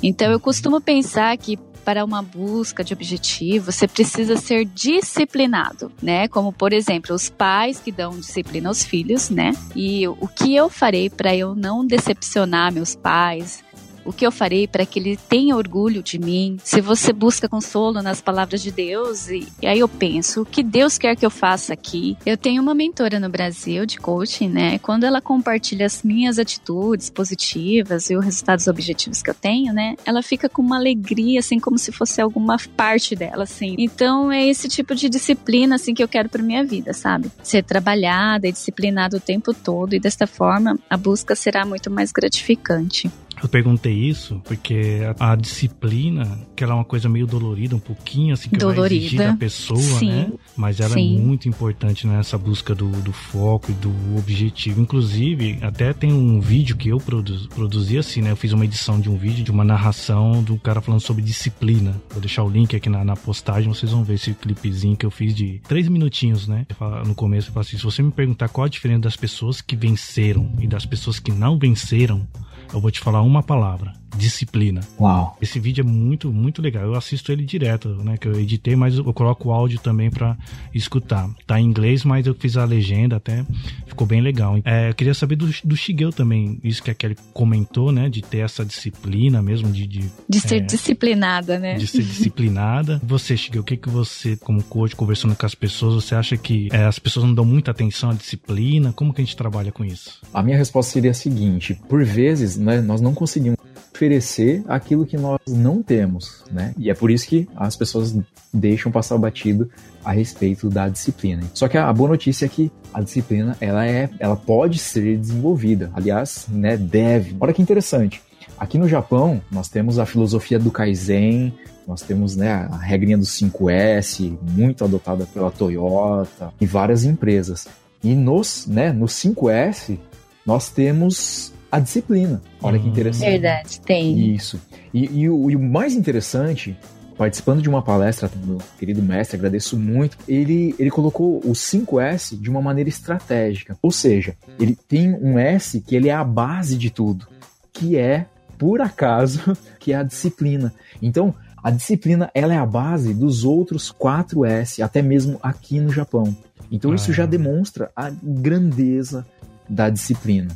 Então 0.02 0.30
eu 0.32 0.40
costumo 0.40 0.80
pensar 0.80 1.36
que 1.38 1.56
para 1.90 2.04
uma 2.04 2.22
busca 2.22 2.84
de 2.84 2.92
objetivo, 2.94 3.72
você 3.72 3.88
precisa 3.88 4.36
ser 4.36 4.64
disciplinado, 4.64 5.90
né? 6.00 6.28
Como 6.28 6.52
por 6.52 6.72
exemplo, 6.72 7.12
os 7.12 7.28
pais 7.28 7.80
que 7.80 7.90
dão 7.90 8.12
disciplina 8.12 8.68
aos 8.68 8.84
filhos, 8.84 9.28
né? 9.28 9.50
E 9.74 10.06
o 10.06 10.28
que 10.28 10.54
eu 10.54 10.68
farei 10.68 11.10
para 11.10 11.34
eu 11.34 11.52
não 11.52 11.84
decepcionar 11.84 12.72
meus 12.72 12.94
pais? 12.94 13.64
O 14.04 14.12
que 14.12 14.26
eu 14.26 14.32
farei 14.32 14.66
para 14.66 14.86
que 14.86 14.98
ele 14.98 15.16
tenha 15.16 15.56
orgulho 15.56 16.02
de 16.02 16.18
mim? 16.18 16.56
Se 16.62 16.80
você 16.80 17.12
busca 17.12 17.48
consolo 17.48 18.02
nas 18.02 18.20
palavras 18.20 18.62
de 18.62 18.70
Deus, 18.70 19.28
e, 19.28 19.46
e 19.62 19.66
aí 19.66 19.78
eu 19.78 19.88
penso, 19.88 20.42
o 20.42 20.46
que 20.46 20.62
Deus 20.62 20.98
quer 20.98 21.16
que 21.16 21.24
eu 21.24 21.30
faça 21.30 21.72
aqui? 21.72 22.16
Eu 22.24 22.36
tenho 22.36 22.62
uma 22.62 22.74
mentora 22.74 23.20
no 23.20 23.28
Brasil 23.28 23.84
de 23.86 23.98
coaching, 23.98 24.48
né? 24.48 24.78
Quando 24.78 25.04
ela 25.04 25.20
compartilha 25.20 25.86
as 25.86 26.02
minhas 26.02 26.38
atitudes 26.38 27.10
positivas 27.10 28.10
e 28.10 28.16
os 28.16 28.24
resultados 28.24 28.66
objetivos 28.66 29.22
que 29.22 29.30
eu 29.30 29.34
tenho, 29.34 29.72
né? 29.72 29.96
Ela 30.04 30.22
fica 30.22 30.48
com 30.48 30.62
uma 30.62 30.76
alegria, 30.76 31.40
assim, 31.40 31.58
como 31.58 31.78
se 31.78 31.92
fosse 31.92 32.20
alguma 32.20 32.56
parte 32.76 33.14
dela, 33.14 33.44
assim. 33.44 33.74
Então 33.78 34.30
é 34.32 34.46
esse 34.46 34.68
tipo 34.68 34.94
de 34.94 35.08
disciplina, 35.08 35.76
assim, 35.76 35.94
que 35.94 36.02
eu 36.02 36.08
quero 36.08 36.28
para 36.28 36.42
minha 36.42 36.64
vida, 36.64 36.92
sabe? 36.92 37.30
Ser 37.42 37.62
trabalhada 37.62 38.48
e 38.48 38.52
disciplinada 38.52 39.16
o 39.16 39.20
tempo 39.20 39.52
todo, 39.52 39.94
e 39.94 40.00
desta 40.00 40.26
forma 40.26 40.78
a 40.88 40.96
busca 40.96 41.34
será 41.34 41.64
muito 41.64 41.90
mais 41.90 42.12
gratificante. 42.12 43.10
Eu 43.42 43.48
perguntei 43.48 43.92
isso 43.92 44.40
porque 44.44 45.00
a, 45.18 45.32
a 45.32 45.36
disciplina, 45.36 46.38
que 46.54 46.62
ela 46.64 46.72
é 46.72 46.76
uma 46.76 46.84
coisa 46.84 47.08
meio 47.08 47.26
dolorida, 47.26 47.74
um 47.74 47.80
pouquinho 47.80 48.34
assim, 48.34 48.50
que 48.50 48.58
vai 48.58 48.74
Dolorida. 48.74 49.04
exigir 49.04 49.18
da 49.18 49.36
pessoa, 49.36 49.78
Sim. 49.80 50.10
né? 50.10 50.32
Mas 50.56 50.80
ela 50.80 50.94
Sim. 50.94 51.16
é 51.16 51.20
muito 51.20 51.48
importante 51.48 52.06
nessa 52.06 52.36
busca 52.36 52.74
do, 52.74 52.90
do 53.02 53.12
foco 53.12 53.70
e 53.70 53.74
do 53.74 53.90
objetivo. 54.18 54.80
Inclusive, 54.80 55.58
até 55.62 55.92
tem 55.92 56.12
um 56.12 56.40
vídeo 56.40 56.76
que 56.76 56.88
eu 56.88 56.98
produzi, 56.98 57.48
produzi 57.48 57.98
assim, 57.98 58.20
né? 58.22 58.30
Eu 58.30 58.36
fiz 58.36 58.52
uma 58.52 58.64
edição 58.64 59.00
de 59.00 59.08
um 59.08 59.16
vídeo, 59.16 59.44
de 59.44 59.50
uma 59.50 59.64
narração 59.64 60.42
do 60.42 60.56
cara 60.58 60.80
falando 60.80 61.00
sobre 61.00 61.22
disciplina. 61.22 62.00
Vou 62.10 62.20
deixar 62.20 62.44
o 62.44 62.48
link 62.48 62.74
aqui 62.76 62.88
na, 62.88 63.04
na 63.04 63.16
postagem, 63.16 63.72
vocês 63.72 63.92
vão 63.92 64.04
ver 64.04 64.14
esse 64.14 64.34
clipezinho 64.34 64.96
que 64.96 65.06
eu 65.06 65.10
fiz 65.10 65.34
de 65.34 65.60
três 65.66 65.88
minutinhos, 65.88 66.46
né? 66.46 66.66
No 67.06 67.14
começo 67.14 67.48
eu 67.48 67.52
falo 67.52 67.66
assim, 67.66 67.76
se 67.76 67.84
você 67.84 68.02
me 68.02 68.10
perguntar 68.10 68.48
qual 68.48 68.64
a 68.64 68.68
diferença 68.68 69.00
das 69.00 69.16
pessoas 69.16 69.60
que 69.60 69.76
venceram 69.76 70.50
e 70.60 70.66
das 70.66 70.84
pessoas 70.84 71.18
que 71.18 71.32
não 71.32 71.58
venceram, 71.58 72.26
eu 72.72 72.80
vou 72.80 72.90
te 72.90 73.00
falar 73.00 73.22
uma 73.22 73.42
palavra: 73.42 73.92
disciplina. 74.16 74.80
Uau. 74.98 75.36
Esse 75.40 75.58
vídeo 75.58 75.82
é 75.82 75.84
muito, 75.84 76.32
muito 76.32 76.60
legal. 76.62 76.84
Eu 76.84 76.94
assisto 76.94 77.32
ele 77.32 77.44
direto, 77.44 77.88
né? 78.04 78.16
Que 78.16 78.28
eu 78.28 78.38
editei, 78.38 78.76
mas 78.76 78.96
eu 78.96 79.12
coloco 79.12 79.48
o 79.48 79.52
áudio 79.52 79.78
também 79.80 80.10
pra 80.10 80.36
escutar. 80.74 81.28
Tá 81.46 81.60
em 81.60 81.64
inglês, 81.66 82.04
mas 82.04 82.26
eu 82.26 82.34
fiz 82.34 82.56
a 82.56 82.64
legenda 82.64 83.16
até. 83.16 83.44
Ficou 83.86 84.06
bem 84.06 84.20
legal. 84.20 84.58
É, 84.64 84.90
eu 84.90 84.94
queria 84.94 85.14
saber 85.14 85.36
do, 85.36 85.48
do 85.64 85.76
Shigeu 85.76 86.10
também. 86.12 86.58
Isso 86.62 86.82
que 86.82 86.90
a 86.90 86.94
Kelly 86.94 87.16
comentou, 87.32 87.92
né? 87.92 88.08
De 88.08 88.22
ter 88.22 88.38
essa 88.38 88.64
disciplina 88.64 89.42
mesmo, 89.42 89.70
de, 89.70 89.86
de, 89.86 90.10
De 90.28 90.40
ser 90.40 90.56
É. 90.56 90.60
disciplinada, 90.60 91.58
né? 91.58 91.74
de 91.74 91.86
ser 91.86 92.02
disciplinada. 92.02 93.00
Você, 93.04 93.36
Shigeu, 93.36 93.62
o 93.62 93.64
que, 93.64 93.76
que 93.76 93.88
você, 93.88 94.36
como 94.36 94.62
coach, 94.62 94.94
conversando 94.94 95.34
com 95.34 95.46
as 95.46 95.54
pessoas, 95.54 96.04
você 96.04 96.14
acha 96.14 96.36
que 96.36 96.68
é, 96.72 96.84
as 96.84 96.98
pessoas 96.98 97.24
não 97.26 97.34
dão 97.34 97.44
muita 97.44 97.70
atenção 97.70 98.10
à 98.10 98.14
disciplina? 98.14 98.92
Como 98.92 99.12
que 99.12 99.20
a 99.20 99.24
gente 99.24 99.36
trabalha 99.36 99.72
com 99.72 99.84
isso? 99.84 100.20
A 100.32 100.42
minha 100.42 100.56
resposta 100.56 100.92
seria 100.92 101.10
a 101.10 101.14
seguinte: 101.14 101.78
por 101.88 102.04
vezes, 102.04 102.56
né, 102.56 102.80
nós 102.80 103.00
não 103.00 103.14
conseguimos 103.14 103.58
oferecer 104.00 104.64
aquilo 104.66 105.04
que 105.04 105.18
nós 105.18 105.38
não 105.46 105.82
temos, 105.82 106.42
né? 106.50 106.72
E 106.78 106.90
é 106.90 106.94
por 106.94 107.10
isso 107.10 107.26
que 107.28 107.46
as 107.54 107.76
pessoas 107.76 108.16
deixam 108.52 108.90
passar 108.90 109.18
batido 109.18 109.70
a 110.02 110.10
respeito 110.10 110.70
da 110.70 110.88
disciplina. 110.88 111.42
Só 111.52 111.68
que 111.68 111.76
a 111.76 111.92
boa 111.92 112.08
notícia 112.08 112.46
é 112.46 112.48
que 112.48 112.72
a 112.94 113.02
disciplina 113.02 113.54
ela 113.60 113.86
é, 113.86 114.08
ela 114.18 114.36
pode 114.36 114.78
ser 114.78 115.18
desenvolvida. 115.18 115.90
Aliás, 115.92 116.46
né, 116.48 116.78
deve. 116.78 117.36
Olha 117.38 117.52
que 117.52 117.60
interessante. 117.60 118.22
Aqui 118.58 118.78
no 118.78 118.88
Japão, 118.88 119.42
nós 119.52 119.68
temos 119.68 119.98
a 119.98 120.06
filosofia 120.06 120.58
do 120.58 120.70
Kaizen, 120.70 121.52
nós 121.86 122.00
temos 122.00 122.36
né, 122.36 122.50
a 122.50 122.78
regrinha 122.78 123.18
do 123.18 123.24
5S, 123.24 124.38
muito 124.56 124.82
adotada 124.82 125.26
pela 125.26 125.50
Toyota 125.50 126.52
e 126.58 126.64
várias 126.64 127.04
empresas. 127.04 127.68
E 128.02 128.14
nos, 128.14 128.66
né, 128.66 128.92
no 128.92 129.06
5S, 129.06 129.98
nós 130.46 130.70
temos 130.70 131.49
a 131.70 131.78
disciplina. 131.78 132.42
Olha 132.62 132.78
que 132.78 132.86
Hum. 132.86 132.90
interessante. 132.90 133.30
Verdade, 133.30 133.80
tem. 133.80 134.34
Isso. 134.34 134.60
E, 134.92 135.22
e 135.22 135.28
o, 135.30 135.50
e 135.50 135.56
o 135.56 135.60
mais 135.60 135.94
interessante, 135.94 136.76
participando 137.16 137.62
de 137.62 137.68
uma 137.68 137.82
palestra 137.82 138.28
do 138.28 138.58
querido 138.78 139.02
mestre, 139.02 139.36
agradeço 139.36 139.76
muito, 139.78 140.16
ele, 140.26 140.74
ele 140.78 140.90
colocou 140.90 141.38
o 141.44 141.52
5S 141.52 142.36
de 142.40 142.48
uma 142.50 142.60
maneira 142.62 142.88
estratégica. 142.88 143.76
Ou 143.82 143.90
seja, 143.92 144.34
ele 144.58 144.76
tem 144.88 145.12
um 145.14 145.38
S 145.38 145.80
que 145.80 145.94
ele 145.94 146.08
é 146.08 146.14
a 146.14 146.24
base 146.24 146.76
de 146.76 146.90
tudo, 146.90 147.26
que 147.72 147.96
é, 147.96 148.26
por 148.58 148.80
acaso, 148.80 149.56
que 149.78 149.92
é 149.92 149.96
a 149.96 150.02
disciplina. 150.02 150.72
Então, 151.00 151.34
a 151.62 151.70
disciplina 151.70 152.30
ela 152.34 152.54
é 152.54 152.56
a 152.56 152.64
base 152.66 153.12
dos 153.12 153.44
outros 153.44 153.92
4S, 153.92 154.82
até 154.82 155.02
mesmo 155.02 155.38
aqui 155.42 155.78
no 155.78 155.90
Japão. 155.92 156.34
Então 156.72 156.94
isso 156.94 157.10
Ah. 157.10 157.14
já 157.14 157.26
demonstra 157.26 157.90
a 157.94 158.10
grandeza 158.22 159.26
da 159.68 159.90
disciplina. 159.90 160.48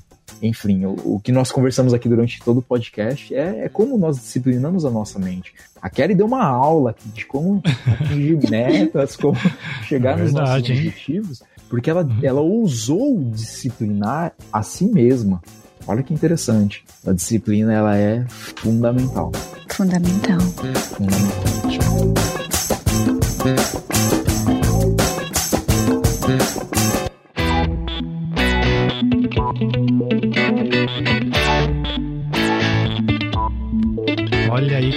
Enfim, 0.47 0.85
o, 0.85 1.15
o, 1.15 1.21
que 1.21 1.33
nós 1.33 1.51
conversamos 1.51 1.95
aqui 1.95 2.09
durante 2.09 2.39
todo 2.41 2.59
o 2.59 2.63
podcast 2.63 3.35
é, 3.35 3.65
é, 3.65 3.69
como 3.69 3.97
nós 3.97 4.17
disciplinamos 4.17 4.85
a 4.85 4.91
nossa 4.91 5.19
mente. 5.19 5.55
A 5.81 5.89
Kelly 5.89 6.15
deu 6.15 6.27
uma 6.27 6.45
aula 6.45 6.91
aqui 6.91 7.09
de 7.09 7.25
como 7.25 7.63
atingir 7.87 8.39
metas, 8.51 9.17
como 9.17 9.37
chegar 9.85 10.13
é 10.13 10.23
verdade, 10.23 10.23
nos 10.23 10.33
nossos 10.33 10.71
hein? 10.71 10.89
objetivos, 10.89 11.43
porque 11.69 11.89
ela, 11.89 12.03
uhum. 12.03 12.19
ela 12.23 12.41
ousou 12.41 13.23
disciplinar 13.33 14.33
a 14.53 14.63
si 14.63 14.85
mesma. 14.85 15.41
Olha 15.87 16.03
que 16.03 16.13
interessante. 16.15 16.85
A 17.07 17.13
disciplina 17.13 17.73
ela 17.73 17.97
é 17.97 18.25
fundamental. 18.29 19.33
Fundamental. 19.69 20.41
Fundamental. 20.41 21.55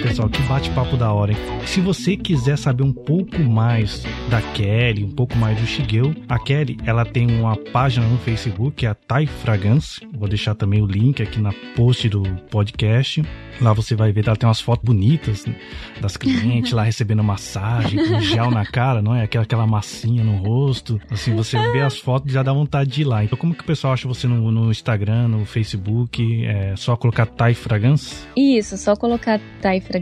Pessoal, 0.08 0.30
que 0.30 0.42
bate-papo 0.44 0.96
da 0.96 1.12
hora, 1.12 1.34
hein? 1.34 1.38
Se 1.66 1.82
você 1.82 2.16
quiser 2.16 2.58
saber 2.58 2.82
um 2.82 2.94
pouco 2.94 3.40
mais 3.40 4.04
da 4.30 4.42
Kelly, 4.42 5.04
um 5.04 5.12
pouco 5.12 5.36
mais 5.36 5.60
do 5.60 5.66
Shigeu, 5.66 6.16
a 6.30 6.40
Kelly, 6.40 6.78
ela 6.86 7.04
tem 7.06 7.30
uma 7.30 7.58
página 7.58 8.08
no 8.08 8.18
Facebook, 8.20 8.86
é 8.86 8.90
a 8.90 8.96
Thai 8.96 9.26
Fragrance. 9.26 10.00
Vou 10.14 10.30
deixar 10.30 10.56
também 10.56 10.82
o 10.82 10.86
link 10.86 11.22
aqui 11.22 11.42
na 11.42 11.52
post 11.76 12.08
do 12.08 12.24
podcast. 12.50 13.22
Lá 13.60 13.74
você 13.74 13.96
vai 13.96 14.12
ver, 14.12 14.26
ela 14.26 14.36
tem 14.36 14.48
umas 14.48 14.62
fotos 14.62 14.86
bonitas 14.86 15.46
né, 15.46 15.56
das 16.00 16.16
clientes 16.16 16.72
lá 16.72 16.84
recebendo 16.86 17.24
massagem, 17.24 17.98
com 18.08 18.22
gel 18.22 18.50
na 18.50 18.66
cara, 18.66 19.02
não 19.02 19.14
é? 19.14 19.24
Aquela, 19.24 19.44
aquela 19.44 19.68
massinha 19.68 20.24
no 20.24 20.38
rosto. 20.38 21.02
Assim, 21.12 21.36
você 21.36 21.58
vê 21.72 21.82
as 21.82 21.98
fotos 21.98 22.32
e 22.32 22.34
já 22.34 22.44
dá 22.44 22.54
vontade 22.54 22.90
de 22.92 23.02
ir 23.02 23.06
lá. 23.06 23.24
Então, 23.24 23.38
como 23.38 23.54
que 23.54 23.62
o 23.62 23.66
pessoal 23.66 23.94
acha 23.94 24.08
você 24.08 24.28
no, 24.28 24.52
no 24.52 24.72
Instagram, 24.72 25.28
no 25.28 25.46
Facebook? 25.46 26.46
É 26.46 26.76
só 26.78 26.96
colocar 26.96 27.26
Thai 27.26 27.54
Fragrance? 27.54 28.28
Isso, 28.38 28.78
só 28.78 28.96
colocar 28.96 29.42
Thai 29.60 29.82
Fragrance 29.82 29.97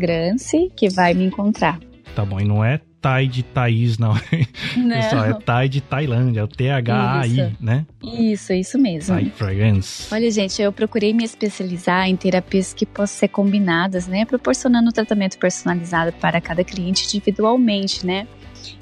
que 0.76 0.89
vai 0.89 1.14
me 1.14 1.26
encontrar. 1.26 1.80
Tá 2.16 2.24
bom, 2.24 2.39
e 2.39 2.46
não 2.46 2.64
é 2.64 2.80
Thai 3.06 3.28
de 3.28 3.43
Thaís, 3.43 4.00
não. 4.00 4.14
não. 4.76 4.96
Pessoal, 4.96 5.26
é 5.26 5.34
Thai 5.34 5.70
de 5.70 5.80
Tailândia, 5.80 6.39
é 6.39 6.43
o 6.43 6.48
T-H-A-I, 6.48 7.56
né? 7.60 7.86
Isso, 8.02 8.52
isso 8.52 8.80
mesmo. 8.80 9.14
Thai 9.14 9.32
Fragrance. 9.36 10.08
Olha, 10.12 10.32
gente, 10.32 10.60
eu 10.60 10.72
procurei 10.72 11.14
me 11.14 11.24
especializar 11.24 12.10
em 12.10 12.16
terapias 12.16 12.74
que 12.74 12.84
possam 12.84 13.20
ser 13.20 13.28
combinadas, 13.28 14.08
né? 14.08 14.26
Proporcionando 14.26 14.91
tratamento 14.91 15.38
personalizado 15.38 16.14
para 16.14 16.41
cada 16.41 16.64
cliente 16.64 17.06
individualmente, 17.06 18.04
né? 18.06 18.28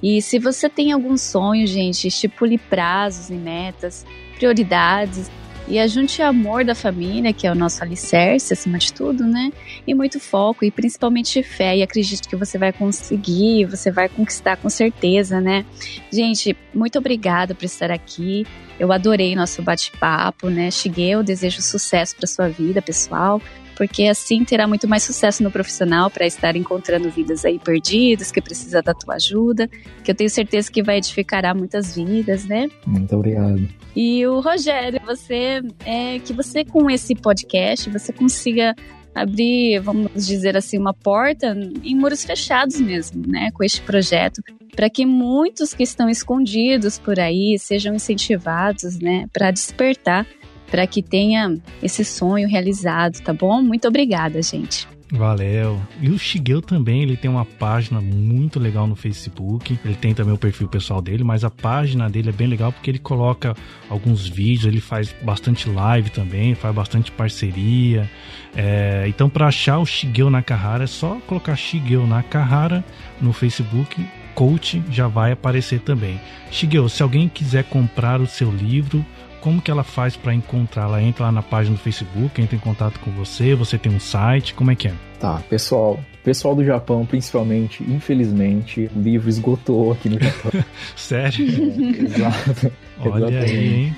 E 0.02 0.22
se 0.22 0.40
você 0.40 0.70
tem 0.70 0.94
algum 0.94 1.18
sonho, 1.18 1.68
gente, 1.68 2.08
estipule 2.08 2.58
prazos 2.58 3.30
e 3.30 3.34
metas, 3.34 4.06
prioridades 4.38 5.30
e 5.68 5.80
ajunte 5.80 6.22
amor 6.22 6.66
da 6.66 6.76
família, 6.76 7.34
que 7.34 7.48
é 7.48 7.52
o 7.52 7.56
nosso 7.56 7.84
alicerce, 7.84 8.54
acima 8.54 8.78
de 8.78 8.94
tudo, 8.94 9.26
né? 9.26 9.52
E 9.88 9.94
muito 9.94 10.20
foco, 10.20 10.66
e 10.66 10.72
principalmente 10.72 11.42
fé. 11.42 11.78
E 11.78 11.84
acredito 11.84 12.28
que 12.28 12.36
você 12.36 12.58
vai 12.58 12.74
conseguir, 12.74 13.66
você 13.66 13.92
vai 13.92 14.10
conquistar 14.10 14.58
com 14.58 14.70
certeza, 14.70 15.40
né? 15.40 15.66
Gente, 16.12 16.56
muito 16.74 16.98
obrigada 17.00 17.56
por 17.56 17.66
estar 17.66 17.92
aqui. 17.92 18.46
Eu 18.80 18.92
adorei 18.92 19.36
nosso 19.36 19.62
bate-papo, 19.62 20.50
né? 20.50 20.70
Cheguei, 20.72 21.12
eu 21.12 21.24
desejo 21.24 21.62
sucesso 21.62 22.16
para 22.16 22.28
sua 22.28 22.50
vida 22.50 22.82
pessoal 22.82 23.42
porque 23.76 24.04
assim 24.04 24.44
terá 24.44 24.68
muito 24.68 24.88
mais 24.88 25.04
sucesso 25.04 25.44
no 25.44 25.52
profissional 25.52 26.10
para 26.10 26.26
estar 26.26 26.56
encontrando 26.56 27.10
vidas 27.10 27.46
aí 27.46 27.60
perdidas, 27.60 28.32
que 28.32 28.42
precisa 28.42 28.82
da 28.82 28.94
tua 28.94 29.16
ajuda, 29.16 29.68
que 30.04 30.12
eu 30.12 30.16
tenho 30.16 30.30
certeza 30.30 30.72
que 30.72 30.84
vai 30.84 30.98
edificar 30.98 31.44
muitas 31.56 31.96
vidas, 31.96 32.46
né? 32.46 32.70
Muito 32.86 33.16
obrigado. 33.16 33.68
E 33.96 34.26
o 34.26 34.40
Rogério, 34.40 35.00
você 35.06 35.62
é 35.86 36.20
que 36.20 36.34
você 36.34 36.64
com 36.64 36.90
esse 36.90 37.14
podcast, 37.16 37.90
você 37.90 38.12
consiga 38.12 38.76
abrir, 39.14 39.80
vamos 39.80 40.26
dizer 40.26 40.58
assim, 40.58 40.78
uma 40.78 40.94
porta 40.94 41.56
em 41.84 41.96
muros 41.96 42.24
fechados 42.24 42.80
mesmo, 42.80 43.22
né, 43.28 43.52
com 43.52 43.64
este 43.64 43.82
projeto, 43.82 44.42
para 44.76 44.90
que 44.90 45.06
muitos 45.06 45.74
que 45.74 45.84
estão 45.84 46.10
escondidos 46.10 46.98
por 46.98 47.20
aí 47.20 47.58
sejam 47.60 47.94
incentivados, 47.94 49.00
né, 49.00 49.28
para 49.32 49.52
despertar 49.52 50.26
para 50.74 50.88
que 50.88 51.04
tenha 51.04 51.56
esse 51.84 52.04
sonho 52.04 52.50
realizado, 52.50 53.22
tá 53.22 53.32
bom? 53.32 53.62
Muito 53.62 53.88
obrigada, 53.88 54.42
gente. 54.42 54.88
Valeu. 55.12 55.80
E 56.02 56.10
o 56.10 56.18
Shigeu 56.18 56.64
também, 56.64 57.04
ele 57.04 57.16
tem 57.16 57.30
uma 57.30 57.46
página 57.46 58.02
muito 58.02 58.60
legal 58.60 58.88
no 58.88 58.96
Facebook. 58.96 59.78
Ele 59.86 59.94
tem 59.94 60.16
também 60.16 60.34
o 60.34 60.38
perfil 60.38 60.68
pessoal 60.68 61.00
dele, 61.00 61.24
mas 61.24 61.44
a 61.44 61.52
página 61.52 62.10
dele 62.10 62.30
é 62.30 62.32
bem 62.32 62.48
legal 62.48 62.72
porque 62.72 62.90
ele 62.90 62.98
coloca 62.98 63.56
alguns 63.88 64.28
vídeos, 64.28 64.66
ele 64.66 64.82
faz 64.82 65.16
bastante 65.22 65.70
live 65.70 66.10
também, 66.10 66.56
faz 66.56 66.74
bastante 66.74 67.12
parceria. 67.12 68.10
É, 68.56 69.06
então, 69.08 69.30
para 69.30 69.46
achar 69.46 69.78
o 69.78 69.86
Shigeu 69.86 70.32
Nakahara, 70.32 70.86
é 70.86 70.88
só 70.88 71.20
colocar 71.28 71.56
Shigeu 71.56 72.08
Nakahara 72.08 72.84
no 73.22 73.32
Facebook. 73.32 74.04
Coach 74.34 74.84
já 74.90 75.08
vai 75.08 75.34
aparecer 75.34 75.82
também. 75.82 76.20
Shigeu, 76.50 76.90
se 76.90 77.04
alguém 77.04 77.30
quiser 77.30 77.66
comprar 77.66 78.20
o 78.20 78.26
seu 78.26 78.52
livro, 78.52 79.06
como 79.44 79.62
que 79.62 79.70
ela 79.70 79.84
faz 79.84 80.16
para 80.16 80.34
encontrar? 80.34 80.84
Ela 80.84 81.04
entra 81.04 81.26
lá 81.26 81.32
na 81.32 81.44
página 81.44 81.76
do 81.76 81.82
Facebook, 81.82 82.42
entra 82.42 82.56
em 82.56 82.60
contato 82.60 82.98
com 83.02 83.12
você, 83.12 83.54
você 83.54 83.78
tem 83.78 83.94
um 83.94 84.00
site, 84.00 84.54
como 84.54 84.72
é 84.72 84.76
que 84.76 84.88
é? 84.88 84.94
Tá, 85.20 85.42
pessoal, 85.50 86.00
pessoal 86.24 86.56
do 86.56 86.64
Japão, 86.64 87.06
principalmente, 87.06 87.84
infelizmente, 87.84 88.90
o 88.96 89.02
livro 89.02 89.28
esgotou 89.28 89.92
aqui 89.92 90.08
no 90.08 90.18
Japão. 90.18 90.64
Sério? 90.96 91.46
É, 91.46 92.04
exato. 92.04 92.72
Olha 93.02 93.26
Exatamente. 93.26 93.52
aí, 93.52 93.74
hein? 93.76 93.98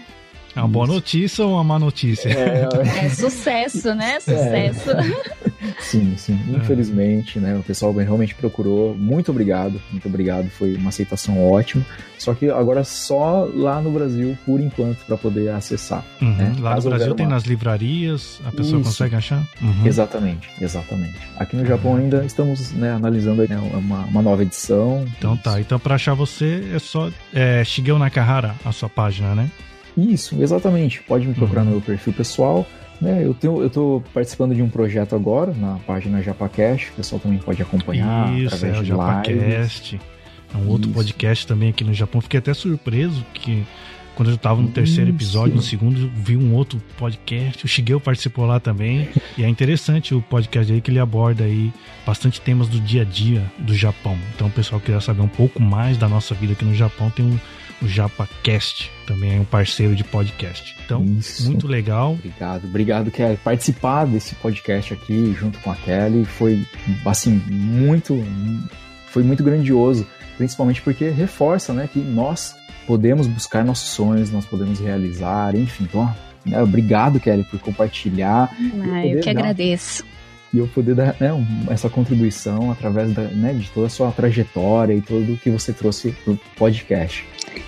É 0.55 0.59
uma 0.61 0.67
boa 0.67 0.87
notícia 0.87 1.45
ou 1.45 1.51
uma 1.51 1.63
má 1.63 1.77
notícia? 1.77 2.29
É, 2.29 3.05
é 3.05 3.09
sucesso, 3.09 3.93
né? 3.93 4.19
Sucesso. 4.19 4.89
É. 4.89 5.44
Sim, 5.79 6.15
sim. 6.17 6.39
Infelizmente, 6.49 7.39
né? 7.39 7.55
O 7.55 7.63
pessoal 7.63 7.93
realmente 7.93 8.35
procurou. 8.35 8.95
Muito 8.95 9.31
obrigado, 9.31 9.81
muito 9.91 10.07
obrigado. 10.07 10.49
Foi 10.49 10.75
uma 10.75 10.89
aceitação 10.89 11.43
ótima. 11.51 11.85
Só 12.17 12.33
que 12.33 12.49
agora 12.49 12.83
só 12.83 13.47
lá 13.53 13.81
no 13.81 13.91
Brasil, 13.91 14.37
por 14.45 14.59
enquanto, 14.59 15.05
para 15.05 15.17
poder 15.17 15.49
acessar. 15.49 16.03
Uhum. 16.21 16.35
Né? 16.35 16.55
Lá 16.59 16.75
Caso 16.75 16.89
no 16.89 16.95
Brasil 16.95 17.15
tem 17.15 17.25
uma... 17.25 17.35
nas 17.35 17.43
livrarias, 17.43 18.41
a 18.45 18.51
pessoa 18.51 18.79
Isso. 18.81 18.89
consegue 18.89 19.15
achar? 19.15 19.47
Uhum. 19.61 19.85
Exatamente, 19.85 20.49
exatamente. 20.59 21.17
Aqui 21.37 21.55
no 21.55 21.65
Japão 21.65 21.95
ainda 21.95 22.25
estamos 22.25 22.71
né, 22.71 22.91
analisando 22.91 23.47
né, 23.47 23.57
uma, 23.57 24.05
uma, 24.05 24.21
nova 24.21 24.41
edição. 24.41 25.05
Então 25.17 25.37
tá. 25.37 25.59
Então 25.59 25.77
para 25.77 25.95
achar 25.95 26.13
você 26.13 26.63
é 26.73 26.79
só 26.79 27.11
é, 27.33 27.63
Shigeo 27.63 27.99
Nakahara, 27.99 28.55
a 28.65 28.71
sua 28.71 28.89
página, 28.89 29.35
né? 29.35 29.51
Isso, 29.97 30.41
exatamente. 30.41 31.01
Pode 31.03 31.27
me 31.27 31.33
procurar 31.33 31.61
uhum. 31.61 31.67
no 31.67 31.71
meu 31.73 31.81
perfil 31.81 32.13
pessoal. 32.13 32.65
Né, 33.01 33.25
eu, 33.25 33.33
tenho, 33.33 33.61
eu 33.61 33.69
tô 33.69 34.01
participando 34.13 34.55
de 34.55 34.61
um 34.61 34.69
projeto 34.69 35.15
agora 35.15 35.53
na 35.53 35.77
página 35.85 36.21
JapaCast, 36.21 36.91
o 36.91 36.93
pessoal 36.93 37.19
também 37.19 37.37
pode 37.39 37.61
acompanhar 37.61 38.33
Isso, 38.37 38.55
através 38.55 38.77
é, 38.77 38.81
de 38.81 38.87
JapaCast. 38.87 39.99
É 40.53 40.57
um 40.57 40.69
outro 40.69 40.87
Isso. 40.87 40.97
podcast 40.97 41.47
também 41.47 41.69
aqui 41.69 41.83
no 41.83 41.93
Japão. 41.93 42.21
Fiquei 42.21 42.39
até 42.39 42.53
surpreso 42.53 43.25
que 43.33 43.65
quando 44.15 44.29
eu 44.29 44.35
estava 44.35 44.61
no 44.61 44.69
terceiro 44.69 45.09
episódio, 45.09 45.55
no 45.55 45.61
segundo, 45.61 46.09
vi 46.15 46.37
um 46.37 46.53
outro 46.53 46.81
podcast. 46.97 47.65
O 47.65 47.67
Shigeu 47.67 47.99
participou 47.99 48.45
lá 48.45 48.61
também. 48.61 49.09
e 49.37 49.43
é 49.43 49.47
interessante 49.47 50.15
o 50.15 50.21
podcast 50.21 50.71
aí 50.71 50.79
que 50.79 50.89
ele 50.89 50.99
aborda 50.99 51.43
aí 51.43 51.71
bastante 52.05 52.39
temas 52.39 52.69
do 52.69 52.79
dia 52.79 53.01
a 53.01 53.05
dia 53.05 53.43
do 53.59 53.75
Japão. 53.75 54.17
Então, 54.33 54.47
o 54.47 54.51
pessoal 54.51 54.79
quiser 54.79 55.01
saber 55.01 55.21
um 55.21 55.27
pouco 55.27 55.61
mais 55.61 55.97
da 55.97 56.07
nossa 56.07 56.33
vida 56.33 56.53
aqui 56.53 56.63
no 56.63 56.73
Japão, 56.73 57.09
tem 57.09 57.25
um 57.25 57.37
o 57.81 57.87
JapaCast, 57.87 58.91
também 59.05 59.37
é 59.37 59.39
um 59.39 59.45
parceiro 59.45 59.95
de 59.95 60.03
podcast. 60.03 60.75
Então, 60.85 61.03
Isso. 61.03 61.45
muito 61.47 61.67
legal. 61.67 62.13
Obrigado, 62.13 62.65
obrigado, 62.65 63.11
Kelly. 63.11 63.37
Participar 63.37 64.05
desse 64.05 64.35
podcast 64.35 64.93
aqui 64.93 65.35
junto 65.37 65.59
com 65.59 65.71
a 65.71 65.75
Kelly 65.75 66.25
foi, 66.25 66.65
assim, 67.05 67.41
muito, 67.49 68.23
foi 69.07 69.23
muito 69.23 69.43
grandioso, 69.43 70.07
principalmente 70.37 70.81
porque 70.81 71.09
reforça, 71.09 71.73
né, 71.73 71.89
que 71.91 71.99
nós 71.99 72.55
podemos 72.87 73.27
buscar 73.27 73.65
nossos 73.65 73.89
sonhos, 73.89 74.31
nós 74.31 74.45
podemos 74.45 74.79
realizar, 74.79 75.55
enfim. 75.55 75.85
Então, 75.85 76.15
né, 76.45 76.61
obrigado, 76.61 77.19
Kelly, 77.19 77.43
por 77.43 77.59
compartilhar. 77.59 78.55
Ah, 78.91 79.05
eu 79.05 79.19
que 79.19 79.33
dar, 79.33 79.41
agradeço. 79.41 80.05
E 80.53 80.59
eu 80.59 80.67
poder 80.67 80.95
dar 80.95 81.15
né, 81.19 81.31
essa 81.69 81.89
contribuição 81.89 82.71
através 82.71 83.11
da, 83.13 83.23
né, 83.23 83.53
de 83.53 83.69
toda 83.71 83.87
a 83.87 83.89
sua 83.89 84.11
trajetória 84.11 84.93
e 84.93 85.01
tudo 85.01 85.33
o 85.33 85.37
que 85.37 85.49
você 85.49 85.73
trouxe 85.73 86.11
para 86.23 86.33
o 86.33 86.39
podcast. 86.55 87.25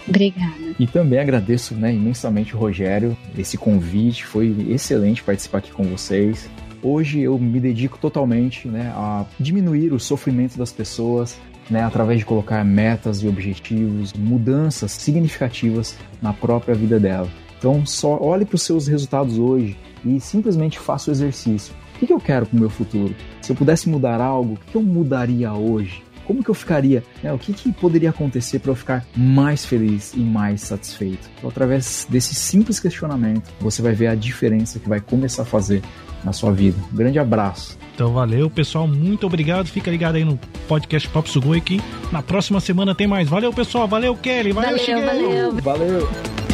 Obrigada. 0.07 0.75
E 0.79 0.87
também 0.87 1.19
agradeço 1.19 1.75
né, 1.75 1.93
imensamente 1.93 2.55
o 2.55 2.59
Rogério, 2.59 3.17
esse 3.37 3.57
convite, 3.57 4.25
foi 4.25 4.55
excelente 4.69 5.23
participar 5.23 5.59
aqui 5.59 5.71
com 5.71 5.83
vocês. 5.83 6.49
Hoje 6.81 7.21
eu 7.21 7.37
me 7.39 7.59
dedico 7.59 7.97
totalmente 7.97 8.67
né, 8.67 8.91
a 8.95 9.25
diminuir 9.39 9.91
o 9.91 9.99
sofrimento 9.99 10.57
das 10.57 10.71
pessoas, 10.71 11.39
né, 11.69 11.83
através 11.83 12.19
de 12.19 12.25
colocar 12.25 12.63
metas 12.63 13.21
e 13.23 13.27
objetivos, 13.27 14.13
mudanças 14.13 14.91
significativas 14.91 15.97
na 16.21 16.33
própria 16.33 16.75
vida 16.75 16.99
dela. 16.99 17.27
Então, 17.57 17.85
só 17.85 18.19
olhe 18.21 18.45
para 18.45 18.55
os 18.55 18.61
seus 18.61 18.87
resultados 18.87 19.39
hoje 19.39 19.75
e 20.05 20.19
simplesmente 20.19 20.77
faça 20.77 21.09
o 21.09 21.13
exercício. 21.13 21.73
O 21.99 22.05
que 22.05 22.13
eu 22.13 22.19
quero 22.19 22.45
para 22.45 22.55
o 22.55 22.59
meu 22.59 22.69
futuro? 22.69 23.15
Se 23.41 23.51
eu 23.51 23.55
pudesse 23.55 23.89
mudar 23.89 24.21
algo, 24.21 24.53
o 24.53 24.71
que 24.71 24.75
eu 24.75 24.83
mudaria 24.83 25.51
hoje? 25.51 26.03
Como 26.27 26.43
que 26.43 26.49
eu 26.49 26.53
ficaria? 26.53 27.01
Né? 27.23 27.31
O 27.31 27.39
que, 27.39 27.53
que 27.53 27.71
poderia 27.71 28.09
acontecer 28.09 28.59
para 28.59 28.71
eu 28.71 28.75
ficar 28.75 29.05
mais 29.15 29.65
feliz 29.65 30.13
e 30.13 30.19
mais 30.19 30.61
satisfeito? 30.61 31.29
Então, 31.37 31.49
através 31.49 32.05
desse 32.09 32.35
simples 32.35 32.81
questionamento, 32.81 33.49
você 33.61 33.81
vai 33.81 33.93
ver 33.93 34.07
a 34.07 34.15
diferença 34.15 34.77
que 34.77 34.89
vai 34.89 34.99
começar 34.99 35.43
a 35.43 35.45
fazer 35.45 35.81
na 36.25 36.33
sua 36.33 36.51
vida. 36.51 36.77
Um 36.91 36.95
grande 36.97 37.17
abraço. 37.17 37.77
Então 37.95 38.11
valeu, 38.13 38.49
pessoal. 38.49 38.87
Muito 38.87 39.25
obrigado. 39.25 39.67
Fica 39.67 39.89
ligado 39.89 40.15
aí 40.15 40.25
no 40.25 40.37
podcast 40.67 41.07
Papo 41.07 41.29
Sugoi 41.29 41.59
aqui. 41.59 41.81
Na 42.11 42.21
próxima 42.21 42.59
semana 42.59 42.93
tem 42.93 43.07
mais. 43.07 43.29
Valeu, 43.29 43.53
pessoal. 43.53 43.87
Valeu, 43.87 44.15
Kelly. 44.15 44.51
Valeu, 44.51 44.77
valeu, 44.77 45.51
valeu. 45.61 45.61
valeu. 45.61 46.46